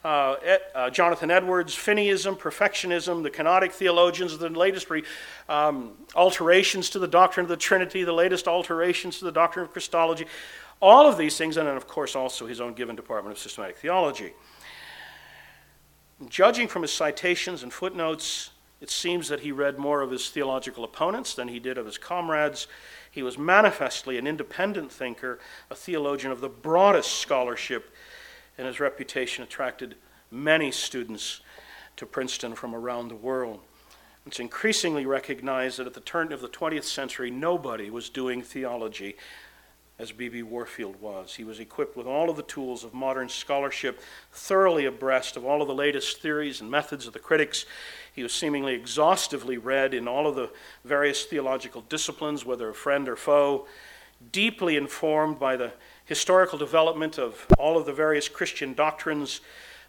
uh, 0.04 0.36
uh, 0.74 0.90
Jonathan 0.90 1.30
Edwards, 1.30 1.74
Finneyism, 1.74 2.36
perfectionism, 2.36 3.22
the 3.22 3.30
kenotic 3.30 3.72
theologians, 3.72 4.36
the 4.36 4.48
latest 4.48 4.90
re, 4.90 5.04
um, 5.48 5.92
alterations 6.16 6.90
to 6.90 6.98
the 6.98 7.06
doctrine 7.06 7.44
of 7.44 7.48
the 7.48 7.56
Trinity, 7.56 8.02
the 8.02 8.12
latest 8.12 8.48
alterations 8.48 9.18
to 9.18 9.24
the 9.24 9.32
doctrine 9.32 9.64
of 9.64 9.72
Christology, 9.72 10.26
all 10.80 11.08
of 11.08 11.16
these 11.16 11.36
things, 11.38 11.56
and 11.56 11.68
then, 11.68 11.76
of 11.76 11.86
course, 11.86 12.16
also 12.16 12.46
his 12.46 12.60
own 12.60 12.74
given 12.74 12.96
department 12.96 13.36
of 13.36 13.38
systematic 13.38 13.76
theology. 13.76 14.32
Judging 16.28 16.66
from 16.66 16.82
his 16.82 16.92
citations 16.92 17.62
and 17.62 17.72
footnotes, 17.72 18.50
it 18.80 18.90
seems 18.90 19.28
that 19.28 19.40
he 19.40 19.52
read 19.52 19.78
more 19.78 20.00
of 20.00 20.10
his 20.10 20.28
theological 20.30 20.82
opponents 20.82 21.34
than 21.34 21.46
he 21.46 21.60
did 21.60 21.78
of 21.78 21.86
his 21.86 21.98
comrades. 21.98 22.66
He 23.12 23.22
was 23.22 23.38
manifestly 23.38 24.18
an 24.18 24.26
independent 24.26 24.90
thinker, 24.90 25.38
a 25.70 25.76
theologian 25.76 26.32
of 26.32 26.40
the 26.40 26.48
broadest 26.48 27.20
scholarship 27.20 27.91
and 28.62 28.68
his 28.68 28.78
reputation 28.78 29.42
attracted 29.42 29.96
many 30.30 30.70
students 30.70 31.40
to 31.96 32.06
Princeton 32.06 32.54
from 32.54 32.76
around 32.76 33.08
the 33.08 33.16
world. 33.16 33.58
It's 34.24 34.38
increasingly 34.38 35.04
recognized 35.04 35.80
that 35.80 35.88
at 35.88 35.94
the 35.94 36.00
turn 36.00 36.32
of 36.32 36.40
the 36.40 36.48
20th 36.48 36.84
century, 36.84 37.28
nobody 37.28 37.90
was 37.90 38.08
doing 38.08 38.40
theology 38.40 39.16
as 39.98 40.12
B.B. 40.12 40.44
Warfield 40.44 41.00
was. 41.00 41.34
He 41.34 41.42
was 41.42 41.58
equipped 41.58 41.96
with 41.96 42.06
all 42.06 42.30
of 42.30 42.36
the 42.36 42.44
tools 42.44 42.84
of 42.84 42.94
modern 42.94 43.28
scholarship, 43.28 44.00
thoroughly 44.30 44.84
abreast 44.84 45.36
of 45.36 45.44
all 45.44 45.60
of 45.60 45.66
the 45.66 45.74
latest 45.74 46.20
theories 46.20 46.60
and 46.60 46.70
methods 46.70 47.08
of 47.08 47.14
the 47.14 47.18
critics. 47.18 47.66
He 48.12 48.22
was 48.22 48.32
seemingly 48.32 48.74
exhaustively 48.74 49.58
read 49.58 49.92
in 49.92 50.06
all 50.06 50.28
of 50.28 50.36
the 50.36 50.50
various 50.84 51.24
theological 51.24 51.80
disciplines, 51.88 52.46
whether 52.46 52.68
a 52.68 52.74
friend 52.74 53.08
or 53.08 53.16
foe, 53.16 53.66
deeply 54.30 54.76
informed 54.76 55.40
by 55.40 55.56
the 55.56 55.72
historical 56.04 56.58
development 56.58 57.18
of 57.18 57.46
all 57.58 57.78
of 57.78 57.86
the 57.86 57.92
various 57.92 58.28
Christian 58.28 58.74
doctrines 58.74 59.40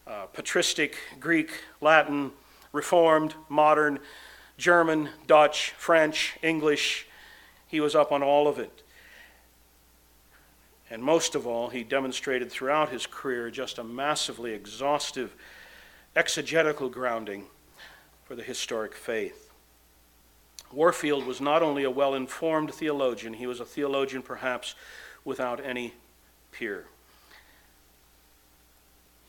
uh, 0.05 0.26
patristic, 0.34 0.97
Greek, 1.20 1.64
Latin, 1.80 2.32
Reformed, 2.72 3.36
modern, 3.47 3.99
German, 4.57 5.09
Dutch, 5.28 5.72
French, 5.78 6.38
English. 6.41 7.07
He 7.68 7.80
was 7.80 7.95
up 7.95 8.11
on 8.11 8.22
all 8.22 8.47
of 8.47 8.59
it. 8.59 8.84
And 10.89 11.01
most 11.01 11.36
of 11.36 11.47
all, 11.47 11.70
he 11.70 11.84
demonstrated 11.84 12.51
throughout 12.51 12.89
his 12.89 13.07
career 13.07 13.49
just 13.49 13.78
a 13.78 13.84
massively 13.84 14.53
exhaustive 14.53 15.36
exegetical 16.16 16.89
grounding 16.89 17.45
for 18.26 18.36
the 18.36 18.43
historic 18.43 18.93
faith. 18.93 19.51
Warfield 20.72 21.26
was 21.26 21.39
not 21.39 21.64
only 21.64 21.84
a 21.84 21.89
well 21.89 22.14
informed 22.14 22.74
theologian, 22.74 23.34
he 23.34 23.47
was 23.47 23.59
a 23.59 23.66
theologian 23.66 24.22
perhaps 24.22 24.76
without 25.24 25.64
any 25.64 25.93
peer. 26.53 26.85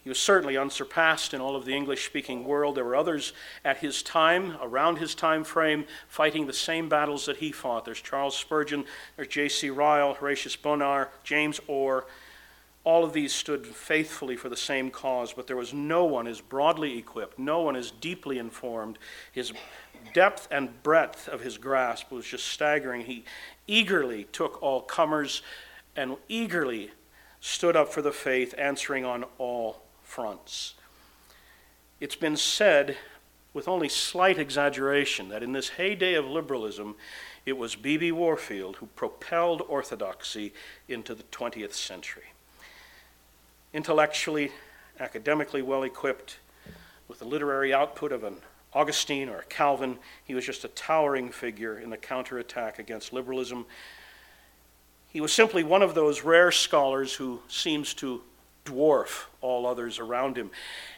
He 0.04 0.10
was 0.10 0.20
certainly 0.20 0.58
unsurpassed 0.58 1.32
in 1.32 1.40
all 1.40 1.56
of 1.56 1.64
the 1.64 1.74
English 1.74 2.04
speaking 2.04 2.44
world. 2.44 2.74
There 2.74 2.84
were 2.84 2.94
others 2.94 3.32
at 3.64 3.78
his 3.78 4.02
time, 4.02 4.58
around 4.60 4.98
his 4.98 5.14
time 5.14 5.44
frame, 5.44 5.86
fighting 6.08 6.46
the 6.46 6.52
same 6.52 6.90
battles 6.90 7.24
that 7.24 7.38
he 7.38 7.50
fought. 7.50 7.86
There's 7.86 8.02
Charles 8.02 8.36
Spurgeon, 8.36 8.84
there's 9.16 9.28
J.C. 9.28 9.70
Ryle, 9.70 10.12
Horatius 10.12 10.56
Bonar, 10.56 11.08
James 11.24 11.58
Orr. 11.66 12.04
All 12.84 13.02
of 13.02 13.14
these 13.14 13.32
stood 13.32 13.66
faithfully 13.66 14.36
for 14.36 14.50
the 14.50 14.58
same 14.58 14.90
cause, 14.90 15.32
but 15.32 15.46
there 15.46 15.56
was 15.56 15.72
no 15.72 16.04
one 16.04 16.26
as 16.26 16.42
broadly 16.42 16.98
equipped, 16.98 17.38
no 17.38 17.62
one 17.62 17.74
as 17.74 17.90
deeply 17.90 18.38
informed. 18.38 18.98
His 19.32 19.54
depth 20.12 20.46
and 20.50 20.82
breadth 20.82 21.28
of 21.28 21.40
his 21.40 21.56
grasp 21.56 22.12
was 22.12 22.26
just 22.26 22.46
staggering. 22.46 23.06
He 23.06 23.24
eagerly 23.66 24.24
took 24.32 24.62
all 24.62 24.82
comers 24.82 25.40
and 25.96 26.18
eagerly 26.28 26.90
stood 27.45 27.76
up 27.76 27.92
for 27.92 28.01
the 28.01 28.11
faith, 28.11 28.55
answering 28.57 29.05
on 29.05 29.22
all 29.36 29.82
fronts. 30.03 30.72
It's 32.01 32.16
been 32.16 32.38
said, 32.38 32.97
with 33.53 33.68
only 33.68 33.90
slight 33.90 34.38
exaggeration, 34.38 35.28
that 35.28 35.42
in 35.42 35.53
this 35.53 35.68
heyday 35.68 36.14
of 36.14 36.24
liberalism, 36.24 36.97
it 37.45 37.59
was 37.59 37.76
B.B. 37.76 38.12
Warfield 38.12 38.76
who 38.76 38.86
propelled 38.86 39.61
orthodoxy 39.68 40.55
into 40.88 41.14
the 41.14 41.22
20th 41.24 41.74
century. 41.74 42.32
Intellectually, 43.74 44.51
academically 44.99 45.61
well 45.61 45.82
equipped, 45.82 46.38
with 47.09 47.18
the 47.18 47.26
literary 47.26 47.74
output 47.74 48.11
of 48.11 48.24
an 48.24 48.36
Augustine 48.72 49.28
or 49.28 49.40
a 49.40 49.45
Calvin, 49.45 49.99
he 50.24 50.34
was 50.34 50.47
just 50.47 50.64
a 50.64 50.68
towering 50.68 51.28
figure 51.28 51.78
in 51.78 51.90
the 51.90 51.99
counterattack 51.99 52.78
against 52.78 53.12
liberalism. 53.12 53.66
He 55.14 55.20
was 55.20 55.32
simply 55.32 55.62
one 55.62 55.80
of 55.80 55.94
those 55.94 56.22
rare 56.24 56.50
scholars 56.50 57.14
who 57.14 57.40
seems 57.46 57.94
to 57.94 58.20
dwarf 58.64 59.26
all 59.40 59.64
others 59.64 60.00
around 60.00 60.36
him. 60.36 60.50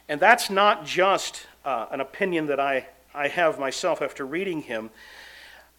And 0.08 0.18
that's 0.18 0.48
not 0.48 0.86
just 0.86 1.46
uh, 1.66 1.88
an 1.90 2.00
opinion 2.00 2.46
that 2.46 2.58
I, 2.58 2.86
I 3.14 3.28
have 3.28 3.58
myself 3.58 4.00
after 4.00 4.24
reading 4.24 4.62
him. 4.62 4.88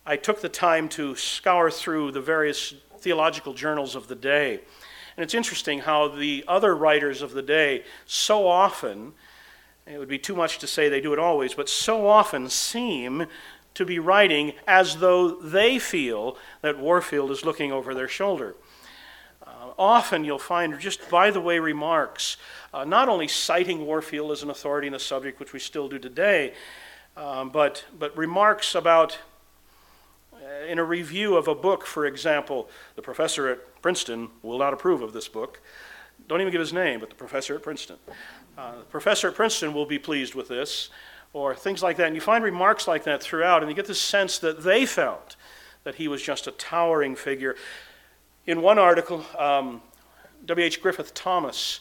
I 0.06 0.18
took 0.18 0.40
the 0.40 0.50
time 0.50 0.88
to 0.90 1.16
scour 1.16 1.72
through 1.72 2.12
the 2.12 2.22
various 2.22 2.76
theological 3.00 3.56
journals 3.56 3.96
of 3.96 4.08
the 4.08 4.14
day. 4.14 4.60
And 5.18 5.24
it's 5.24 5.34
interesting 5.34 5.80
how 5.80 6.08
the 6.08 6.46
other 6.48 6.76
writers 6.76 7.24
of 7.24 7.32
the 7.32 7.42
day 7.42 7.86
so 8.06 8.48
often, 8.48 9.14
it 9.88 9.98
would 9.98 10.08
be 10.08 10.20
too 10.20 10.36
much 10.36 10.60
to 10.60 10.68
say 10.68 10.90
they 10.90 11.02
do 11.02 11.12
it 11.12 11.18
always, 11.18 11.56
but 11.56 11.70
so 11.70 12.08
often 12.08 12.52
seem 12.52 13.26
to 13.78 13.86
be 13.86 14.00
writing 14.00 14.54
as 14.68 14.98
though 14.98 15.30
they 15.40 15.80
feel 15.80 16.38
that 16.62 16.78
Warfield 16.78 17.32
is 17.32 17.46
looking 17.46 17.72
over 17.72 17.96
their 17.96 18.08
shoulder 18.08 18.56
often 19.78 20.24
you'll 20.24 20.40
find 20.40 20.80
just 20.80 21.10
by 21.10 21.32
the 21.32 21.40
way 21.40 21.60
remarks, 21.60 22.38
uh, 22.74 22.84
not 22.84 23.10
only 23.10 23.28
citing 23.28 23.86
Warfield 23.86 24.32
as 24.32 24.44
an 24.44 24.50
authority 24.50 24.88
in 24.88 24.94
the 24.94 25.00
subject, 25.00 25.40
which 25.40 25.54
we 25.54 25.60
still 25.60 25.88
do 25.88 26.00
today, 26.00 26.54
um, 27.16 27.50
but, 27.50 27.86
but 27.98 28.16
remarks 28.18 28.76
about, 28.76 29.20
uh, 30.34 30.66
in 30.68 30.80
a 30.80 30.84
review 30.84 31.36
of 31.36 31.48
a 31.48 31.56
book, 31.56 31.86
for 31.86 32.06
example, 32.06 32.70
the 32.96 33.02
professor 33.02 33.48
at 33.48 33.82
Princeton 33.82 34.30
will 34.42 34.60
not 34.60 34.74
approve 34.74 35.02
of 35.02 35.14
this 35.14 35.28
book. 35.28 35.62
Don't 36.28 36.42
even 36.42 36.52
give 36.52 36.60
his 36.60 36.74
name, 36.74 37.00
but 37.00 37.10
the 37.10 37.16
professor 37.16 37.56
at 37.56 37.64
Princeton. 37.64 37.98
Uh, 38.58 38.80
the 38.80 38.86
professor 38.86 39.30
at 39.30 39.36
Princeton 39.36 39.74
will 39.74 39.86
be 39.86 40.00
pleased 40.00 40.34
with 40.34 40.48
this, 40.48 40.90
or 41.38 41.54
things 41.54 41.84
like 41.84 41.98
that. 41.98 42.08
And 42.08 42.16
you 42.16 42.22
find 42.22 42.44
remarks 42.44 42.88
like 42.88 43.04
that 43.04 43.22
throughout, 43.22 43.62
and 43.62 43.70
you 43.70 43.76
get 43.76 43.86
the 43.86 43.94
sense 43.94 44.40
that 44.40 44.64
they 44.64 44.86
felt 44.88 45.36
that 45.84 45.96
he 45.96 46.08
was 46.08 46.22
just 46.22 46.48
a 46.48 46.52
towering 46.52 47.16
figure. 47.16 47.56
In 48.48 48.62
one 48.62 48.80
article, 48.80 49.24
um, 49.38 49.82
W.H. 50.46 50.82
Griffith 50.82 51.14
Thomas 51.14 51.80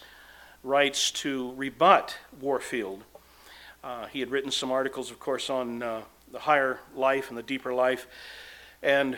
writes 0.62 1.10
to 1.12 1.54
rebut 1.54 2.18
Warfield. 2.38 3.02
Uh, 3.82 4.06
he 4.06 4.20
had 4.20 4.30
written 4.30 4.50
some 4.50 4.70
articles, 4.70 5.10
of 5.10 5.18
course, 5.18 5.48
on 5.48 5.82
uh, 5.82 6.02
the 6.30 6.40
higher 6.40 6.80
life 6.94 7.30
and 7.30 7.38
the 7.38 7.42
deeper 7.42 7.72
life. 7.72 8.06
And 8.82 9.16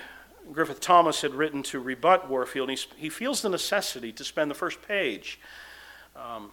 Griffith 0.53 0.81
Thomas 0.81 1.21
had 1.23 1.35
written 1.35 1.65
to 1.65 1.81
rebut 1.81 2.31
Warfield. 2.31 2.71
He, 2.71 2.79
he 2.97 3.09
feels 3.09 3.43
the 3.43 3.49
necessity 3.49 4.13
to 4.13 4.25
spend 4.25 4.51
the 4.51 4.55
first 4.55 4.83
page 4.87 5.41
um, 6.15 6.53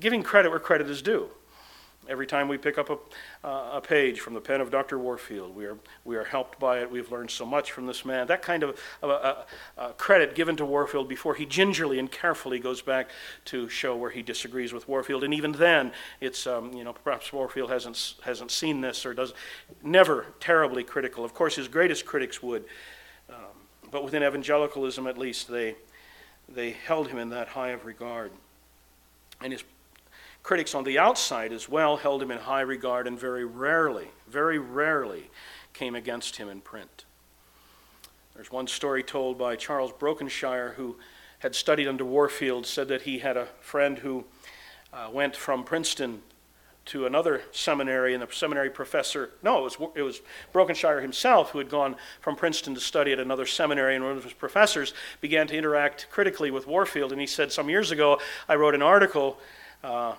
giving 0.00 0.22
credit 0.22 0.50
where 0.50 0.60
credit 0.60 0.88
is 0.88 1.02
due. 1.02 1.30
Every 2.08 2.26
time 2.26 2.48
we 2.48 2.56
pick 2.56 2.78
up 2.78 2.88
a, 2.88 3.46
uh, 3.46 3.70
a 3.74 3.80
page 3.82 4.20
from 4.20 4.32
the 4.32 4.40
pen 4.40 4.62
of 4.62 4.70
Dr. 4.70 4.98
Warfield, 4.98 5.54
we 5.54 5.66
are, 5.66 5.76
we 6.06 6.16
are 6.16 6.24
helped 6.24 6.58
by 6.58 6.78
it. 6.78 6.90
We've 6.90 7.12
learned 7.12 7.30
so 7.30 7.44
much 7.44 7.70
from 7.70 7.86
this 7.86 8.02
man. 8.06 8.26
That 8.28 8.40
kind 8.40 8.62
of 8.62 8.80
uh, 9.02 9.44
credit 9.98 10.34
given 10.34 10.56
to 10.56 10.64
Warfield 10.64 11.06
before 11.06 11.34
he 11.34 11.44
gingerly 11.44 11.98
and 11.98 12.10
carefully 12.10 12.60
goes 12.60 12.80
back 12.80 13.10
to 13.46 13.68
show 13.68 13.94
where 13.94 14.08
he 14.08 14.22
disagrees 14.22 14.72
with 14.72 14.88
Warfield. 14.88 15.22
And 15.22 15.34
even 15.34 15.52
then, 15.52 15.92
it's, 16.22 16.46
um, 16.46 16.72
you 16.72 16.82
know, 16.82 16.94
perhaps 16.94 17.30
Warfield 17.30 17.70
hasn't, 17.70 18.14
hasn't 18.22 18.52
seen 18.52 18.80
this 18.80 19.04
or 19.04 19.12
does, 19.12 19.34
never 19.82 20.26
terribly 20.40 20.84
critical. 20.84 21.26
Of 21.26 21.34
course, 21.34 21.56
his 21.56 21.68
greatest 21.68 22.06
critics 22.06 22.42
would. 22.42 22.64
Um, 23.28 23.36
but 23.90 24.02
within 24.02 24.22
evangelicalism, 24.22 25.06
at 25.06 25.18
least, 25.18 25.46
they, 25.46 25.76
they 26.48 26.70
held 26.70 27.08
him 27.08 27.18
in 27.18 27.28
that 27.30 27.48
high 27.48 27.70
of 27.70 27.84
regard. 27.84 28.32
And 29.42 29.52
his 29.52 29.62
Critics 30.42 30.74
on 30.74 30.84
the 30.84 30.98
outside 30.98 31.52
as 31.52 31.68
well 31.68 31.96
held 31.96 32.22
him 32.22 32.30
in 32.30 32.38
high 32.38 32.62
regard 32.62 33.06
and 33.06 33.18
very 33.18 33.44
rarely, 33.44 34.08
very 34.26 34.58
rarely 34.58 35.30
came 35.72 35.94
against 35.94 36.36
him 36.36 36.48
in 36.48 36.60
print. 36.60 37.04
There's 38.34 38.50
one 38.50 38.66
story 38.66 39.02
told 39.02 39.36
by 39.36 39.56
Charles 39.56 39.92
Brokenshire, 39.92 40.74
who 40.76 40.96
had 41.40 41.54
studied 41.54 41.88
under 41.88 42.04
Warfield, 42.04 42.66
said 42.66 42.88
that 42.88 43.02
he 43.02 43.18
had 43.18 43.36
a 43.36 43.46
friend 43.60 43.98
who 43.98 44.24
uh, 44.92 45.08
went 45.12 45.36
from 45.36 45.64
Princeton 45.64 46.22
to 46.88 47.04
another 47.04 47.42
seminary, 47.52 48.14
and 48.14 48.22
the 48.22 48.28
seminary 48.32 48.70
professor, 48.70 49.30
no, 49.42 49.58
it 49.58 49.62
was, 49.62 49.76
it 49.94 50.02
was 50.02 50.22
Brokenshire 50.52 51.02
himself 51.02 51.50
who 51.50 51.58
had 51.58 51.68
gone 51.68 51.96
from 52.20 52.34
Princeton 52.34 52.74
to 52.74 52.80
study 52.80 53.12
at 53.12 53.20
another 53.20 53.44
seminary, 53.44 53.94
and 53.94 54.04
one 54.04 54.16
of 54.16 54.24
his 54.24 54.32
professors 54.32 54.94
began 55.20 55.46
to 55.48 55.56
interact 55.56 56.06
critically 56.10 56.50
with 56.50 56.66
Warfield. 56.66 57.12
And 57.12 57.20
he 57.20 57.26
said, 57.26 57.52
Some 57.52 57.68
years 57.68 57.90
ago, 57.90 58.18
I 58.48 58.54
wrote 58.54 58.74
an 58.74 58.80
article 58.80 59.38
uh, 59.84 60.14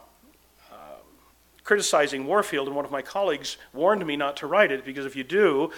criticizing 1.70 2.26
Warfield, 2.26 2.66
and 2.66 2.76
one 2.76 2.84
of 2.84 2.90
my 2.90 3.04
colleagues 3.04 3.58
warned 3.74 4.04
me 4.04 4.16
not 4.16 4.36
to 4.36 4.48
write 4.48 4.72
it 4.72 4.84
because 4.84 5.06
if 5.06 5.16
you 5.16 5.24
do, 5.24 5.70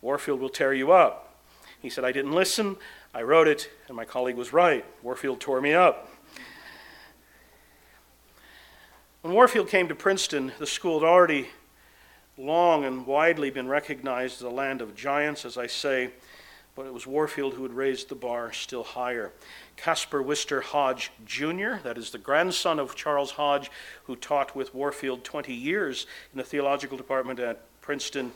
Warfield 0.00 0.40
will 0.40 0.48
tear 0.48 0.72
you 0.72 0.92
up. 0.92 1.42
He 1.82 1.90
said, 1.90 2.06
I 2.06 2.12
didn't 2.12 2.32
listen. 2.32 2.76
I 3.12 3.20
wrote 3.20 3.46
it, 3.46 3.68
and 3.86 3.94
my 3.94 4.06
colleague 4.06 4.36
was 4.36 4.54
right. 4.54 4.82
Warfield 5.02 5.38
tore 5.38 5.60
me 5.60 5.74
up. 5.74 6.08
When 9.20 9.34
Warfield 9.34 9.68
came 9.68 9.88
to 9.88 9.94
Princeton, 9.94 10.52
the 10.58 10.66
school 10.66 11.00
had 11.00 11.06
already 11.06 11.48
long 12.38 12.86
and 12.86 13.06
widely 13.06 13.50
been 13.50 13.68
recognized 13.68 14.36
as 14.36 14.42
a 14.42 14.48
land 14.48 14.80
of 14.80 14.96
giants, 14.96 15.44
as 15.44 15.58
I 15.58 15.66
say, 15.66 16.12
but 16.76 16.84
it 16.84 16.92
was 16.92 17.06
Warfield 17.06 17.54
who 17.54 17.62
had 17.62 17.72
raised 17.72 18.10
the 18.10 18.14
bar 18.14 18.52
still 18.52 18.84
higher. 18.84 19.32
Caspar 19.76 20.22
Wistar 20.22 20.62
Hodge 20.62 21.10
Jr., 21.24 21.76
that 21.82 21.96
is 21.96 22.10
the 22.10 22.18
grandson 22.18 22.78
of 22.78 22.94
Charles 22.94 23.32
Hodge, 23.32 23.70
who 24.04 24.14
taught 24.14 24.54
with 24.54 24.74
Warfield 24.74 25.24
20 25.24 25.54
years 25.54 26.06
in 26.32 26.38
the 26.38 26.44
theological 26.44 26.98
department 26.98 27.40
at 27.40 27.62
Princeton. 27.80 28.32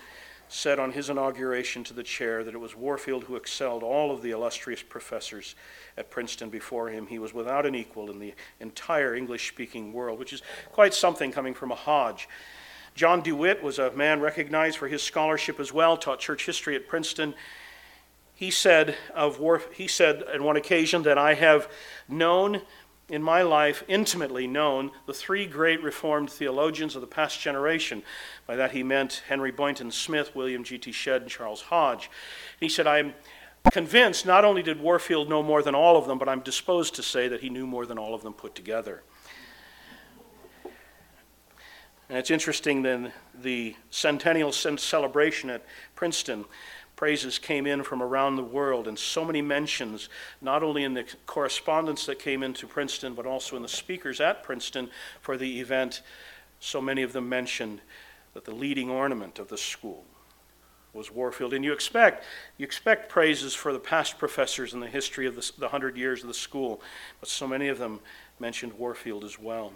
said 0.49 0.81
on 0.81 0.91
his 0.91 1.09
inauguration 1.09 1.85
to 1.85 1.95
the 1.95 2.03
chair 2.03 2.43
that 2.43 2.55
it 2.55 2.59
was 2.59 2.75
Warfield 2.75 3.23
who 3.25 3.37
excelled 3.37 3.85
all 3.85 4.11
of 4.11 4.21
the 4.21 4.33
illustrious 4.33 4.83
professors 4.83 5.55
at 5.97 6.11
Princeton 6.11 6.51
before 6.51 6.89
him. 6.89 7.07
He 7.07 7.21
was 7.21 7.33
without 7.33 7.67
an 7.67 7.77
equal 7.77 8.11
in 8.11 8.19
the 8.19 8.35
entire 8.59 9.15
English 9.15 9.47
speaking 9.47 9.93
world, 9.93 10.19
which 10.19 10.33
is 10.33 10.43
quite 10.73 10.93
something 10.93 11.31
coming 11.31 11.55
from 11.55 11.71
a 11.71 11.77
Hodge. 11.77 12.29
John 12.97 13.23
DeWitt 13.23 13.63
was 13.63 13.79
a 13.79 13.93
man 13.93 14.21
recognized 14.21 14.79
for 14.79 14.89
his 14.89 15.03
scholarship 15.03 15.61
as 15.61 15.73
well, 15.73 15.97
taught 15.97 16.19
church 16.19 16.47
history 16.47 16.75
at 16.75 16.89
Princeton. 16.89 17.35
He 18.41 18.51
said 18.51 18.97
of 19.15 19.39
Warf, 19.39 19.71
he 19.75 19.87
said 19.87 20.25
on 20.33 20.43
one 20.45 20.57
occasion 20.57 21.03
that 21.03 21.19
I 21.19 21.35
have 21.35 21.71
known 22.09 22.63
in 23.11 23.23
my 23.23 23.43
life, 23.43 23.85
intimately 23.87 24.47
known 24.47 24.93
the 25.05 25.13
three 25.13 25.47
great 25.47 25.83
Reformed 25.83 26.31
theologians 26.31 26.95
of 26.95 27.03
the 27.03 27.07
past 27.07 27.39
generation. 27.39 28.03
By 28.47 28.57
that 28.57 28.71
he 28.71 28.83
meant 28.83 29.25
Henry 29.29 29.51
Boynton 29.51 29.91
Smith, 29.91 30.35
William 30.35 30.65
G.T. 30.65 30.91
Shedd, 30.91 31.21
and 31.21 31.31
Charles 31.31 31.61
Hodge. 31.61 32.11
He 32.59 32.71
said, 32.71 32.87
I'm 32.87 33.13
convinced 33.71 34.25
not 34.25 34.47
only 34.47 34.63
did 34.63 34.81
Warfield 34.81 35.29
know 35.29 35.43
more 35.43 35.63
than 35.63 35.75
all 35.75 35.99
of 35.99 36.07
them, 36.07 36.17
but 36.17 36.27
I'm 36.27 36.41
disposed 36.41 36.95
to 36.95 37.03
say 37.03 37.29
that 37.29 37.43
he 37.43 37.51
knew 37.51 37.67
more 37.67 37.85
than 37.85 37.99
all 37.99 38.15
of 38.15 38.23
them 38.23 38.33
put 38.33 38.55
together. 38.55 39.03
And 42.09 42.19
it's 42.19 42.31
interesting 42.31 42.81
then 42.81 43.13
the 43.35 43.77
centennial 43.91 44.51
celebration 44.51 45.51
at 45.51 45.65
Princeton 45.95 46.47
praises 47.01 47.39
came 47.39 47.67
in 47.67 47.83
from 47.83 48.03
around 48.03 48.37
the 48.37 48.45
world, 48.45 48.87
and 48.87 48.99
so 48.99 49.25
many 49.25 49.41
mentions, 49.41 50.11
not 50.43 50.63
only 50.63 50.85
in 50.85 50.93
the 50.93 51.07
correspondence 51.25 52.05
that 52.05 52.19
came 52.19 52.43
into 52.43 52.67
Princeton, 52.67 53.15
but 53.15 53.25
also 53.25 53.57
in 53.57 53.63
the 53.63 53.69
speakers 53.69 54.21
at 54.21 54.43
Princeton 54.43 54.91
for 55.23 55.39
the 55.39 55.61
event. 55.61 56.03
So 56.59 56.79
many 56.79 57.01
of 57.03 57.15
them 57.15 57.27
mentioned 57.27 57.81
that 58.35 58.45
the 58.45 58.55
leading 58.55 58.91
ornament 58.91 59.39
of 59.39 59.49
the 59.49 59.57
school 59.57 60.05
was 60.93 61.11
Warfield. 61.11 61.55
And 61.55 61.65
you 61.65 61.73
expect, 61.73 62.23
you 62.59 62.65
expect 62.65 63.09
praises 63.09 63.55
for 63.55 63.73
the 63.73 63.79
past 63.79 64.19
professors 64.19 64.75
in 64.75 64.81
the 64.81 64.87
history 64.87 65.27
of 65.27 65.37
the, 65.37 65.53
the 65.57 65.69
hundred 65.69 65.97
years 65.97 66.21
of 66.21 66.29
the 66.29 66.35
school, 66.35 66.83
but 67.19 67.31
so 67.31 67.49
many 67.49 67.69
of 67.69 67.79
them 67.79 68.01
mentioned 68.39 68.75
Warfield 68.75 69.25
as 69.25 69.39
well. 69.39 69.73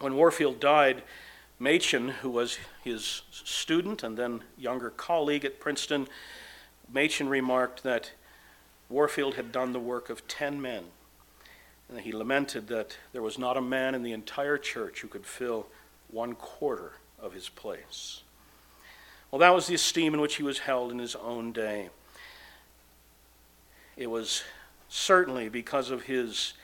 When 0.00 0.14
Warfield 0.14 0.60
died, 0.60 1.04
Machen, 1.58 2.08
who 2.08 2.30
was 2.30 2.58
his 2.84 3.22
student 3.30 4.02
and 4.02 4.16
then 4.16 4.42
younger 4.56 4.90
colleague 4.90 5.44
at 5.44 5.58
Princeton, 5.58 6.06
Machen 6.92 7.28
remarked 7.28 7.82
that 7.82 8.12
Warfield 8.88 9.34
had 9.34 9.52
done 9.52 9.72
the 9.72 9.80
work 9.80 10.08
of 10.08 10.26
10 10.28 10.60
men. 10.60 10.84
And 11.88 12.00
he 12.00 12.12
lamented 12.12 12.68
that 12.68 12.98
there 13.12 13.22
was 13.22 13.38
not 13.38 13.56
a 13.56 13.62
man 13.62 13.94
in 13.94 14.02
the 14.02 14.12
entire 14.12 14.58
church 14.58 15.00
who 15.00 15.08
could 15.08 15.26
fill 15.26 15.66
one 16.10 16.34
quarter 16.34 16.92
of 17.20 17.32
his 17.32 17.48
place. 17.48 18.22
Well, 19.30 19.40
that 19.40 19.54
was 19.54 19.66
the 19.66 19.74
esteem 19.74 20.14
in 20.14 20.20
which 20.20 20.36
he 20.36 20.42
was 20.42 20.60
held 20.60 20.90
in 20.90 20.98
his 20.98 21.16
own 21.16 21.52
day. 21.52 21.90
It 23.96 24.08
was 24.08 24.44
certainly 24.88 25.48
because 25.48 25.90
of 25.90 26.04
his 26.04 26.54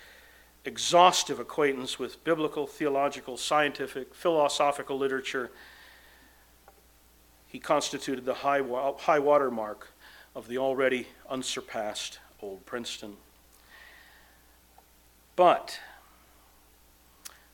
exhaustive 0.64 1.38
acquaintance 1.38 1.98
with 1.98 2.22
biblical, 2.24 2.66
theological, 2.66 3.36
scientific, 3.36 4.14
philosophical 4.14 4.96
literature, 4.96 5.50
he 7.46 7.58
constituted 7.58 8.24
the 8.24 8.34
high, 8.34 8.62
high 8.98 9.18
water 9.18 9.50
mark 9.50 9.90
of 10.34 10.48
the 10.48 10.58
already 10.58 11.06
unsurpassed 11.28 12.18
Old 12.42 12.64
Princeton. 12.66 13.16
But, 15.36 15.80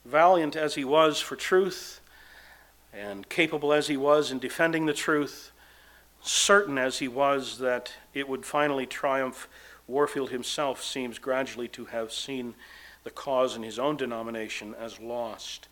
valiant 0.04 0.56
as 0.56 0.74
he 0.74 0.84
was 0.84 1.20
for 1.20 1.36
truth, 1.36 2.00
and 2.92 3.28
capable 3.28 3.72
as 3.72 3.88
he 3.88 3.96
was 3.96 4.30
in 4.30 4.38
defending 4.38 4.86
the 4.86 4.92
truth, 4.92 5.52
certain 6.22 6.78
as 6.78 6.98
he 6.98 7.08
was 7.08 7.58
that 7.58 7.92
it 8.14 8.28
would 8.28 8.44
finally 8.44 8.86
triumph, 8.86 9.48
Warfield 9.86 10.30
himself 10.30 10.82
seems 10.82 11.18
gradually 11.18 11.68
to 11.68 11.86
have 11.86 12.12
seen 12.12 12.54
the 13.04 13.10
cause 13.10 13.56
in 13.56 13.62
his 13.62 13.78
own 13.78 13.96
denomination 13.96 14.74
as 14.78 15.00
lost. 15.00 15.68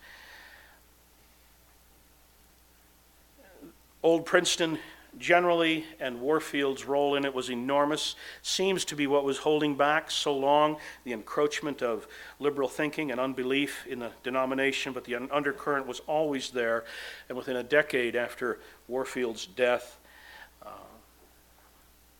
Old 4.01 4.25
Princeton 4.25 4.79
generally 5.17 5.85
and 5.99 6.21
Warfield's 6.21 6.85
role 6.85 7.15
in 7.15 7.25
it 7.25 7.33
was 7.33 7.49
enormous. 7.49 8.15
Seems 8.41 8.85
to 8.85 8.95
be 8.95 9.07
what 9.07 9.23
was 9.23 9.39
holding 9.39 9.75
back 9.75 10.11
so 10.11 10.35
long 10.35 10.77
the 11.03 11.13
encroachment 11.13 11.81
of 11.81 12.07
liberal 12.39 12.69
thinking 12.69 13.11
and 13.11 13.19
unbelief 13.19 13.85
in 13.87 13.99
the 13.99 14.11
denomination, 14.23 14.93
but 14.93 15.03
the 15.03 15.15
undercurrent 15.15 15.87
was 15.87 16.01
always 16.01 16.51
there. 16.51 16.85
And 17.27 17.37
within 17.37 17.55
a 17.55 17.63
decade 17.63 18.15
after 18.15 18.59
Warfield's 18.87 19.45
death, 19.45 19.97
uh, 20.63 20.69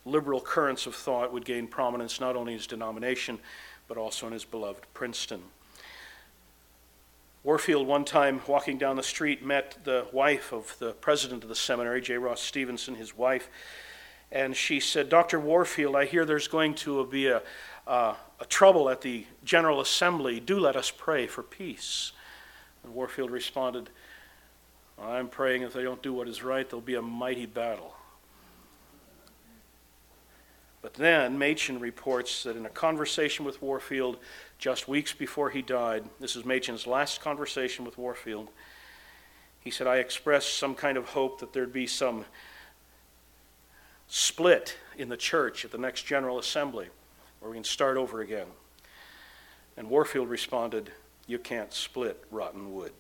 liberal 0.05 0.41
currents 0.41 0.85
of 0.85 0.95
thought 0.95 1.31
would 1.31 1.45
gain 1.45 1.67
prominence 1.67 2.19
not 2.19 2.35
only 2.35 2.53
in 2.53 2.59
his 2.59 2.67
denomination, 2.67 3.39
but 3.89 3.97
also 3.97 4.27
in 4.27 4.33
his 4.33 4.45
beloved 4.45 4.85
Princeton. 4.93 5.41
Warfield, 7.43 7.87
one 7.87 8.05
time 8.05 8.41
walking 8.47 8.77
down 8.77 8.95
the 8.95 9.03
street, 9.03 9.43
met 9.43 9.77
the 9.83 10.05
wife 10.13 10.53
of 10.53 10.77
the 10.79 10.91
president 10.91 11.43
of 11.43 11.49
the 11.49 11.55
seminary, 11.55 11.99
J. 11.99 12.17
Ross 12.17 12.41
Stevenson, 12.41 12.95
his 12.95 13.17
wife, 13.17 13.49
and 14.31 14.55
she 14.55 14.79
said, 14.79 15.09
Dr. 15.09 15.39
Warfield, 15.39 15.95
I 15.95 16.05
hear 16.05 16.23
there's 16.23 16.47
going 16.47 16.75
to 16.75 17.03
be 17.05 17.27
a, 17.27 17.41
a 17.87 18.15
trouble 18.47 18.89
at 18.89 19.01
the 19.01 19.25
General 19.43 19.81
Assembly. 19.81 20.39
Do 20.39 20.59
let 20.59 20.75
us 20.75 20.91
pray 20.91 21.25
for 21.27 21.41
peace. 21.41 22.11
And 22.83 22.93
Warfield 22.93 23.31
responded, 23.31 23.89
I'm 25.01 25.29
praying 25.29 25.63
if 25.63 25.73
they 25.73 25.83
don't 25.83 26.01
do 26.03 26.13
what 26.13 26.27
is 26.27 26.43
right, 26.43 26.69
there'll 26.69 26.81
be 26.81 26.95
a 26.95 27.01
mighty 27.01 27.45
battle. 27.45 27.95
But 30.81 30.93
then 30.93 31.37
Machen 31.37 31.79
reports 31.79 32.43
that 32.43 32.55
in 32.55 32.65
a 32.65 32.69
conversation 32.69 33.45
with 33.45 33.61
Warfield 33.61 34.17
just 34.57 34.87
weeks 34.87 35.13
before 35.13 35.49
he 35.49 35.61
died, 35.61 36.05
this 36.19 36.35
is 36.35 36.45
Machen's 36.45 36.87
last 36.87 37.21
conversation 37.21 37.83
with 37.83 37.97
Warfield, 37.97 38.49
he 39.59 39.71
said, 39.71 39.87
I 39.87 39.97
expressed 39.97 40.57
some 40.57 40.73
kind 40.73 40.97
of 40.97 41.05
hope 41.09 41.41
that 41.41 41.51
there'd 41.51 41.73
be 41.73 41.85
some 41.85 42.25
split 44.07 44.77
in 44.97 45.09
the 45.09 45.17
church 45.17 45.65
at 45.65 45.71
the 45.71 45.77
next 45.77 46.03
General 46.03 46.39
Assembly 46.39 46.87
where 47.39 47.51
we 47.51 47.57
can 47.57 47.63
start 47.63 47.97
over 47.97 48.21
again. 48.21 48.47
And 49.77 49.89
Warfield 49.89 50.29
responded, 50.29 50.91
You 51.27 51.39
can't 51.39 51.73
split 51.73 52.23
rotten 52.31 52.73
wood. 52.73 52.93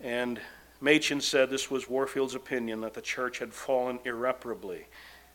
And 0.00 0.40
Machen 0.80 1.20
said 1.20 1.50
this 1.50 1.70
was 1.70 1.88
Warfield's 1.88 2.34
opinion 2.34 2.80
that 2.80 2.94
the 2.94 3.02
church 3.02 3.38
had 3.38 3.52
fallen 3.52 3.98
irreparably 4.04 4.86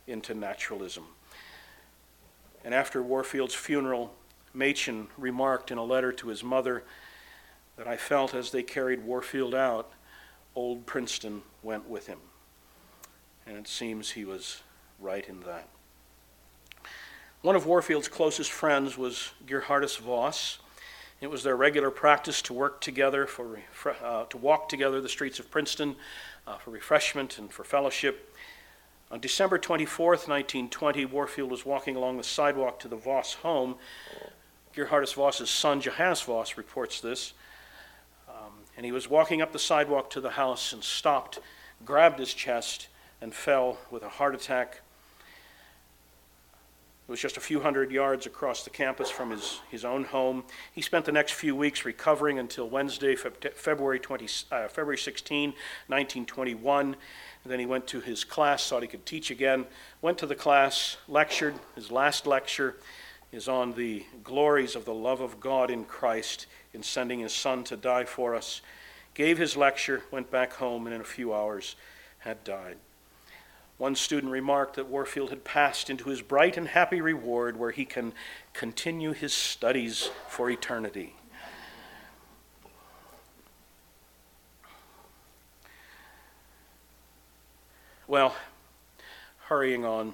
into 0.07 0.33
naturalism. 0.33 1.05
And 2.63 2.73
after 2.73 3.01
Warfield's 3.01 3.53
funeral, 3.53 4.13
Machen 4.53 5.07
remarked 5.17 5.71
in 5.71 5.77
a 5.77 5.83
letter 5.83 6.11
to 6.13 6.29
his 6.29 6.43
mother 6.43 6.83
that 7.77 7.87
I 7.87 7.97
felt 7.97 8.33
as 8.33 8.51
they 8.51 8.63
carried 8.63 9.03
Warfield 9.03 9.53
out, 9.53 9.91
old 10.55 10.85
Princeton 10.85 11.41
went 11.61 11.89
with 11.89 12.07
him. 12.07 12.19
And 13.45 13.57
it 13.57 13.67
seems 13.67 14.11
he 14.11 14.25
was 14.25 14.61
right 14.99 15.27
in 15.27 15.41
that. 15.41 15.67
One 17.41 17.55
of 17.55 17.67
Warfield's 17.67 18.07
closest 18.07 18.51
friends 18.51 18.97
was 18.97 19.31
Geerhardus 19.45 19.99
Vos. 19.99 20.59
It 21.21 21.27
was 21.29 21.43
their 21.43 21.55
regular 21.55 21.91
practice 21.91 22.41
to 22.43 22.53
work 22.53 22.81
together 22.81 23.27
for 23.27 23.59
uh, 24.03 24.25
to 24.25 24.37
walk 24.37 24.67
together 24.67 24.99
the 24.99 25.09
streets 25.09 25.37
of 25.39 25.51
Princeton 25.51 25.95
uh, 26.47 26.57
for 26.57 26.71
refreshment 26.71 27.37
and 27.37 27.51
for 27.51 27.63
fellowship. 27.63 28.34
On 29.11 29.19
December 29.19 29.59
24, 29.59 30.07
1920, 30.07 31.05
Warfield 31.05 31.51
was 31.51 31.65
walking 31.65 31.95
along 31.95 32.17
the 32.17 32.23
sidewalk 32.23 32.79
to 32.79 32.87
the 32.87 32.95
Vos 32.95 33.33
home. 33.35 33.75
Geerhardus 34.75 35.13
Vos's 35.13 35.49
son, 35.49 35.79
Johannes 35.79 36.21
Vos, 36.23 36.57
reports 36.57 37.01
this. 37.01 37.33
Um, 38.27 38.51
and 38.75 38.85
he 38.85 38.91
was 38.91 39.07
walking 39.07 39.41
up 39.41 39.51
the 39.51 39.59
sidewalk 39.59 40.09
to 40.11 40.21
the 40.21 40.31
house 40.31 40.73
and 40.73 40.83
stopped, 40.83 41.39
grabbed 41.85 42.19
his 42.19 42.33
chest, 42.33 42.87
and 43.21 43.33
fell 43.33 43.77
with 43.91 44.01
a 44.01 44.09
heart 44.09 44.33
attack. 44.33 44.81
It 47.07 47.11
was 47.11 47.21
just 47.21 47.37
a 47.37 47.41
few 47.41 47.59
hundred 47.59 47.91
yards 47.91 48.25
across 48.25 48.63
the 48.63 48.71
campus 48.71 49.11
from 49.11 49.29
his, 49.29 49.59
his 49.69 49.85
own 49.85 50.05
home. 50.05 50.43
He 50.73 50.81
spent 50.81 51.05
the 51.05 51.11
next 51.11 51.33
few 51.33 51.55
weeks 51.55 51.85
recovering 51.85 52.39
until 52.39 52.67
Wednesday, 52.67 53.15
February, 53.15 53.99
20, 53.99 54.27
uh, 54.51 54.67
February 54.67 54.97
16, 54.97 55.51
1921. 55.51 56.95
And 57.45 57.51
then 57.51 57.59
he 57.59 57.67
went 57.67 57.85
to 57.87 57.99
his 57.99 58.23
class, 58.23 58.67
thought 58.67 58.81
he 58.81 58.87
could 58.87 59.05
teach 59.05 59.29
again, 59.29 59.67
went 60.01 60.17
to 60.17 60.25
the 60.25 60.33
class, 60.33 60.97
lectured. 61.07 61.53
His 61.75 61.91
last 61.91 62.25
lecture 62.25 62.75
is 63.31 63.47
on 63.47 63.73
the 63.73 64.03
glories 64.23 64.75
of 64.75 64.83
the 64.83 64.95
love 64.95 65.21
of 65.21 65.39
God 65.39 65.69
in 65.69 65.85
Christ 65.85 66.47
in 66.73 66.81
sending 66.81 67.19
his 67.19 67.33
son 67.33 67.63
to 67.65 67.77
die 67.77 68.05
for 68.05 68.33
us. 68.33 68.61
Gave 69.13 69.37
his 69.37 69.55
lecture, 69.55 70.01
went 70.09 70.31
back 70.31 70.53
home, 70.53 70.87
and 70.87 70.95
in 70.95 71.01
a 71.01 71.05
few 71.05 71.35
hours 71.35 71.75
had 72.17 72.43
died. 72.43 72.77
One 73.77 73.93
student 73.93 74.31
remarked 74.31 74.77
that 74.77 74.87
Warfield 74.87 75.29
had 75.29 75.43
passed 75.43 75.91
into 75.91 76.09
his 76.09 76.23
bright 76.23 76.57
and 76.57 76.69
happy 76.69 76.99
reward 76.99 77.57
where 77.57 77.69
he 77.69 77.85
can 77.85 78.13
continue 78.53 79.11
his 79.11 79.33
studies 79.33 80.09
for 80.29 80.49
eternity. 80.49 81.13
Well, 88.07 88.35
hurrying 89.47 89.83
on. 89.83 90.13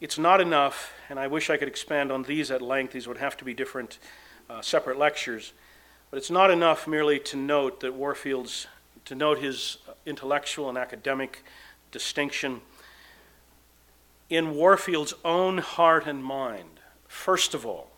It's 0.00 0.18
not 0.18 0.40
enough, 0.40 0.92
and 1.08 1.18
I 1.18 1.26
wish 1.26 1.50
I 1.50 1.56
could 1.56 1.66
expand 1.66 2.12
on 2.12 2.22
these 2.22 2.48
at 2.52 2.62
length. 2.62 2.92
These 2.92 3.08
would 3.08 3.16
have 3.16 3.36
to 3.38 3.44
be 3.44 3.54
different, 3.54 3.98
uh, 4.48 4.60
separate 4.60 4.98
lectures. 4.98 5.52
But 6.12 6.18
it's 6.18 6.30
not 6.30 6.52
enough 6.52 6.86
merely 6.86 7.18
to 7.18 7.36
note 7.36 7.80
that 7.80 7.94
Warfield's, 7.94 8.68
to 9.06 9.16
note 9.16 9.40
his 9.40 9.78
intellectual 10.06 10.68
and 10.68 10.78
academic 10.78 11.42
distinction. 11.90 12.60
In 14.30 14.54
Warfield's 14.54 15.14
own 15.24 15.58
heart 15.58 16.06
and 16.06 16.22
mind, 16.22 16.78
first 17.08 17.52
of 17.52 17.66
all, 17.66 17.90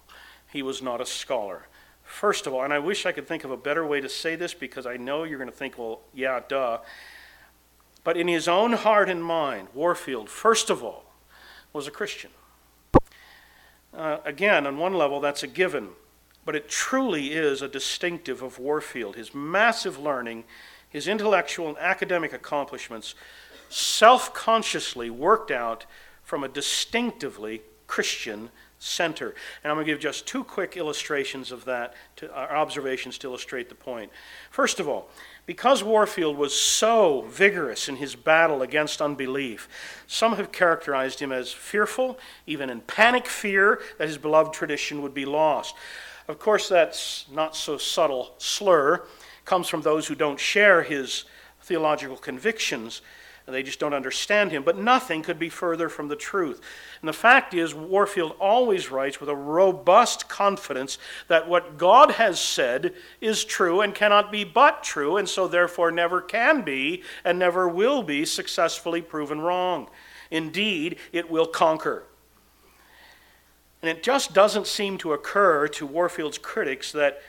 he 0.51 0.63
was 0.63 0.81
not 0.81 1.03
a 1.03 1.07
scholar. 1.07 1.67
First 2.05 2.47
of 2.47 2.55
all, 2.55 2.63
and 2.63 2.73
I 2.73 2.79
wish 2.79 3.05
I 3.05 3.13
could 3.13 3.29
think 3.29 3.45
of 3.45 3.51
a 3.51 3.57
better 3.59 3.85
way 3.85 4.01
to 4.01 4.09
say 4.09 4.35
this 4.35 4.55
because 4.55 4.87
I 4.87 4.97
know 4.97 5.25
you're 5.25 5.39
going 5.39 5.51
to 5.51 5.57
think, 5.57 5.77
well, 5.77 6.01
yeah, 6.15 6.41
duh. 6.49 6.79
But 8.05 8.19
in 8.19 8.29
his 8.29 8.47
own 8.47 8.75
heart 8.75 9.09
and 9.09 9.25
mind, 9.25 9.69
Warfield, 9.75 10.29
first 10.29 10.69
of 10.71 10.85
all, 10.85 11.05
was 11.73 11.89
a 11.89 11.91
Christian. 11.91 12.31
Uh, 13.93 14.19
again, 14.25 14.67
on 14.67 14.77
one 14.77 14.93
level, 14.93 15.21
that's 15.21 15.43
a 15.43 15.47
given, 15.47 15.91
but 16.45 16.55
it 16.55 16.69
truly 16.69 17.33
is 17.33 17.63
a 17.63 17.69
distinctive 17.69 18.43
of 18.43 18.59
Warfield. 18.59 19.17
His 19.17 19.35
massive 19.35 19.99
learning, 19.99 20.45
his 20.89 21.09
intellectual 21.09 21.69
and 21.69 21.79
academic 21.79 22.33
accomplishments, 22.33 23.15
self 23.69 24.35
consciously 24.35 25.11
worked 25.11 25.51
out 25.51 25.87
from 26.23 26.45
a 26.45 26.49
distinctively 26.49 27.63
Christian 27.87 28.51
center. 28.79 29.35
And 29.63 29.71
I'm 29.71 29.77
going 29.77 29.87
to 29.87 29.93
give 29.93 30.01
just 30.01 30.27
two 30.27 30.45
quick 30.45 30.77
illustrations 30.77 31.51
of 31.53 31.65
that, 31.65 31.95
to, 32.17 32.31
uh, 32.31 32.49
observations 32.51 33.17
to 33.19 33.29
illustrate 33.29 33.69
the 33.69 33.75
point. 33.75 34.11
First 34.51 34.81
of 34.81 34.89
all, 34.89 35.09
because 35.47 35.83
Warfield 35.83 36.37
was 36.37 36.59
so 36.59 37.23
vigorous 37.29 37.89
in 37.89 37.97
his 37.97 38.15
battle 38.15 38.63
against 38.63 39.03
unbelief, 39.03 39.69
some 40.07 40.37
have 40.37 40.53
characterized 40.53 41.21
him 41.21 41.33
as 41.33 41.53
fearful, 41.53 42.19
even 42.47 42.71
in 42.71 42.81
panic 42.81 43.27
fear 43.27 43.81
that 43.99 44.09
his 44.09 44.19
beloved 44.19 44.55
tradition 44.55 45.03
would 45.03 45.15
be 45.15 45.27
lost. 45.27 45.75
Of 46.29 46.39
course, 46.39 46.69
that's 46.69 47.27
not 47.31 47.55
so 47.55 47.77
subtle 47.77 48.35
slur 48.39 49.05
comes 49.45 49.69
from 49.69 49.83
those 49.83 50.07
who 50.07 50.15
don't 50.15 50.41
share 50.41 50.83
his 50.83 51.25
theological 51.61 52.17
convictions. 52.17 53.03
They 53.47 53.63
just 53.63 53.79
don't 53.79 53.93
understand 53.93 54.53
him. 54.53 54.63
But 54.63 54.79
nothing 54.79 55.23
could 55.23 55.39
be 55.39 55.51
further 55.51 55.91
from 55.91 56.09
the 56.09 56.17
truth. 56.17 56.63
And 57.01 57.09
the 57.09 57.13
fact 57.13 57.53
is, 57.53 57.75
Warfield 57.75 58.37
always 58.41 58.91
writes 58.91 59.21
with 59.21 59.29
a 59.29 59.37
robust 59.37 60.29
confidence 60.31 60.97
that 61.29 61.47
what 61.47 61.77
God 61.77 62.13
has 62.13 62.41
said 62.41 62.95
is 63.21 63.45
true 63.45 63.83
and 63.83 63.95
cannot 63.95 64.33
be 64.33 64.45
but 64.45 64.83
true, 64.83 65.19
and 65.19 65.29
so 65.29 65.47
therefore 65.47 65.91
never 65.91 66.23
can 66.23 66.63
be 66.63 67.03
and 67.23 67.39
never 67.39 67.69
will 67.69 68.03
be 68.03 68.25
successfully 68.25 69.03
proven 69.03 69.41
wrong. 69.41 69.91
Indeed, 70.31 70.97
it 71.13 71.31
will 71.31 71.47
conquer. 71.47 72.05
And 73.83 73.91
it 73.91 74.03
just 74.03 74.33
doesn't 74.33 74.67
seem 74.67 74.97
to 74.99 75.13
occur 75.13 75.69
to 75.69 75.87
Warfield's 75.87 76.39
critics 76.39 76.93
that 76.93 77.21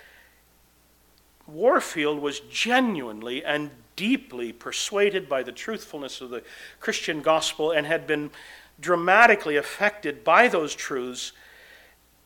Warfield 1.45 2.19
was 2.19 2.39
genuinely 2.39 3.43
and 3.43 3.71
deeply 3.95 4.51
persuaded 4.51 5.29
by 5.29 5.43
the 5.43 5.51
truthfulness 5.51 6.21
of 6.21 6.29
the 6.29 6.43
Christian 6.79 7.21
gospel 7.21 7.71
and 7.71 7.87
had 7.87 8.05
been 8.07 8.31
dramatically 8.79 9.55
affected 9.55 10.23
by 10.23 10.47
those 10.47 10.75
truths. 10.75 11.31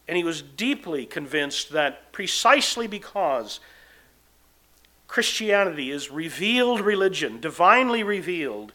And 0.07 0.17
he 0.17 0.23
was 0.23 0.41
deeply 0.41 1.05
convinced 1.05 1.71
that 1.71 2.11
precisely 2.11 2.87
because 2.87 3.59
Christianity 5.07 5.91
is 5.91 6.11
revealed 6.11 6.81
religion, 6.81 7.39
divinely 7.39 8.03
revealed, 8.03 8.73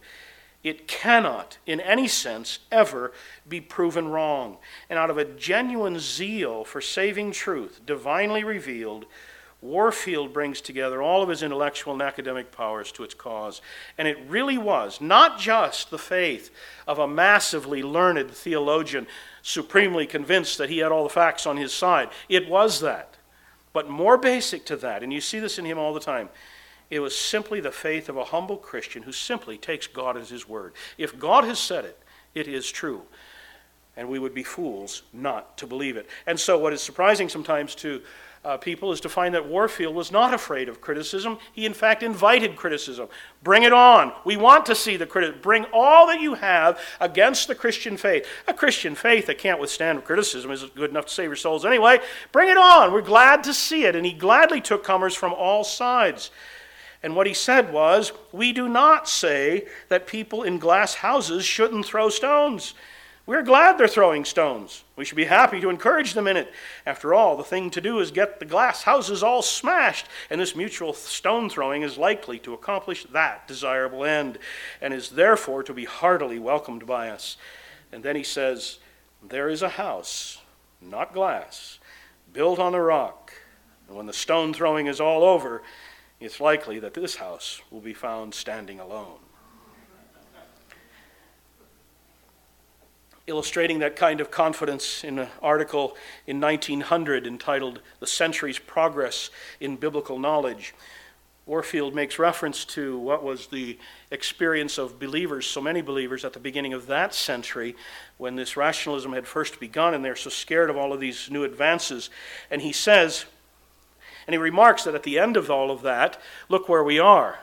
it 0.63 0.87
cannot, 0.87 1.59
in 1.65 1.79
any 1.79 2.07
sense, 2.07 2.59
ever 2.71 3.13
be 3.47 3.61
proven 3.61 4.07
wrong. 4.07 4.57
And 4.89 4.97
out 4.97 5.09
of 5.11 5.17
a 5.17 5.25
genuine 5.25 5.99
zeal 5.99 6.63
for 6.65 6.81
saving 6.81 7.31
truth, 7.31 7.81
divinely 7.85 8.43
revealed, 8.43 9.05
Warfield 9.61 10.31
brings 10.31 10.61
together 10.61 11.01
all 11.01 11.23
of 11.23 11.29
his 11.29 11.41
intellectual 11.41 11.93
and 11.93 12.01
academic 12.01 12.51
powers 12.51 12.91
to 12.93 13.03
its 13.03 13.13
cause. 13.13 13.61
And 13.97 14.07
it 14.07 14.17
really 14.27 14.57
was 14.57 15.01
not 15.01 15.39
just 15.39 15.89
the 15.89 15.97
faith 15.97 16.51
of 16.87 16.99
a 16.99 17.07
massively 17.07 17.81
learned 17.81 18.29
theologian, 18.31 19.07
supremely 19.41 20.05
convinced 20.05 20.57
that 20.57 20.69
he 20.69 20.79
had 20.79 20.91
all 20.91 21.03
the 21.03 21.09
facts 21.09 21.47
on 21.47 21.57
his 21.57 21.73
side. 21.73 22.09
It 22.29 22.47
was 22.49 22.81
that. 22.81 23.15
But 23.73 23.89
more 23.89 24.17
basic 24.17 24.65
to 24.67 24.77
that, 24.77 25.03
and 25.03 25.11
you 25.11 25.19
see 25.19 25.39
this 25.39 25.59
in 25.59 25.65
him 25.65 25.77
all 25.77 25.93
the 25.93 25.99
time, 25.99 26.29
it 26.89 26.99
was 26.99 27.17
simply 27.17 27.59
the 27.59 27.71
faith 27.71 28.09
of 28.09 28.17
a 28.17 28.25
humble 28.25 28.57
Christian 28.57 29.03
who 29.03 29.11
simply 29.11 29.57
takes 29.57 29.87
God 29.87 30.15
as 30.15 30.29
his 30.29 30.47
word. 30.47 30.73
If 30.97 31.17
God 31.17 31.43
has 31.43 31.59
said 31.59 31.85
it, 31.85 31.99
it 32.33 32.47
is 32.47 32.71
true. 32.71 33.01
And 33.97 34.07
we 34.09 34.19
would 34.19 34.33
be 34.33 34.43
fools 34.43 35.03
not 35.11 35.57
to 35.57 35.67
believe 35.67 35.97
it. 35.97 36.07
And 36.27 36.39
so, 36.39 36.57
what 36.57 36.73
is 36.73 36.81
surprising 36.81 37.29
sometimes 37.29 37.75
to 37.75 38.01
uh, 38.45 38.57
people 38.57 38.91
is 38.91 39.01
to 39.01 39.09
find 39.09 39.33
that 39.33 39.47
Warfield 39.47 39.95
was 39.95 40.11
not 40.11 40.31
afraid 40.31 40.69
of 40.69 40.79
criticism. 40.79 41.39
He, 41.51 41.65
in 41.65 41.73
fact, 41.73 42.03
invited 42.03 42.55
criticism. 42.55 43.07
Bring 43.43 43.63
it 43.63 43.73
on. 43.73 44.13
We 44.23 44.37
want 44.37 44.67
to 44.67 44.75
see 44.75 44.97
the 44.97 45.07
criticism. 45.07 45.41
Bring 45.41 45.65
all 45.73 46.05
that 46.07 46.21
you 46.21 46.35
have 46.35 46.79
against 46.99 47.47
the 47.47 47.55
Christian 47.55 47.97
faith. 47.97 48.27
A 48.47 48.53
Christian 48.53 48.93
faith 48.93 49.25
that 49.25 49.39
can't 49.39 49.59
withstand 49.59 50.05
criticism 50.05 50.51
is 50.51 50.63
good 50.75 50.91
enough 50.91 51.07
to 51.07 51.13
save 51.13 51.29
your 51.29 51.35
souls 51.35 51.65
anyway. 51.65 51.99
Bring 52.31 52.49
it 52.49 52.57
on. 52.57 52.93
We're 52.93 53.01
glad 53.01 53.43
to 53.45 53.53
see 53.53 53.85
it. 53.85 53.95
And 53.95 54.05
he 54.05 54.13
gladly 54.13 54.61
took 54.61 54.83
comers 54.83 55.15
from 55.15 55.33
all 55.33 55.63
sides. 55.63 56.29
And 57.01 57.15
what 57.15 57.27
he 57.27 57.33
said 57.33 57.73
was, 57.73 58.13
We 58.31 58.53
do 58.53 58.69
not 58.69 59.09
say 59.09 59.65
that 59.89 60.05
people 60.05 60.43
in 60.43 60.59
glass 60.59 60.93
houses 60.93 61.45
shouldn't 61.45 61.87
throw 61.87 62.09
stones. 62.09 62.75
We're 63.27 63.41
glad 63.41 63.77
they're 63.79 63.87
throwing 63.87 64.23
stones. 64.23 64.83
We 64.95 65.03
should 65.03 65.15
be 65.15 65.25
happy 65.25 65.59
to 65.59 65.71
encourage 65.71 66.13
them 66.13 66.27
in 66.27 66.37
it. 66.37 66.53
After 66.85 67.11
all, 67.11 67.35
the 67.35 67.43
thing 67.43 67.71
to 67.71 67.81
do 67.81 67.99
is 67.99 68.11
get 68.11 68.39
the 68.39 68.45
glass 68.45 68.83
houses 68.83 69.23
all 69.23 69.41
smashed, 69.41 70.07
and 70.29 70.39
this 70.39 70.55
mutual 70.55 70.93
stone 70.93 71.49
throwing 71.49 71.81
is 71.81 71.97
likely 71.97 72.37
to 72.39 72.53
accomplish 72.53 73.03
that 73.05 73.47
desirable 73.47 74.05
end, 74.05 74.37
and 74.79 74.93
is 74.93 75.09
therefore 75.09 75.63
to 75.63 75.73
be 75.73 75.85
heartily 75.85 76.37
welcomed 76.37 76.85
by 76.85 77.09
us. 77.09 77.35
And 77.91 78.03
then 78.03 78.15
he 78.15 78.23
says, 78.23 78.77
There 79.27 79.49
is 79.49 79.63
a 79.63 79.69
house, 79.69 80.39
not 80.79 81.11
glass, 81.11 81.79
built 82.31 82.59
on 82.59 82.75
a 82.75 82.81
rock, 82.81 83.33
and 83.87 83.97
when 83.97 84.05
the 84.05 84.13
stone 84.13 84.53
throwing 84.53 84.85
is 84.85 85.01
all 85.01 85.23
over, 85.23 85.63
it's 86.19 86.39
likely 86.39 86.77
that 86.77 86.93
this 86.93 87.15
house 87.15 87.59
will 87.71 87.81
be 87.81 87.93
found 87.93 88.35
standing 88.35 88.79
alone. 88.79 89.24
Illustrating 93.27 93.79
that 93.79 93.95
kind 93.95 94.21
of 94.21 94.29
confidence 94.29 95.03
in 95.03 95.19
an 95.19 95.29
article 95.41 95.95
in 96.27 96.39
1900 96.39 97.25
entitled 97.25 97.81
The 97.99 98.07
Century's 98.07 98.59
Progress 98.59 99.29
in 99.59 99.77
Biblical 99.77 100.19
Knowledge. 100.19 100.75
Warfield 101.47 101.93
makes 101.93 102.17
reference 102.17 102.65
to 102.65 102.97
what 102.97 103.23
was 103.23 103.47
the 103.47 103.77
experience 104.09 104.79
of 104.79 104.99
believers, 104.99 105.45
so 105.45 105.61
many 105.61 105.81
believers, 105.81 106.25
at 106.25 106.33
the 106.33 106.39
beginning 106.39 106.73
of 106.73 106.87
that 106.87 107.13
century 107.13 107.75
when 108.17 108.35
this 108.35 108.57
rationalism 108.57 109.13
had 109.13 109.27
first 109.27 109.59
begun 109.59 109.93
and 109.93 110.03
they're 110.03 110.15
so 110.15 110.31
scared 110.31 110.71
of 110.71 110.77
all 110.77 110.91
of 110.91 110.99
these 110.99 111.29
new 111.29 111.43
advances. 111.43 112.09
And 112.49 112.63
he 112.63 112.71
says, 112.71 113.25
and 114.25 114.33
he 114.33 114.37
remarks 114.39 114.85
that 114.85 114.95
at 114.95 115.03
the 115.03 115.19
end 115.19 115.37
of 115.37 115.51
all 115.51 115.69
of 115.69 115.83
that, 115.83 116.19
look 116.49 116.67
where 116.67 116.83
we 116.83 116.99
are. 116.99 117.37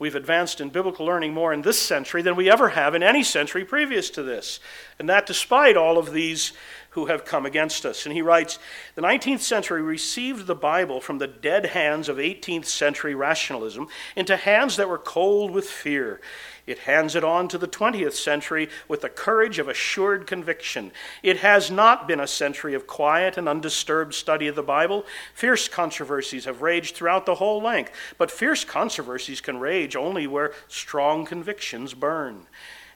We've 0.00 0.16
advanced 0.16 0.62
in 0.62 0.70
biblical 0.70 1.04
learning 1.04 1.34
more 1.34 1.52
in 1.52 1.60
this 1.60 1.78
century 1.78 2.22
than 2.22 2.34
we 2.34 2.50
ever 2.50 2.70
have 2.70 2.94
in 2.94 3.02
any 3.02 3.22
century 3.22 3.66
previous 3.66 4.08
to 4.10 4.22
this. 4.22 4.58
And 4.98 5.10
that 5.10 5.26
despite 5.26 5.76
all 5.76 5.98
of 5.98 6.12
these 6.12 6.52
who 6.90 7.06
have 7.06 7.24
come 7.24 7.46
against 7.46 7.86
us. 7.86 8.04
And 8.04 8.14
he 8.14 8.22
writes 8.22 8.58
The 8.94 9.02
19th 9.02 9.40
century 9.40 9.82
received 9.82 10.46
the 10.46 10.54
Bible 10.54 11.00
from 11.00 11.18
the 11.18 11.26
dead 11.26 11.66
hands 11.66 12.08
of 12.08 12.16
18th 12.16 12.66
century 12.66 13.14
rationalism 13.14 13.88
into 14.16 14.36
hands 14.36 14.76
that 14.76 14.88
were 14.88 14.98
cold 14.98 15.52
with 15.52 15.68
fear. 15.68 16.20
It 16.66 16.80
hands 16.80 17.14
it 17.14 17.24
on 17.24 17.48
to 17.48 17.58
the 17.58 17.68
20th 17.68 18.12
century 18.12 18.68
with 18.86 19.00
the 19.00 19.08
courage 19.08 19.58
of 19.58 19.68
assured 19.68 20.26
conviction. 20.26 20.92
It 21.22 21.38
has 21.38 21.70
not 21.70 22.06
been 22.06 22.20
a 22.20 22.26
century 22.26 22.74
of 22.74 22.86
quiet 22.86 23.36
and 23.36 23.48
undisturbed 23.48 24.14
study 24.14 24.46
of 24.46 24.56
the 24.56 24.62
Bible. 24.62 25.06
Fierce 25.34 25.68
controversies 25.68 26.44
have 26.44 26.62
raged 26.62 26.94
throughout 26.96 27.24
the 27.24 27.36
whole 27.36 27.62
length, 27.62 27.92
but 28.18 28.30
fierce 28.30 28.64
controversies 28.64 29.40
can 29.40 29.58
rage 29.58 29.96
only 29.96 30.26
where 30.26 30.52
strong 30.68 31.24
convictions 31.24 31.94
burn. 31.94 32.46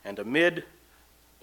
And 0.05 0.19
amid 0.19 0.65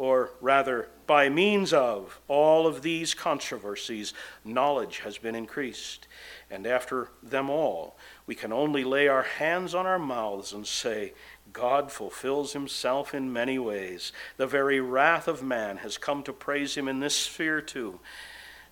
or 0.02 0.32
rather, 0.42 0.90
by 1.06 1.30
means 1.30 1.72
of 1.72 2.20
all 2.28 2.66
of 2.66 2.82
these 2.82 3.14
controversies, 3.14 4.16
knowledge 4.44 4.98
has 5.02 5.20
been 5.20 5.36
increased. 5.36 6.08
And 6.50 6.66
after 6.66 7.10
them 7.22 7.52
all, 7.52 7.96
we 8.26 8.34
can 8.34 8.52
only 8.52 8.84
lay 8.84 9.08
our 9.08 9.22
hands 9.22 9.76
on 9.76 9.86
our 9.86 10.00
mouths 10.00 10.54
and 10.54 10.66
say, 10.66 11.14
God 11.54 11.92
fulfills 11.92 12.54
himself 12.54 13.14
in 13.14 13.32
many 13.32 13.60
ways. 13.60 14.12
The 14.38 14.48
very 14.48 14.80
wrath 14.80 15.28
of 15.28 15.44
man 15.44 15.78
has 15.78 16.00
come 16.00 16.24
to 16.24 16.34
praise 16.34 16.74
him 16.74 16.88
in 16.88 17.00
this 17.00 17.16
sphere 17.16 17.62
too. 17.62 18.00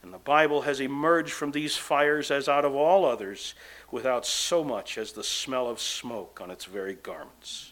And 0.02 0.12
the 0.12 0.18
Bible 0.18 0.64
has 0.64 0.80
emerged 0.80 1.34
from 1.34 1.52
these 1.52 1.78
fires 1.78 2.32
as 2.32 2.50
out 2.50 2.66
of 2.66 2.74
all 2.74 3.06
others, 3.06 3.54
without 3.92 4.26
so 4.26 4.64
much 4.64 4.98
as 4.98 5.12
the 5.12 5.24
smell 5.24 5.68
of 5.70 5.80
smoke 5.80 6.40
on 6.42 6.50
its 6.50 6.66
very 6.66 6.96
garments. 6.96 7.72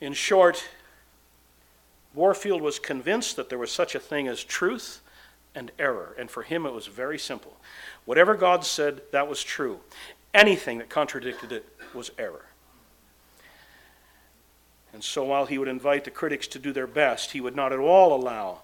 In 0.00 0.14
short, 0.14 0.66
Warfield 2.14 2.60
was 2.60 2.78
convinced 2.78 3.36
that 3.36 3.48
there 3.48 3.58
was 3.58 3.70
such 3.70 3.94
a 3.94 4.00
thing 4.00 4.26
as 4.26 4.42
truth 4.42 5.00
and 5.54 5.70
error, 5.78 6.14
and 6.18 6.30
for 6.30 6.42
him 6.42 6.66
it 6.66 6.72
was 6.72 6.86
very 6.86 7.18
simple. 7.18 7.56
Whatever 8.04 8.34
God 8.34 8.64
said, 8.64 9.02
that 9.12 9.28
was 9.28 9.42
true. 9.42 9.80
Anything 10.34 10.78
that 10.78 10.88
contradicted 10.88 11.52
it 11.52 11.66
was 11.94 12.10
error. 12.18 12.46
And 14.92 15.04
so 15.04 15.24
while 15.24 15.46
he 15.46 15.58
would 15.58 15.68
invite 15.68 16.04
the 16.04 16.10
critics 16.10 16.46
to 16.48 16.58
do 16.58 16.72
their 16.72 16.86
best, 16.86 17.32
he 17.32 17.40
would 17.40 17.54
not 17.54 17.72
at 17.72 17.78
all 17.78 18.14
allow 18.14 18.62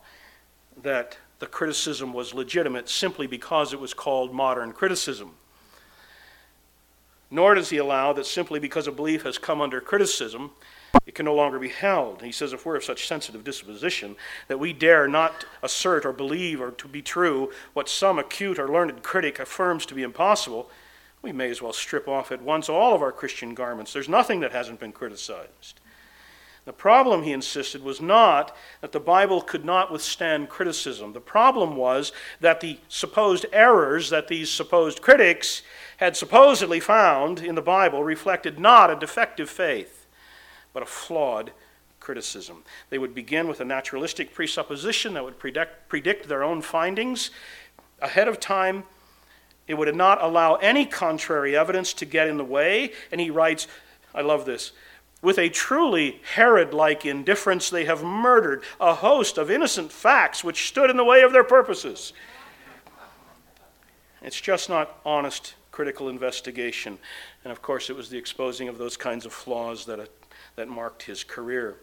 that 0.82 1.18
the 1.38 1.47
criticism 1.47 2.12
was 2.12 2.34
legitimate 2.34 2.88
simply 2.88 3.26
because 3.26 3.72
it 3.72 3.80
was 3.80 3.94
called 3.94 4.32
modern 4.32 4.72
criticism. 4.72 5.32
Nor 7.30 7.55
does 7.55 7.70
he 7.70 7.76
allow 7.76 8.12
that 8.12 8.26
simply 8.26 8.59
because 8.59 8.86
a 8.86 8.92
belief 8.92 9.22
has 9.22 9.38
come 9.38 9.61
under 9.61 9.80
criticism, 9.80 10.51
it 11.05 11.14
can 11.14 11.26
no 11.26 11.34
longer 11.34 11.59
be 11.59 11.68
held. 11.68 12.22
He 12.22 12.32
says, 12.32 12.53
if 12.53 12.64
we're 12.64 12.76
of 12.76 12.84
such 12.84 13.07
sensitive 13.07 13.44
disposition 13.44 14.16
that 14.49 14.59
we 14.59 14.72
dare 14.72 15.07
not 15.09 15.44
assert 15.62 16.07
or 16.07 16.12
believe 16.12 16.61
or 16.61 16.70
to 16.70 16.88
be 16.88 17.03
true 17.03 17.51
what 17.74 17.88
some 17.88 18.18
acute 18.18 18.59
or 18.59 18.68
learned 18.68 19.03
critic 19.03 19.38
affirms 19.38 19.84
to 19.86 19.94
be 19.94 20.03
impossible, 20.03 20.70
we 21.22 21.32
may 21.32 21.51
as 21.51 21.61
well 21.61 21.72
strip 21.72 22.07
off 22.09 22.30
at 22.30 22.42
once 22.42 22.68
all 22.68 22.94
of 22.94 23.03
our 23.03 23.12
Christian 23.12 23.55
garments. 23.55 23.92
There's 23.92 24.09
nothing 24.09 24.40
that 24.40 24.53
hasn't 24.53 24.80
been 24.80 24.92
criticized. 24.92 25.80
The 26.66 26.72
problem, 26.72 27.22
he 27.22 27.30
insisted, 27.30 27.84
was 27.84 28.01
not 28.01 28.55
that 28.80 28.90
the 28.90 28.99
Bible 28.99 29.40
could 29.40 29.64
not 29.64 29.92
withstand 29.92 30.49
criticism. 30.49 31.12
The 31.12 31.20
problem 31.20 31.76
was 31.76 32.11
that 32.40 32.61
the 32.61 32.78
supposed 32.88 33.47
errors 33.53 34.11
that 34.11 34.26
these 34.26 34.51
supposed 34.51 35.01
critics 35.01 35.62
had 35.99 36.16
supposedly 36.16 36.80
found 36.80 37.38
in 37.38 37.55
the 37.55 37.62
Bible 37.62 38.03
reflected 38.03 38.59
not 38.59 38.90
a 38.90 38.97
defective 38.97 39.49
faith, 39.49 40.06
but 40.77 40.83
a 40.83 40.87
flawed 40.87 41.53
criticism. 42.01 42.62
They 42.91 42.99
would 42.99 43.14
begin 43.14 43.49
with 43.49 43.62
a 43.62 43.64
naturalistic 43.64 44.35
presupposition 44.35 45.14
that 45.14 45.24
would 45.24 45.39
predict, 45.39 45.89
predict 45.89 46.29
their 46.29 46.45
own 46.45 46.61
findings 46.61 47.31
ahead 48.03 48.29
of 48.29 48.39
time. 48.39 48.85
It 49.66 49.72
would 49.79 49.97
not 49.97 50.22
allow 50.22 50.57
any 50.57 50.85
contrary 50.85 51.57
evidence 51.57 51.95
to 51.95 52.05
get 52.05 52.29
in 52.29 52.37
the 52.37 52.45
way. 52.45 52.93
And 53.11 53.22
he 53.22 53.31
writes, 53.31 53.68
I 54.14 54.20
love 54.20 54.45
this. 54.45 54.72
With 55.22 55.39
a 55.39 55.49
truly 55.49 56.20
Herod 56.35 56.74
like 56.74 57.07
indifference, 57.07 57.70
they 57.70 57.87
have 57.87 58.05
murdered 58.05 58.62
a 58.79 58.97
host 58.97 59.39
of 59.39 59.51
innocent 59.51 59.91
facts 59.91 60.45
which 60.45 60.68
stood 60.68 60.91
in 60.91 60.99
the 60.99 61.05
way 61.05 61.22
of 61.22 61.33
their 61.33 61.43
purposes. 61.43 62.12
It's 64.20 64.39
just 64.39 64.68
not 64.68 65.01
honest 65.07 65.55
critical 65.72 66.11
investigation. 66.11 66.99
And 67.45 67.53
of 67.53 67.62
course, 67.62 67.89
it 67.89 67.97
was 67.97 68.11
the 68.11 68.18
exposing 68.18 68.68
of 68.68 68.77
those 68.77 68.99
kinds 68.99 69.24
of 69.24 69.33
flaws 69.33 69.87
that, 69.87 70.11
that 70.57 70.69
marked 70.69 71.05
his 71.05 71.23
career. 71.23 71.77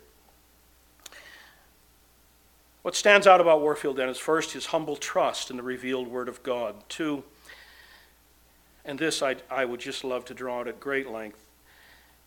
What 2.82 2.96
stands 2.96 3.26
out 3.26 3.40
about 3.40 3.62
Warfield 3.62 3.96
then 3.96 4.10
is 4.10 4.18
first 4.18 4.52
his 4.52 4.68
humble 4.68 4.98
trust 4.98 5.50
in 5.50 5.58
the 5.58 5.64
revealed 5.64 6.08
Word 6.08 6.28
of 6.28 6.44
God. 6.44 6.76
Two, 6.90 7.24
and 8.84 9.00
this 9.00 9.22
I, 9.22 9.38
I 9.50 9.64
would 9.64 9.80
just 9.80 10.04
love 10.04 10.26
to 10.26 10.34
draw 10.34 10.60
out 10.60 10.68
at 10.68 10.80
great 10.80 11.10
length 11.10 11.40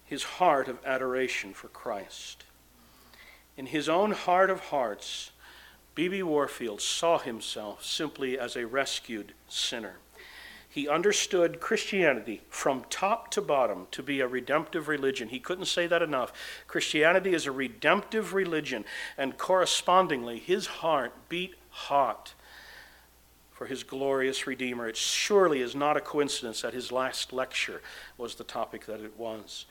his 0.07 0.23
heart 0.23 0.69
of 0.69 0.79
adoration 0.87 1.53
for 1.53 1.69
Christ. 1.69 2.45
In 3.57 3.67
his 3.67 3.89
own 3.89 4.13
heart 4.13 4.51
of 4.51 4.61
hearts, 4.61 5.33
B.B. 5.95 6.23
Warfield 6.23 6.81
saw 6.81 7.19
himself 7.19 7.85
simply 7.85 8.39
as 8.39 8.55
a 8.55 8.67
rescued 8.67 9.33
sinner. 9.49 9.97
He 10.77 10.91
understood 10.91 11.59
Christianity 11.59 12.43
from 12.51 12.85
top 12.91 13.31
to 13.31 13.41
bottom 13.41 13.87
to 13.93 14.03
be 14.03 14.21
a 14.21 14.29
redemptive 14.29 14.89
religion. 14.89 15.31
He 15.31 15.41
couldn't 15.41 15.65
say 15.65 15.87
that 15.87 16.03
enough. 16.03 16.35
Christianity 16.67 17.33
is 17.33 17.47
a 17.47 17.51
redemptive 17.51 18.35
religion, 18.35 18.85
and 19.17 19.39
correspondingly, 19.39 20.39
his 20.39 20.67
heart 20.67 21.15
beat 21.31 21.55
hot 21.71 22.35
for 23.53 23.65
his 23.65 23.85
glorious 23.85 24.47
Redeemer. 24.47 24.87
It 24.87 24.99
surely 24.99 25.63
is 25.63 25.75
not 25.75 25.97
a 25.97 26.01
coincidence 26.03 26.61
that 26.61 26.75
his 26.75 26.93
last 26.93 27.33
lecture 27.33 27.81
was 28.19 28.35
the 28.35 28.45
topic 28.45 28.85
that 28.85 29.01
it 29.01 29.19
was. 29.19 29.65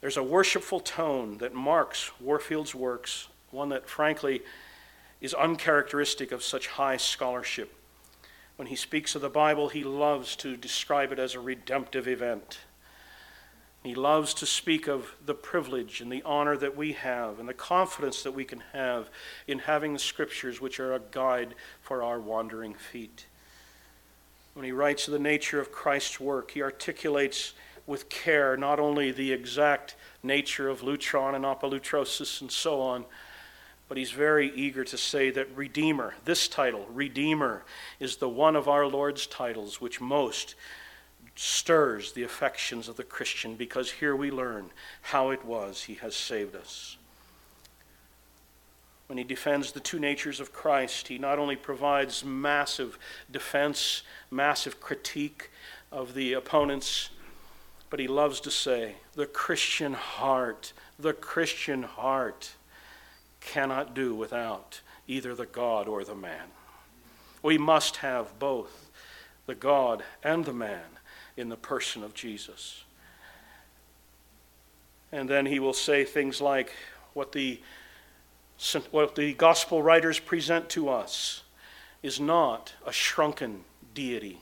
There's 0.00 0.16
a 0.16 0.22
worshipful 0.22 0.78
tone 0.78 1.38
that 1.38 1.54
marks 1.54 2.12
Warfield's 2.20 2.72
works, 2.72 3.26
one 3.50 3.70
that 3.70 3.88
frankly 3.88 4.42
is 5.20 5.34
uncharacteristic 5.34 6.30
of 6.30 6.44
such 6.44 6.68
high 6.68 6.98
scholarship. 6.98 7.74
When 8.58 8.66
he 8.66 8.74
speaks 8.74 9.14
of 9.14 9.22
the 9.22 9.30
Bible, 9.30 9.68
he 9.68 9.84
loves 9.84 10.34
to 10.34 10.56
describe 10.56 11.12
it 11.12 11.20
as 11.20 11.36
a 11.36 11.40
redemptive 11.40 12.08
event. 12.08 12.58
He 13.84 13.94
loves 13.94 14.34
to 14.34 14.46
speak 14.46 14.88
of 14.88 15.14
the 15.24 15.32
privilege 15.32 16.00
and 16.00 16.10
the 16.10 16.24
honor 16.24 16.56
that 16.56 16.76
we 16.76 16.94
have 16.94 17.38
and 17.38 17.48
the 17.48 17.54
confidence 17.54 18.24
that 18.24 18.32
we 18.32 18.44
can 18.44 18.64
have 18.72 19.10
in 19.46 19.60
having 19.60 19.92
the 19.92 20.00
scriptures, 20.00 20.60
which 20.60 20.80
are 20.80 20.92
a 20.92 21.00
guide 21.12 21.54
for 21.82 22.02
our 22.02 22.18
wandering 22.18 22.74
feet. 22.74 23.26
When 24.54 24.64
he 24.64 24.72
writes 24.72 25.06
of 25.06 25.12
the 25.12 25.20
nature 25.20 25.60
of 25.60 25.70
Christ's 25.70 26.18
work, 26.18 26.50
he 26.50 26.60
articulates 26.60 27.54
with 27.86 28.08
care 28.08 28.56
not 28.56 28.80
only 28.80 29.12
the 29.12 29.30
exact 29.30 29.94
nature 30.24 30.68
of 30.68 30.82
lutron 30.82 31.36
and 31.36 31.44
apolutrosis 31.44 32.40
and 32.40 32.50
so 32.50 32.80
on, 32.80 33.04
but 33.88 33.96
he's 33.96 34.10
very 34.10 34.52
eager 34.54 34.84
to 34.84 34.98
say 34.98 35.30
that 35.30 35.48
Redeemer, 35.56 36.14
this 36.24 36.46
title, 36.46 36.86
Redeemer, 36.92 37.64
is 37.98 38.16
the 38.16 38.28
one 38.28 38.54
of 38.54 38.68
our 38.68 38.86
Lord's 38.86 39.26
titles 39.26 39.80
which 39.80 40.00
most 40.00 40.54
stirs 41.34 42.12
the 42.12 42.22
affections 42.22 42.88
of 42.88 42.96
the 42.96 43.04
Christian 43.04 43.54
because 43.54 43.90
here 43.92 44.14
we 44.14 44.30
learn 44.30 44.70
how 45.02 45.30
it 45.30 45.44
was 45.44 45.84
he 45.84 45.94
has 45.94 46.14
saved 46.14 46.54
us. 46.54 46.96
When 49.06 49.16
he 49.16 49.24
defends 49.24 49.72
the 49.72 49.80
two 49.80 49.98
natures 49.98 50.38
of 50.38 50.52
Christ, 50.52 51.08
he 51.08 51.16
not 51.16 51.38
only 51.38 51.56
provides 51.56 52.24
massive 52.24 52.98
defense, 53.30 54.02
massive 54.30 54.80
critique 54.80 55.50
of 55.90 56.12
the 56.12 56.34
opponents, 56.34 57.08
but 57.88 58.00
he 58.00 58.06
loves 58.06 58.40
to 58.40 58.50
say, 58.50 58.96
the 59.14 59.24
Christian 59.24 59.94
heart, 59.94 60.74
the 60.98 61.14
Christian 61.14 61.84
heart 61.84 62.52
cannot 63.48 63.94
do 63.94 64.14
without 64.14 64.80
either 65.06 65.34
the 65.34 65.46
God 65.46 65.88
or 65.88 66.04
the 66.04 66.14
man. 66.14 66.48
We 67.42 67.58
must 67.58 67.96
have 67.96 68.38
both 68.38 68.90
the 69.46 69.54
God 69.54 70.02
and 70.22 70.44
the 70.44 70.52
man 70.52 70.84
in 71.36 71.48
the 71.48 71.56
person 71.56 72.02
of 72.02 72.14
Jesus. 72.14 72.84
And 75.10 75.28
then 75.28 75.46
he 75.46 75.58
will 75.58 75.72
say 75.72 76.04
things 76.04 76.40
like 76.40 76.72
what 77.14 77.32
the, 77.32 77.60
what 78.90 79.14
the 79.14 79.32
gospel 79.34 79.82
writers 79.82 80.18
present 80.18 80.68
to 80.70 80.88
us 80.88 81.42
is 82.02 82.20
not 82.20 82.74
a 82.86 82.92
shrunken 82.92 83.64
deity 83.94 84.40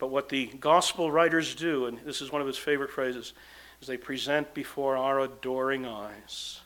but 0.00 0.08
what 0.08 0.30
the 0.30 0.46
gospel 0.58 1.12
writers 1.12 1.54
do, 1.54 1.84
and 1.84 1.98
this 1.98 2.22
is 2.22 2.32
one 2.32 2.40
of 2.40 2.46
his 2.46 2.56
favorite 2.56 2.90
phrases, 2.90 3.34
is 3.82 3.86
they 3.86 3.98
present 3.98 4.52
before 4.54 4.96
our 4.96 5.20
adoring 5.20 5.86
eyes 5.86 6.60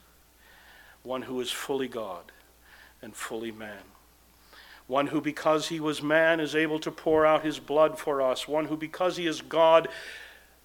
one 1.05 1.23
who 1.23 1.41
is 1.41 1.53
fully 1.53 1.87
God 1.87 2.33
and 3.01 3.15
fully 3.15 3.53
man. 3.53 3.83
One 4.87 5.07
who, 5.09 5.21
because 5.21 5.69
he 5.69 5.79
was 5.79 6.03
man, 6.03 6.41
is 6.41 6.57
able 6.57 6.79
to 6.81 6.91
pour 6.91 7.25
out 7.25 7.45
his 7.45 7.59
blood 7.59 7.99
for 7.99 8.21
us. 8.21 8.49
One 8.49 8.67
who, 8.67 8.77
because 8.77 9.17
he 9.17 9.27
is 9.27 9.41
God, 9.41 9.89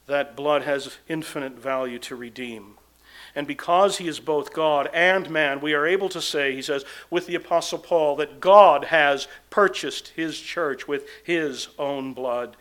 that 0.08 0.36
blood 0.36 0.64
has 0.64 0.98
infinite 1.08 1.54
value 1.54 2.00
to 2.00 2.16
redeem. 2.16 2.78
And 3.36 3.46
because 3.46 3.98
he 3.98 4.08
is 4.08 4.20
both 4.20 4.54
God 4.54 4.90
and 4.94 5.30
man, 5.30 5.62
we 5.62 5.74
are 5.74 5.86
able 5.86 6.10
to 6.10 6.22
say, 6.22 6.56
he 6.56 6.62
says, 6.62 6.84
with 7.10 7.28
the 7.28 7.36
Apostle 7.36 7.78
Paul, 7.78 8.16
that 8.16 8.40
God 8.40 8.86
has 8.86 9.28
purchased 9.50 10.10
his 10.10 10.40
church 10.40 10.88
with 10.88 11.08
his 11.24 11.68
own 11.78 12.14
blood. 12.14 12.58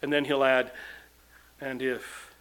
And 0.00 0.12
then 0.12 0.26
he'll 0.26 0.44
add, 0.44 0.70
and 1.60 1.82
if 1.82 2.32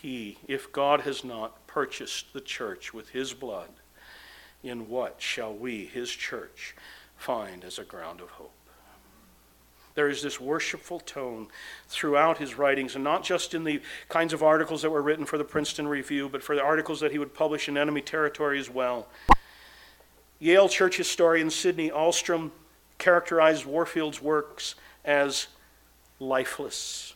he, 0.00 0.38
if 0.48 0.72
God 0.72 1.02
has 1.02 1.24
not 1.24 1.66
purchased 1.66 2.32
the 2.32 2.40
church 2.40 2.94
with 2.94 3.10
his 3.10 3.34
blood, 3.34 3.68
in 4.62 4.88
what 4.88 5.16
shall 5.18 5.54
we, 5.54 5.86
his 5.86 6.10
church, 6.10 6.74
find 7.16 7.64
as 7.64 7.78
a 7.78 7.84
ground 7.84 8.20
of 8.20 8.30
hope? 8.30 8.52
There 9.94 10.08
is 10.10 10.22
this 10.22 10.38
worshipful 10.38 11.00
tone 11.00 11.48
throughout 11.88 12.36
his 12.36 12.58
writings, 12.58 12.94
and 12.94 13.02
not 13.02 13.24
just 13.24 13.54
in 13.54 13.64
the 13.64 13.80
kinds 14.10 14.34
of 14.34 14.42
articles 14.42 14.82
that 14.82 14.90
were 14.90 15.00
written 15.00 15.24
for 15.24 15.38
the 15.38 15.44
Princeton 15.44 15.88
Review, 15.88 16.28
but 16.28 16.42
for 16.42 16.54
the 16.54 16.62
articles 16.62 17.00
that 17.00 17.12
he 17.12 17.18
would 17.18 17.32
publish 17.32 17.66
in 17.66 17.78
enemy 17.78 18.02
territory 18.02 18.58
as 18.58 18.68
well. 18.68 19.08
Yale 20.38 20.68
church 20.68 20.98
historian 20.98 21.48
Sydney 21.48 21.88
Ahlstrom 21.88 22.50
characterized 22.98 23.64
Warfield's 23.64 24.20
works 24.20 24.74
as 25.02 25.46
lifeless. 26.20 27.14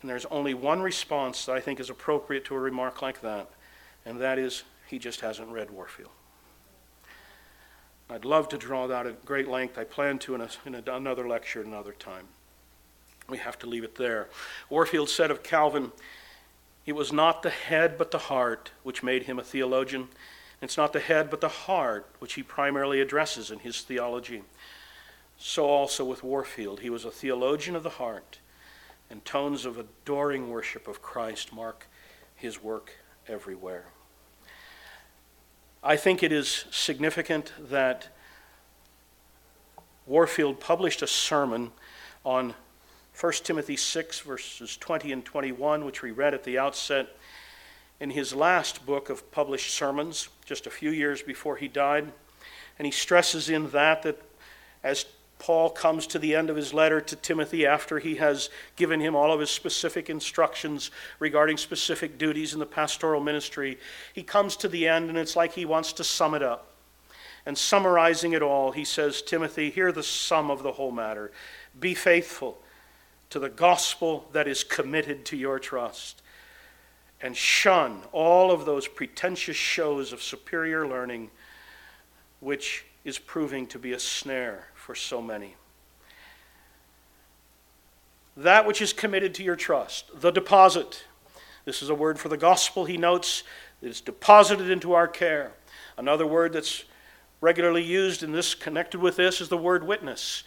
And 0.00 0.10
there's 0.10 0.26
only 0.26 0.54
one 0.54 0.82
response 0.82 1.46
that 1.46 1.54
I 1.54 1.60
think 1.60 1.78
is 1.78 1.90
appropriate 1.90 2.44
to 2.46 2.56
a 2.56 2.58
remark 2.58 3.02
like 3.02 3.20
that, 3.20 3.48
and 4.04 4.20
that 4.20 4.36
is 4.36 4.64
he 4.92 4.98
just 4.98 5.22
hasn't 5.22 5.48
read 5.48 5.70
Warfield. 5.70 6.10
I'd 8.10 8.26
love 8.26 8.50
to 8.50 8.58
draw 8.58 8.86
that 8.88 9.06
at 9.06 9.24
great 9.24 9.48
length. 9.48 9.78
I 9.78 9.84
plan 9.84 10.18
to 10.18 10.34
in, 10.34 10.42
a, 10.42 10.48
in 10.66 10.74
a, 10.74 10.82
another 10.86 11.26
lecture 11.26 11.62
another 11.62 11.92
time. 11.92 12.26
We 13.26 13.38
have 13.38 13.58
to 13.60 13.66
leave 13.66 13.84
it 13.84 13.94
there. 13.94 14.28
Warfield 14.68 15.08
said 15.08 15.30
of 15.30 15.42
Calvin, 15.42 15.92
It 16.84 16.92
was 16.92 17.10
not 17.10 17.42
the 17.42 17.48
head 17.48 17.96
but 17.96 18.10
the 18.10 18.18
heart 18.18 18.72
which 18.82 19.02
made 19.02 19.22
him 19.22 19.38
a 19.38 19.42
theologian. 19.42 20.08
It's 20.60 20.76
not 20.76 20.92
the 20.92 21.00
head 21.00 21.30
but 21.30 21.40
the 21.40 21.48
heart 21.48 22.06
which 22.18 22.34
he 22.34 22.42
primarily 22.42 23.00
addresses 23.00 23.50
in 23.50 23.60
his 23.60 23.80
theology. 23.80 24.42
So 25.38 25.64
also 25.64 26.04
with 26.04 26.22
Warfield. 26.22 26.80
He 26.80 26.90
was 26.90 27.06
a 27.06 27.10
theologian 27.10 27.76
of 27.76 27.82
the 27.82 27.88
heart, 27.88 28.40
and 29.08 29.24
tones 29.24 29.64
of 29.64 29.78
adoring 29.78 30.50
worship 30.50 30.86
of 30.86 31.00
Christ 31.00 31.50
mark 31.50 31.86
his 32.36 32.62
work 32.62 32.92
everywhere. 33.26 33.86
I 35.84 35.96
think 35.96 36.22
it 36.22 36.30
is 36.30 36.64
significant 36.70 37.52
that 37.58 38.06
Warfield 40.06 40.60
published 40.60 41.02
a 41.02 41.08
sermon 41.08 41.72
on 42.24 42.54
1 43.20 43.32
Timothy 43.42 43.76
6, 43.76 44.20
verses 44.20 44.76
20 44.76 45.10
and 45.10 45.24
21, 45.24 45.84
which 45.84 46.00
we 46.00 46.12
read 46.12 46.34
at 46.34 46.44
the 46.44 46.56
outset 46.56 47.08
in 47.98 48.10
his 48.10 48.32
last 48.32 48.86
book 48.86 49.10
of 49.10 49.28
published 49.32 49.74
sermons, 49.74 50.28
just 50.44 50.68
a 50.68 50.70
few 50.70 50.90
years 50.90 51.20
before 51.20 51.56
he 51.56 51.66
died. 51.66 52.12
And 52.78 52.86
he 52.86 52.92
stresses 52.92 53.48
in 53.48 53.70
that 53.70 54.02
that 54.04 54.22
as 54.84 55.04
Paul 55.42 55.70
comes 55.70 56.06
to 56.06 56.20
the 56.20 56.36
end 56.36 56.50
of 56.50 56.56
his 56.56 56.72
letter 56.72 57.00
to 57.00 57.16
Timothy 57.16 57.66
after 57.66 57.98
he 57.98 58.14
has 58.14 58.48
given 58.76 59.00
him 59.00 59.16
all 59.16 59.32
of 59.32 59.40
his 59.40 59.50
specific 59.50 60.08
instructions 60.08 60.92
regarding 61.18 61.56
specific 61.56 62.16
duties 62.16 62.52
in 62.52 62.60
the 62.60 62.64
pastoral 62.64 63.20
ministry. 63.20 63.76
He 64.12 64.22
comes 64.22 64.54
to 64.58 64.68
the 64.68 64.86
end, 64.86 65.08
and 65.08 65.18
it's 65.18 65.34
like 65.34 65.54
he 65.54 65.64
wants 65.64 65.94
to 65.94 66.04
sum 66.04 66.34
it 66.34 66.44
up. 66.44 66.68
And 67.44 67.58
summarizing 67.58 68.34
it 68.34 68.42
all, 68.42 68.70
he 68.70 68.84
says, 68.84 69.20
Timothy, 69.20 69.68
hear 69.68 69.90
the 69.90 70.04
sum 70.04 70.48
of 70.48 70.62
the 70.62 70.70
whole 70.70 70.92
matter. 70.92 71.32
Be 71.80 71.92
faithful 71.92 72.58
to 73.30 73.40
the 73.40 73.50
gospel 73.50 74.28
that 74.30 74.46
is 74.46 74.62
committed 74.62 75.24
to 75.24 75.36
your 75.36 75.58
trust, 75.58 76.22
and 77.20 77.36
shun 77.36 78.02
all 78.12 78.52
of 78.52 78.64
those 78.64 78.86
pretentious 78.86 79.56
shows 79.56 80.12
of 80.12 80.22
superior 80.22 80.86
learning, 80.86 81.32
which 82.38 82.84
is 83.04 83.18
proving 83.18 83.66
to 83.66 83.80
be 83.80 83.92
a 83.92 83.98
snare 83.98 84.68
for 84.92 84.96
so 84.96 85.22
many. 85.22 85.54
That 88.36 88.66
which 88.66 88.82
is 88.82 88.92
committed 88.92 89.32
to 89.36 89.42
your 89.42 89.56
trust, 89.56 90.20
the 90.20 90.30
deposit. 90.30 91.04
This 91.64 91.80
is 91.80 91.88
a 91.88 91.94
word 91.94 92.18
for 92.18 92.28
the 92.28 92.36
gospel, 92.36 92.84
he 92.84 92.98
notes, 92.98 93.42
that 93.80 93.88
is 93.88 94.02
deposited 94.02 94.68
into 94.68 94.92
our 94.92 95.08
care. 95.08 95.52
Another 95.96 96.26
word 96.26 96.52
that's 96.52 96.84
regularly 97.40 97.82
used 97.82 98.22
in 98.22 98.32
this, 98.32 98.54
connected 98.54 99.00
with 99.00 99.16
this, 99.16 99.40
is 99.40 99.48
the 99.48 99.56
word 99.56 99.82
witness. 99.82 100.44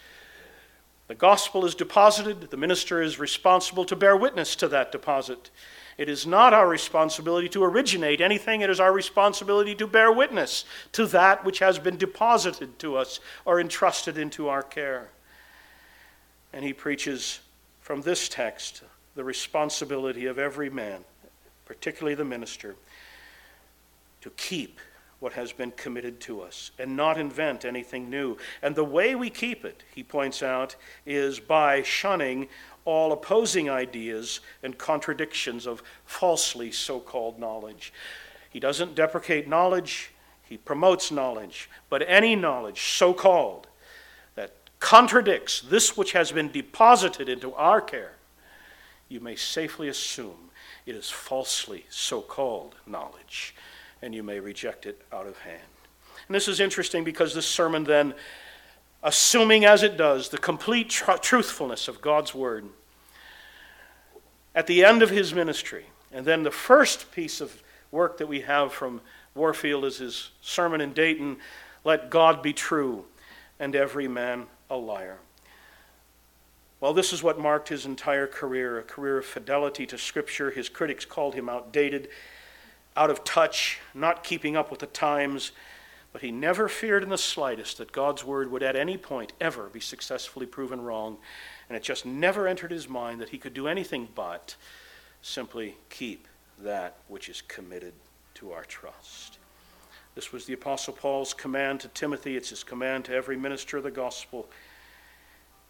The 1.08 1.16
gospel 1.16 1.64
is 1.64 1.74
deposited, 1.74 2.42
the 2.42 2.56
minister 2.56 3.02
is 3.02 3.18
responsible 3.18 3.84
to 3.86 3.96
bear 3.96 4.16
witness 4.16 4.54
to 4.56 4.68
that 4.68 4.92
deposit. 4.92 5.50
It 5.98 6.08
is 6.08 6.26
not 6.26 6.52
our 6.52 6.68
responsibility 6.68 7.48
to 7.50 7.64
originate 7.64 8.20
anything, 8.20 8.60
it 8.60 8.70
is 8.70 8.80
our 8.80 8.92
responsibility 8.92 9.74
to 9.76 9.86
bear 9.86 10.12
witness 10.12 10.64
to 10.92 11.06
that 11.06 11.44
which 11.44 11.60
has 11.60 11.78
been 11.78 11.96
deposited 11.96 12.78
to 12.80 12.96
us 12.96 13.20
or 13.44 13.60
entrusted 13.60 14.18
into 14.18 14.48
our 14.48 14.62
care. 14.62 15.08
And 16.52 16.64
he 16.64 16.72
preaches 16.72 17.40
from 17.80 18.02
this 18.02 18.28
text 18.28 18.82
the 19.14 19.24
responsibility 19.24 20.26
of 20.26 20.38
every 20.38 20.68
man, 20.68 21.04
particularly 21.64 22.14
the 22.14 22.24
minister, 22.24 22.76
to 24.20 24.30
keep 24.30 24.78
what 25.18 25.32
has 25.32 25.52
been 25.52 25.70
committed 25.72 26.20
to 26.20 26.42
us 26.42 26.72
and 26.78 26.94
not 26.94 27.18
invent 27.18 27.64
anything 27.64 28.10
new. 28.10 28.36
And 28.62 28.74
the 28.74 28.84
way 28.84 29.14
we 29.14 29.30
keep 29.30 29.64
it, 29.64 29.82
he 29.94 30.02
points 30.02 30.42
out, 30.42 30.76
is 31.06 31.40
by 31.40 31.82
shunning 31.82 32.48
all 32.86 33.12
opposing 33.12 33.68
ideas 33.68 34.40
and 34.62 34.78
contradictions 34.78 35.66
of 35.66 35.82
falsely 36.06 36.72
so 36.72 36.98
called 36.98 37.38
knowledge. 37.38 37.92
He 38.48 38.58
doesn't 38.58 38.94
deprecate 38.94 39.46
knowledge, 39.46 40.12
he 40.48 40.56
promotes 40.56 41.10
knowledge, 41.10 41.68
but 41.90 42.02
any 42.06 42.34
knowledge, 42.34 42.80
so 42.92 43.12
called, 43.12 43.66
that 44.36 44.54
contradicts 44.78 45.60
this 45.60 45.96
which 45.96 46.12
has 46.12 46.32
been 46.32 46.50
deposited 46.50 47.28
into 47.28 47.52
our 47.54 47.80
care, 47.80 48.14
you 49.08 49.20
may 49.20 49.36
safely 49.36 49.88
assume 49.88 50.50
it 50.86 50.94
is 50.94 51.10
falsely 51.10 51.84
so 51.90 52.20
called 52.20 52.76
knowledge, 52.86 53.54
and 54.00 54.14
you 54.14 54.22
may 54.22 54.38
reject 54.38 54.86
it 54.86 55.02
out 55.12 55.26
of 55.26 55.36
hand. 55.38 55.60
And 56.28 56.34
this 56.34 56.48
is 56.48 56.60
interesting 56.60 57.02
because 57.04 57.34
this 57.34 57.46
sermon 57.46 57.84
then 57.84 58.14
assuming 59.02 59.64
as 59.64 59.82
it 59.82 59.96
does 59.96 60.28
the 60.28 60.38
complete 60.38 60.90
tr- 60.90 61.12
truthfulness 61.12 61.88
of 61.88 62.00
God's 62.00 62.34
Word. 62.34 62.66
At 64.54 64.66
the 64.66 64.84
end 64.84 65.02
of 65.02 65.10
his 65.10 65.34
ministry, 65.34 65.86
and 66.12 66.24
then 66.24 66.42
the 66.42 66.50
first 66.50 67.12
piece 67.12 67.40
of 67.40 67.62
work 67.90 68.18
that 68.18 68.26
we 68.26 68.40
have 68.40 68.72
from 68.72 69.00
Warfield 69.34 69.84
is 69.84 69.98
his 69.98 70.30
sermon 70.40 70.80
in 70.80 70.92
Dayton 70.92 71.36
Let 71.84 72.10
God 72.10 72.42
be 72.42 72.52
true 72.52 73.04
and 73.60 73.76
every 73.76 74.08
man 74.08 74.46
a 74.68 74.76
liar. 74.76 75.18
Well, 76.80 76.92
this 76.92 77.12
is 77.12 77.22
what 77.22 77.38
marked 77.38 77.68
his 77.68 77.86
entire 77.86 78.26
career 78.26 78.78
a 78.78 78.82
career 78.82 79.18
of 79.18 79.26
fidelity 79.26 79.86
to 79.86 79.98
Scripture. 79.98 80.50
His 80.50 80.68
critics 80.68 81.04
called 81.04 81.34
him 81.34 81.48
outdated, 81.48 82.08
out 82.96 83.10
of 83.10 83.24
touch, 83.24 83.78
not 83.94 84.24
keeping 84.24 84.56
up 84.56 84.70
with 84.70 84.80
the 84.80 84.86
times 84.86 85.52
but 86.12 86.22
he 86.22 86.30
never 86.30 86.68
feared 86.68 87.02
in 87.02 87.08
the 87.08 87.18
slightest 87.18 87.78
that 87.78 87.92
God's 87.92 88.24
word 88.24 88.50
would 88.50 88.62
at 88.62 88.76
any 88.76 88.96
point 88.96 89.32
ever 89.40 89.68
be 89.68 89.80
successfully 89.80 90.46
proven 90.46 90.80
wrong. 90.80 91.18
And 91.68 91.76
it 91.76 91.82
just 91.82 92.06
never 92.06 92.48
entered 92.48 92.70
his 92.70 92.88
mind 92.88 93.20
that 93.20 93.30
he 93.30 93.38
could 93.38 93.54
do 93.54 93.68
anything 93.68 94.08
but 94.14 94.56
simply 95.20 95.76
keep 95.90 96.26
that 96.58 96.96
which 97.08 97.28
is 97.28 97.42
committed 97.42 97.92
to 98.34 98.52
our 98.52 98.64
trust. 98.64 99.38
This 100.14 100.32
was 100.32 100.46
the 100.46 100.54
Apostle 100.54 100.94
Paul's 100.94 101.34
command 101.34 101.80
to 101.80 101.88
Timothy. 101.88 102.36
It's 102.36 102.48
his 102.48 102.64
command 102.64 103.04
to 103.06 103.14
every 103.14 103.36
minister 103.36 103.76
of 103.76 103.82
the 103.82 103.90
gospel. 103.90 104.48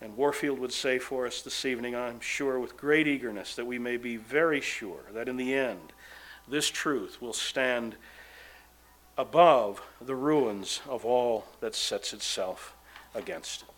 And 0.00 0.16
Warfield 0.16 0.58
would 0.60 0.72
say 0.72 0.98
for 0.98 1.26
us 1.26 1.42
this 1.42 1.64
evening, 1.64 1.96
I'm 1.96 2.20
sure, 2.20 2.60
with 2.60 2.76
great 2.76 3.08
eagerness, 3.08 3.56
that 3.56 3.66
we 3.66 3.78
may 3.78 3.96
be 3.96 4.16
very 4.16 4.60
sure 4.60 5.00
that 5.12 5.28
in 5.28 5.36
the 5.36 5.54
end, 5.54 5.92
this 6.46 6.68
truth 6.68 7.20
will 7.20 7.32
stand 7.32 7.96
above 9.18 9.82
the 10.00 10.14
ruins 10.14 10.80
of 10.88 11.04
all 11.04 11.46
that 11.60 11.74
sets 11.74 12.12
itself 12.12 12.74
against 13.14 13.62
it. 13.62 13.75